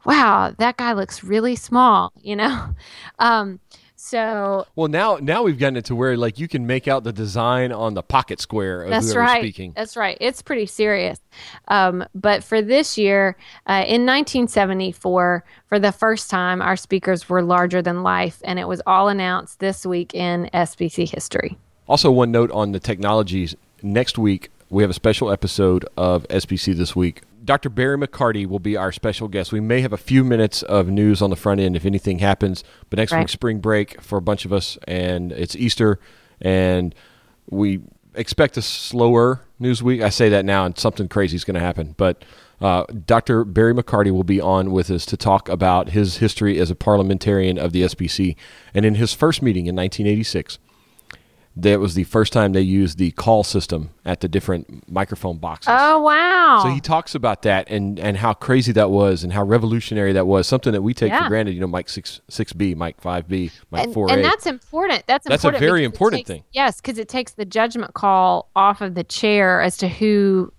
wow, 0.05 0.55
that 0.59 0.77
guy 0.77 0.93
looks 0.93 1.25
really 1.25 1.57
small, 1.57 2.13
you 2.21 2.37
know? 2.37 2.75
Um, 3.19 3.61
so 4.05 4.67
well 4.75 4.89
now 4.89 5.19
now 5.23 5.45
we've 5.45 5.61
gotten 5.61 5.77
it 5.77 5.85
to 5.85 5.95
where 5.95 6.17
like 6.17 6.37
you 6.37 6.49
can 6.49 6.67
make 6.67 6.89
out 6.89 7.05
the 7.05 7.13
design 7.13 7.71
on 7.71 7.95
the 7.95 8.03
pocket 8.03 8.41
square 8.41 8.83
of 8.83 8.91
that's 8.91 9.15
right. 9.15 9.41
speaking. 9.41 9.73
That's 9.77 9.97
right. 9.97 10.19
It's 10.21 10.43
pretty 10.43 10.67
serious. 10.67 11.21
Um, 11.69 12.05
but 12.13 12.43
for 12.43 12.61
this 12.61 12.99
year, 12.99 13.37
uh, 13.69 13.85
in 13.87 14.05
1974, 14.05 15.45
for 15.69 15.79
the 15.79 15.93
first 15.93 16.31
time, 16.31 16.61
our 16.61 16.75
speakers 16.75 17.29
were 17.29 17.43
larger 17.43 17.81
than 17.81 18.03
life, 18.03 18.41
and 18.43 18.59
it 18.59 18.67
was 18.67 18.83
all 18.89 19.09
announced 19.09 19.61
this 19.61 19.87
week 19.87 20.15
in 20.15 20.51
SBC 20.53 21.09
history. 21.09 21.57
Also, 21.87 22.11
one 22.11 22.33
note 22.33 22.51
on 22.51 22.73
the 22.73 22.81
technologies. 22.81 23.55
Next 23.83 24.19
week, 24.19 24.51
we 24.73 24.83
have 24.83 24.91
a 24.91 24.95
special 24.95 25.31
episode 25.31 25.85
of 25.97 26.27
SBC 26.29 26.75
this 26.75 26.97
week 26.97 27.23
Dr. 27.45 27.69
Barry 27.69 27.99
McCarty 27.99 28.47
will 28.47 28.59
be 28.59 28.77
our 28.77 28.93
special 28.93 29.29
guest. 29.29 29.53
We 29.53 29.61
may 29.61 29.81
have 29.81 29.93
a 29.93 29.99
few 29.99 30.25
minutes 30.25 30.63
of 30.63 30.89
news 30.89 31.21
on 31.21 31.31
the 31.31 31.37
front 31.37 31.61
end 31.61 31.77
if 31.77 31.85
anything 31.85 32.21
happens, 32.21 32.63
but 32.89 32.99
next 32.99 33.13
right. 33.13 33.21
week's 33.21 33.33
spring 33.33 33.59
break 33.59 34.01
for 34.01 34.17
a 34.17 34.23
bunch 34.23 34.45
of 34.45 34.53
us, 34.53 34.79
and 34.87 35.33
it's 35.33 35.57
Easter, 35.57 35.99
and 36.41 36.95
we 37.51 37.81
expect 38.15 38.57
a 38.57 38.63
slower 38.63 39.41
news 39.59 39.83
week. 39.83 40.03
I 40.03 40.09
say 40.11 40.29
that 40.29 40.45
now, 40.45 40.65
and 40.65 40.79
something 40.79 41.09
crazy 41.09 41.37
is 41.37 41.45
going 41.45 41.55
to 41.55 41.61
happen. 41.61 41.95
But 41.97 42.25
uh, 42.61 42.85
Dr. 43.07 43.45
Barry 43.45 43.75
McCarty 43.75 44.13
will 44.13 44.25
be 44.25 44.41
on 44.41 44.71
with 44.71 44.91
us 44.91 45.05
to 45.07 45.17
talk 45.17 45.49
about 45.49 45.91
his 45.91 46.19
history 46.19 46.59
as 46.59 46.71
a 46.71 46.77
parliamentarian 46.77 47.59
of 47.59 47.73
the 47.73 47.83
SBC. 47.83 48.37
And 48.73 48.85
in 48.85 48.95
his 48.95 49.13
first 49.13 49.43
meeting 49.43 49.67
in 49.67 49.75
1986, 49.75 50.59
that 51.55 51.81
was 51.81 51.95
the 51.95 52.05
first 52.05 52.33
time 52.33 52.53
they 52.53 52.63
used 52.63 52.97
the 52.97 53.11
call 53.13 53.45
system 53.45 53.91
at 54.05 54.21
the 54.21 54.29
different 54.29 54.91
microphone 54.91 55.37
boxes. 55.39 55.75
Oh 55.77 56.01
wow! 56.01 56.61
So 56.63 56.71
he 56.71 56.81
talks 56.81 57.15
about 57.15 57.43
that 57.43 57.69
and 57.69 58.01
and 58.01 58.17
how 58.17 58.33
crazy 58.33 58.73
that 58.73 58.91
was 58.91 59.23
and 59.23 59.33
how 59.33 59.43
revolutionary 59.45 60.15
that 60.15 60.27
was. 60.27 60.47
Something 60.47 60.73
that 60.73 60.83
we 60.83 60.95
take 60.95 61.11
yeah. 61.11 61.25
for 61.25 61.29
granted. 61.29 61.53
You 61.53 61.61
know, 61.61 61.67
Mike 61.67 61.91
six 61.91 62.21
six 62.29 62.53
B, 62.53 62.75
Mike 62.75 63.01
five 63.01 63.29
B, 63.29 63.51
Mike 63.71 63.93
four 63.93 64.09
A. 64.09 64.13
And 64.13 64.25
that's 64.25 64.47
important. 64.47 65.05
That's 65.07 65.27
that's 65.27 65.45
important 65.45 65.63
a 65.63 65.67
very 65.67 65.85
important 65.85 66.21
takes, 66.21 66.29
thing. 66.29 66.45
Yes, 66.53 66.81
because 66.81 66.99
it 66.99 67.09
takes 67.09 67.33
the 67.33 67.45
judgment 67.45 67.93
call 67.93 68.49
off 68.57 68.81
of 68.81 68.95
the 68.95 69.05
chair 69.05 69.61
as 69.61 69.77
to 69.79 69.89
who, 69.89 70.53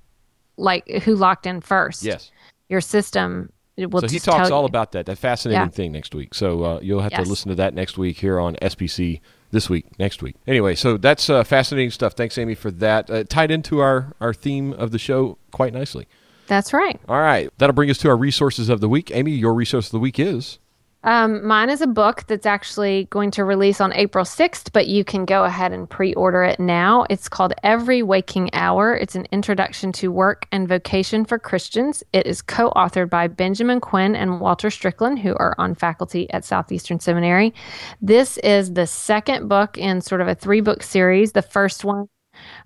like 0.58 0.88
who 1.04 1.16
locked 1.16 1.48
in 1.48 1.62
first. 1.62 2.04
Yes. 2.04 2.32
Your 2.70 2.82
system 2.82 3.52
so 3.78 4.08
he 4.08 4.20
talks 4.20 4.52
all 4.52 4.66
about 4.66 4.92
that. 4.92 5.08
That 5.08 5.18
fascinating 5.18 5.64
yeah. 5.64 5.70
thing 5.70 5.92
next 5.92 6.14
week. 6.14 6.36
So 6.36 6.64
uh, 6.64 6.80
you'll 6.82 7.02
have 7.02 7.12
yes. 7.12 7.24
to 7.24 7.30
listen 7.30 7.50
to 7.50 7.56
that 7.56 7.74
next 7.74 7.98
week 7.98 8.18
here 8.20 8.40
on 8.40 8.56
SBC 8.58 9.20
this 9.54 9.70
week, 9.70 9.86
next 9.98 10.22
week. 10.22 10.36
Anyway, 10.46 10.76
so 10.76 10.98
that's 10.98 11.30
uh, 11.30 11.44
fascinating 11.46 11.92
stuff. 11.92 12.14
Thanks, 12.14 12.38
Amy, 12.38 12.56
for 12.56 12.72
that. 12.72 13.10
Uh, 13.10 13.24
tied 13.24 13.52
into 13.52 13.80
our, 13.80 14.14
our 14.20 14.34
theme 14.34 14.74
of 14.74 14.92
the 14.92 15.00
show 15.00 15.38
quite 15.52 15.74
nicely. 15.74 16.08
That's 16.48 16.74
right. 16.74 17.00
All 17.08 17.20
right. 17.20 17.50
That'll 17.58 17.74
bring 17.74 17.90
us 17.90 17.98
to 18.00 18.10
our 18.10 18.18
resources 18.18 18.68
of 18.68 18.82
the 18.82 18.90
week. 18.90 19.12
Amy, 19.14 19.32
your 19.32 19.54
resource 19.54 19.88
of 19.88 19.92
the 19.92 20.00
week 20.00 20.20
is? 20.20 20.60
Um, 21.04 21.46
mine 21.46 21.70
is 21.70 21.82
a 21.82 21.88
book 21.88 22.24
that's 22.28 22.46
actually 22.46 23.06
going 23.10 23.32
to 23.32 23.44
release 23.44 23.82
on 23.82 23.92
April 23.94 24.24
6th, 24.24 24.72
but 24.72 24.88
you 24.88 25.04
can 25.04 25.26
go 25.26 25.44
ahead 25.44 25.74
and 25.74 25.90
pre 25.90 26.14
order 26.14 26.44
it 26.44 26.60
now. 26.60 27.06
It's 27.10 27.28
called 27.28 27.54
Every 27.62 28.02
Waking 28.02 28.50
Hour. 28.54 28.96
It's 28.96 29.16
an 29.16 29.28
introduction 29.32 29.92
to 29.94 30.12
work 30.12 30.48
and 30.52 30.68
vocation 30.68 31.26
for 31.26 31.38
Christians. 31.38 32.04
It 32.14 32.26
is 32.26 32.42
co 32.42 32.72
authored 32.72 33.10
by 33.10 33.28
Benjamin 33.28 33.82
Quinn 33.82 34.16
and 34.16 34.40
Walter 34.40 34.70
Strickland, 34.70 35.20
who 35.20 35.36
are 35.36 35.56
on 35.58 35.76
faculty 35.76 36.30
at 36.32 36.46
Southeastern 36.46 37.02
Seminary. 37.02 37.54
This 38.02 38.38
is 38.38 38.74
the 38.74 38.88
second 38.88 39.50
book 39.50 39.78
in 39.78 40.00
sort 40.00 40.22
of 40.22 40.30
a 40.30 40.36
three 40.36 40.62
book 40.62 40.84
series. 40.84 41.34
The 41.34 41.42
first 41.42 41.84
one 41.84 42.08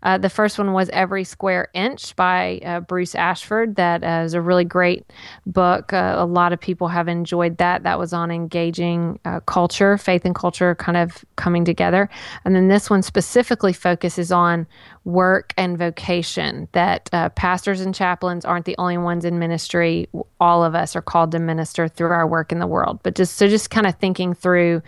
uh, 0.03 0.17
the 0.17 0.29
first 0.29 0.57
one 0.57 0.73
was 0.73 0.89
Every 0.89 1.23
Square 1.23 1.69
Inch 1.73 2.15
by 2.15 2.59
uh, 2.65 2.79
Bruce 2.81 3.15
Ashford. 3.15 3.75
That 3.75 4.03
uh, 4.03 4.23
is 4.25 4.33
a 4.33 4.41
really 4.41 4.65
great 4.65 5.05
book. 5.45 5.93
Uh, 5.93 6.15
a 6.17 6.25
lot 6.25 6.53
of 6.53 6.59
people 6.59 6.87
have 6.87 7.07
enjoyed 7.07 7.57
that. 7.57 7.83
That 7.83 7.99
was 7.99 8.13
on 8.13 8.31
engaging 8.31 9.19
uh, 9.25 9.39
culture, 9.41 9.97
faith 9.97 10.25
and 10.25 10.35
culture 10.35 10.75
kind 10.75 10.97
of 10.97 11.23
coming 11.35 11.65
together. 11.65 12.09
And 12.45 12.55
then 12.55 12.67
this 12.67 12.89
one 12.89 13.01
specifically 13.01 13.73
focuses 13.73 14.31
on 14.31 14.67
work 15.05 15.53
and 15.57 15.77
vocation, 15.77 16.67
that 16.73 17.09
uh, 17.13 17.29
pastors 17.29 17.79
and 17.79 17.95
chaplains 17.95 18.43
aren't 18.43 18.65
the 18.65 18.75
only 18.77 18.97
ones 18.97 19.23
in 19.23 19.39
ministry. 19.39 20.09
All 20.39 20.63
of 20.63 20.75
us 20.75 20.95
are 20.95 21.01
called 21.01 21.31
to 21.31 21.39
minister 21.39 21.87
through 21.87 22.11
our 22.11 22.27
work 22.27 22.51
in 22.51 22.59
the 22.59 22.67
world. 22.67 22.99
But 23.03 23.15
just 23.15 23.37
so 23.37 23.47
just 23.47 23.69
kind 23.69 23.87
of 23.87 23.95
thinking 23.95 24.33
through 24.33 24.81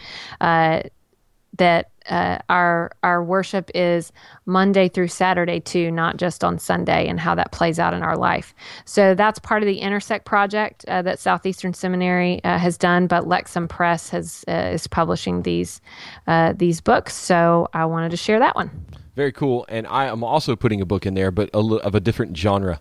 that 1.59 1.91
uh, 2.09 2.39
our 2.49 2.91
our 3.03 3.23
worship 3.23 3.69
is 3.75 4.11
Monday 4.45 4.89
through 4.89 5.07
Saturday 5.09 5.59
too, 5.59 5.91
not 5.91 6.17
just 6.17 6.43
on 6.43 6.57
Sunday, 6.57 7.07
and 7.07 7.19
how 7.19 7.35
that 7.35 7.51
plays 7.51 7.77
out 7.77 7.93
in 7.93 8.01
our 8.01 8.17
life. 8.17 8.53
So 8.85 9.13
that's 9.13 9.37
part 9.37 9.61
of 9.61 9.67
the 9.67 9.79
Intersect 9.79 10.25
project 10.25 10.83
uh, 10.87 11.03
that 11.03 11.19
Southeastern 11.19 11.73
Seminary 11.73 12.43
uh, 12.43 12.57
has 12.57 12.77
done, 12.77 13.07
but 13.07 13.25
Lexham 13.25 13.69
Press 13.69 14.09
has 14.09 14.43
uh, 14.47 14.71
is 14.73 14.87
publishing 14.87 15.43
these 15.43 15.81
uh, 16.25 16.53
these 16.57 16.81
books. 16.81 17.13
So 17.13 17.69
I 17.73 17.85
wanted 17.85 18.09
to 18.11 18.17
share 18.17 18.39
that 18.39 18.55
one. 18.55 18.71
Very 19.15 19.31
cool, 19.31 19.65
and 19.69 19.85
I 19.85 20.05
am 20.05 20.23
also 20.23 20.55
putting 20.55 20.81
a 20.81 20.85
book 20.85 21.05
in 21.05 21.13
there, 21.13 21.29
but 21.29 21.49
a 21.53 21.59
li- 21.59 21.81
of 21.81 21.93
a 21.93 21.99
different 21.99 22.35
genre, 22.35 22.79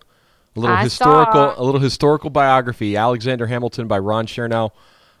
a 0.55 0.59
little 0.59 0.75
I 0.75 0.83
historical, 0.83 1.53
saw. 1.53 1.61
a 1.61 1.63
little 1.63 1.81
historical 1.81 2.29
biography, 2.29 2.95
Alexander 2.95 3.45
Hamilton 3.45 3.87
by 3.87 3.99
Ron 3.99 4.25
Chernow. 4.25 4.71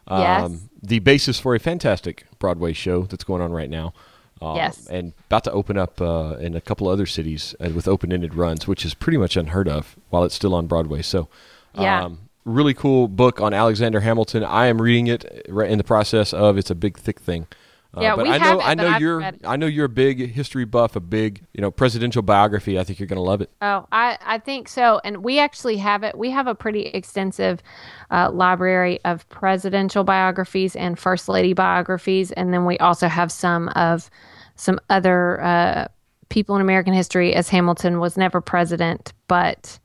Um, 0.07 0.21
yes. 0.21 0.68
The 0.81 0.99
basis 0.99 1.39
for 1.39 1.55
a 1.55 1.59
fantastic 1.59 2.25
Broadway 2.39 2.73
show 2.73 3.03
that's 3.03 3.23
going 3.23 3.41
on 3.41 3.51
right 3.51 3.69
now. 3.69 3.93
Um, 4.41 4.55
yes. 4.55 4.87
And 4.87 5.13
about 5.25 5.43
to 5.45 5.51
open 5.51 5.77
up 5.77 5.99
uh, 5.99 6.37
in 6.39 6.55
a 6.55 6.61
couple 6.61 6.87
other 6.87 7.05
cities 7.05 7.53
uh, 7.59 7.69
with 7.69 7.87
open 7.87 8.13
ended 8.13 8.35
runs, 8.35 8.67
which 8.67 8.85
is 8.85 8.93
pretty 8.93 9.17
much 9.17 9.35
unheard 9.35 9.67
of 9.67 9.97
while 10.09 10.23
it's 10.23 10.35
still 10.35 10.55
on 10.55 10.67
Broadway. 10.67 11.01
So, 11.01 11.27
yeah. 11.75 12.05
Um, 12.05 12.29
really 12.45 12.73
cool 12.73 13.07
book 13.07 13.41
on 13.41 13.53
Alexander 13.53 13.99
Hamilton. 13.99 14.43
I 14.43 14.67
am 14.67 14.81
reading 14.81 15.07
it 15.07 15.45
right 15.49 15.69
in 15.69 15.77
the 15.77 15.83
process 15.83 16.33
of. 16.33 16.57
It's 16.57 16.71
a 16.71 16.75
big, 16.75 16.97
thick 16.97 17.19
thing. 17.19 17.47
Uh, 17.97 18.01
yeah, 18.01 18.15
but 18.15 18.25
we 18.25 18.31
I 18.31 18.37
know 18.37 18.43
have 18.43 18.59
it, 18.59 18.63
I 18.65 18.73
know 18.75 18.97
you're 18.97 19.31
I 19.43 19.55
know 19.55 19.65
you're 19.65 19.85
a 19.85 19.89
big 19.89 20.31
history 20.31 20.63
buff, 20.63 20.95
a 20.95 20.99
big 20.99 21.41
you 21.53 21.61
know 21.61 21.71
presidential 21.71 22.21
biography. 22.21 22.77
I 22.77 22.83
think 22.83 22.99
you're 22.99 23.07
going 23.07 23.17
to 23.17 23.23
love 23.23 23.41
it. 23.41 23.49
Oh, 23.63 23.87
I 23.91 24.17
I 24.23 24.37
think 24.37 24.67
so, 24.67 25.01
and 25.03 25.23
we 25.23 25.39
actually 25.39 25.77
have 25.77 26.03
it. 26.03 26.15
We 26.15 26.29
have 26.29 26.45
a 26.45 26.53
pretty 26.53 26.87
extensive 26.87 27.63
uh, 28.11 28.29
library 28.31 28.99
of 29.05 29.27
presidential 29.29 30.03
biographies 30.03 30.75
and 30.75 30.99
first 30.99 31.27
lady 31.27 31.53
biographies, 31.53 32.31
and 32.33 32.53
then 32.53 32.65
we 32.65 32.77
also 32.77 33.07
have 33.07 33.31
some 33.31 33.69
of 33.69 34.11
some 34.55 34.79
other 34.91 35.41
uh, 35.41 35.87
people 36.29 36.55
in 36.55 36.61
American 36.61 36.93
history. 36.93 37.33
As 37.33 37.49
Hamilton 37.49 37.99
was 37.99 38.17
never 38.17 38.39
president, 38.39 39.13
but 39.27 39.79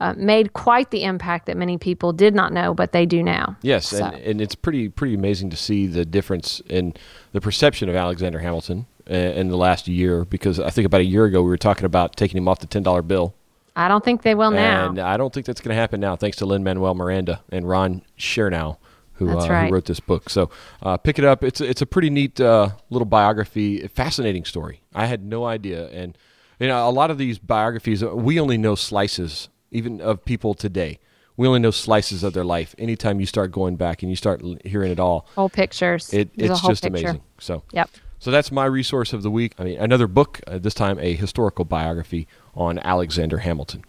uh, 0.00 0.14
made 0.16 0.54
quite 0.54 0.90
the 0.90 1.04
impact 1.04 1.46
that 1.46 1.56
many 1.56 1.76
people 1.76 2.12
did 2.12 2.34
not 2.34 2.52
know, 2.52 2.72
but 2.72 2.92
they 2.92 3.04
do 3.04 3.22
now. 3.22 3.56
Yes, 3.60 3.88
so. 3.88 4.04
and, 4.04 4.14
and 4.16 4.40
it's 4.40 4.54
pretty 4.54 4.88
pretty 4.88 5.14
amazing 5.14 5.50
to 5.50 5.56
see 5.56 5.86
the 5.86 6.04
difference 6.04 6.60
in 6.68 6.94
the 7.32 7.40
perception 7.40 7.88
of 7.88 7.94
Alexander 7.94 8.38
Hamilton 8.38 8.86
in, 9.06 9.48
uh, 9.48 9.50
the 9.50 9.56
last 9.56 9.88
year. 9.88 10.24
Because 10.24 10.58
I 10.58 10.70
think 10.70 10.86
about 10.86 11.02
a 11.02 11.04
year 11.04 11.26
ago 11.26 11.42
we 11.42 11.50
were 11.50 11.58
talking 11.58 11.84
about 11.84 12.16
taking 12.16 12.38
him 12.38 12.48
off 12.48 12.60
the 12.60 12.66
ten 12.66 12.82
dollar 12.82 13.02
bill. 13.02 13.34
I 13.76 13.88
don't 13.88 14.04
think 14.04 14.22
they 14.22 14.34
will 14.34 14.50
now, 14.50 14.88
and 14.88 14.98
I 14.98 15.16
don't 15.16 15.32
think 15.32 15.46
that's 15.46 15.60
going 15.60 15.74
to 15.74 15.80
happen 15.80 16.00
now. 16.00 16.16
Thanks 16.16 16.36
to 16.38 16.46
Lin 16.46 16.64
Manuel 16.64 16.94
Miranda 16.94 17.42
and 17.50 17.68
Ron 17.68 18.02
Chernow. 18.18 18.78
Who, 19.14 19.28
uh, 19.28 19.46
right. 19.46 19.66
who, 19.66 19.74
wrote 19.74 19.84
this 19.84 20.00
book? 20.00 20.30
So 20.30 20.48
uh, 20.82 20.96
pick 20.96 21.18
it 21.18 21.26
up. 21.26 21.44
It's 21.44 21.60
it's 21.60 21.82
a 21.82 21.86
pretty 21.86 22.08
neat 22.08 22.40
uh, 22.40 22.70
little 22.88 23.04
biography, 23.04 23.86
fascinating 23.88 24.46
story. 24.46 24.80
I 24.94 25.06
had 25.06 25.22
no 25.22 25.44
idea, 25.44 25.88
and 25.88 26.16
you 26.58 26.68
know 26.68 26.88
a 26.88 26.90
lot 26.90 27.10
of 27.10 27.18
these 27.18 27.38
biographies 27.38 28.02
we 28.02 28.40
only 28.40 28.56
know 28.56 28.74
slices 28.74 29.50
even 29.70 30.00
of 30.00 30.24
people 30.24 30.54
today. 30.54 30.98
We 31.36 31.46
only 31.46 31.60
know 31.60 31.70
slices 31.70 32.22
of 32.22 32.34
their 32.34 32.44
life. 32.44 32.74
Anytime 32.78 33.18
you 33.18 33.26
start 33.26 33.50
going 33.50 33.76
back 33.76 34.02
and 34.02 34.10
you 34.10 34.16
start 34.16 34.42
hearing 34.64 34.92
it 34.92 35.00
all, 35.00 35.26
whole 35.34 35.48
pictures, 35.48 36.12
it, 36.12 36.30
it's 36.36 36.60
just 36.60 36.82
picture. 36.82 36.98
amazing. 36.98 37.22
So, 37.38 37.62
yep. 37.72 37.88
So 38.18 38.30
that's 38.30 38.52
my 38.52 38.66
resource 38.66 39.14
of 39.14 39.22
the 39.22 39.30
week. 39.30 39.54
I 39.58 39.64
mean, 39.64 39.78
another 39.78 40.06
book, 40.06 40.40
uh, 40.46 40.58
this 40.58 40.74
time 40.74 40.98
a 40.98 41.14
historical 41.14 41.64
biography 41.64 42.28
on 42.54 42.78
Alexander 42.80 43.38
Hamilton. 43.38 43.82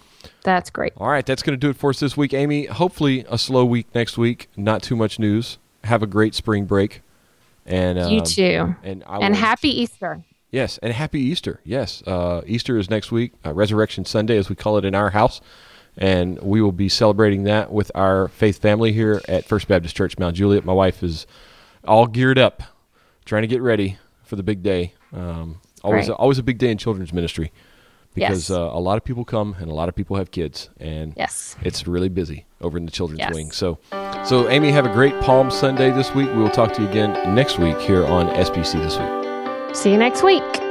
That's 0.43 0.69
great. 0.69 0.93
All 0.95 1.09
right, 1.09 1.25
that's 1.25 1.43
going 1.43 1.53
to 1.53 1.59
do 1.59 1.69
it 1.69 1.75
for 1.75 1.89
us 1.89 1.99
this 1.99 2.15
week, 2.15 2.33
Amy. 2.33 2.67
Hopefully, 2.67 3.25
a 3.27 3.37
slow 3.37 3.65
week 3.65 3.87
next 3.93 4.17
week. 4.17 4.47
Not 4.55 4.81
too 4.81 4.95
much 4.95 5.19
news. 5.19 5.57
Have 5.83 6.01
a 6.01 6.07
great 6.07 6.33
spring 6.33 6.65
break, 6.65 7.01
and 7.65 7.99
um, 7.99 8.13
you 8.13 8.21
too. 8.21 8.75
And 8.83 9.03
and 9.07 9.35
happy 9.35 9.81
Easter. 9.81 10.23
Yes, 10.51 10.77
and 10.77 10.93
happy 10.93 11.19
Easter. 11.19 11.59
Yes, 11.65 12.01
uh, 12.07 12.41
Easter 12.45 12.77
is 12.77 12.89
next 12.89 13.11
week. 13.11 13.33
Uh, 13.45 13.53
Resurrection 13.53 14.05
Sunday, 14.05 14.37
as 14.37 14.47
we 14.47 14.55
call 14.55 14.77
it 14.77 14.85
in 14.85 14.95
our 14.95 15.09
house 15.09 15.41
and 16.01 16.39
we 16.41 16.63
will 16.63 16.71
be 16.71 16.89
celebrating 16.89 17.43
that 17.43 17.71
with 17.71 17.91
our 17.93 18.27
faith 18.29 18.59
family 18.59 18.91
here 18.91 19.21
at 19.27 19.45
First 19.45 19.67
Baptist 19.67 19.95
Church 19.95 20.17
Mount 20.17 20.35
Juliet. 20.35 20.65
My 20.65 20.73
wife 20.73 21.03
is 21.03 21.27
all 21.85 22.07
geared 22.07 22.39
up, 22.39 22.63
trying 23.23 23.43
to 23.43 23.47
get 23.47 23.61
ready 23.61 23.99
for 24.23 24.35
the 24.35 24.41
big 24.41 24.63
day. 24.63 24.95
Um, 25.13 25.61
always, 25.83 26.09
right. 26.09 26.15
always 26.15 26.39
a 26.39 26.43
big 26.43 26.57
day 26.57 26.71
in 26.71 26.79
children's 26.79 27.13
ministry 27.13 27.51
because 28.15 28.49
yes. 28.49 28.57
uh, 28.57 28.71
a 28.73 28.79
lot 28.79 28.97
of 28.97 29.03
people 29.03 29.23
come 29.23 29.55
and 29.59 29.69
a 29.69 29.75
lot 29.75 29.89
of 29.89 29.95
people 29.95 30.17
have 30.17 30.31
kids, 30.31 30.71
and 30.79 31.13
yes. 31.15 31.55
it's 31.61 31.85
really 31.85 32.09
busy 32.09 32.45
over 32.61 32.79
in 32.79 32.85
the 32.85 32.91
children's 32.91 33.19
yes. 33.19 33.33
wing. 33.35 33.51
So, 33.51 33.77
so 34.25 34.49
Amy, 34.49 34.71
have 34.71 34.87
a 34.87 34.93
great 34.93 35.13
Palm 35.21 35.51
Sunday 35.51 35.91
this 35.91 36.15
week. 36.15 36.29
We 36.29 36.37
will 36.37 36.49
talk 36.49 36.73
to 36.73 36.81
you 36.81 36.89
again 36.89 37.35
next 37.35 37.59
week 37.59 37.77
here 37.77 38.07
on 38.07 38.27
SBC 38.29 38.81
this 38.81 38.97
week. 38.97 39.75
See 39.75 39.91
you 39.91 39.97
next 39.97 40.23
week. 40.23 40.70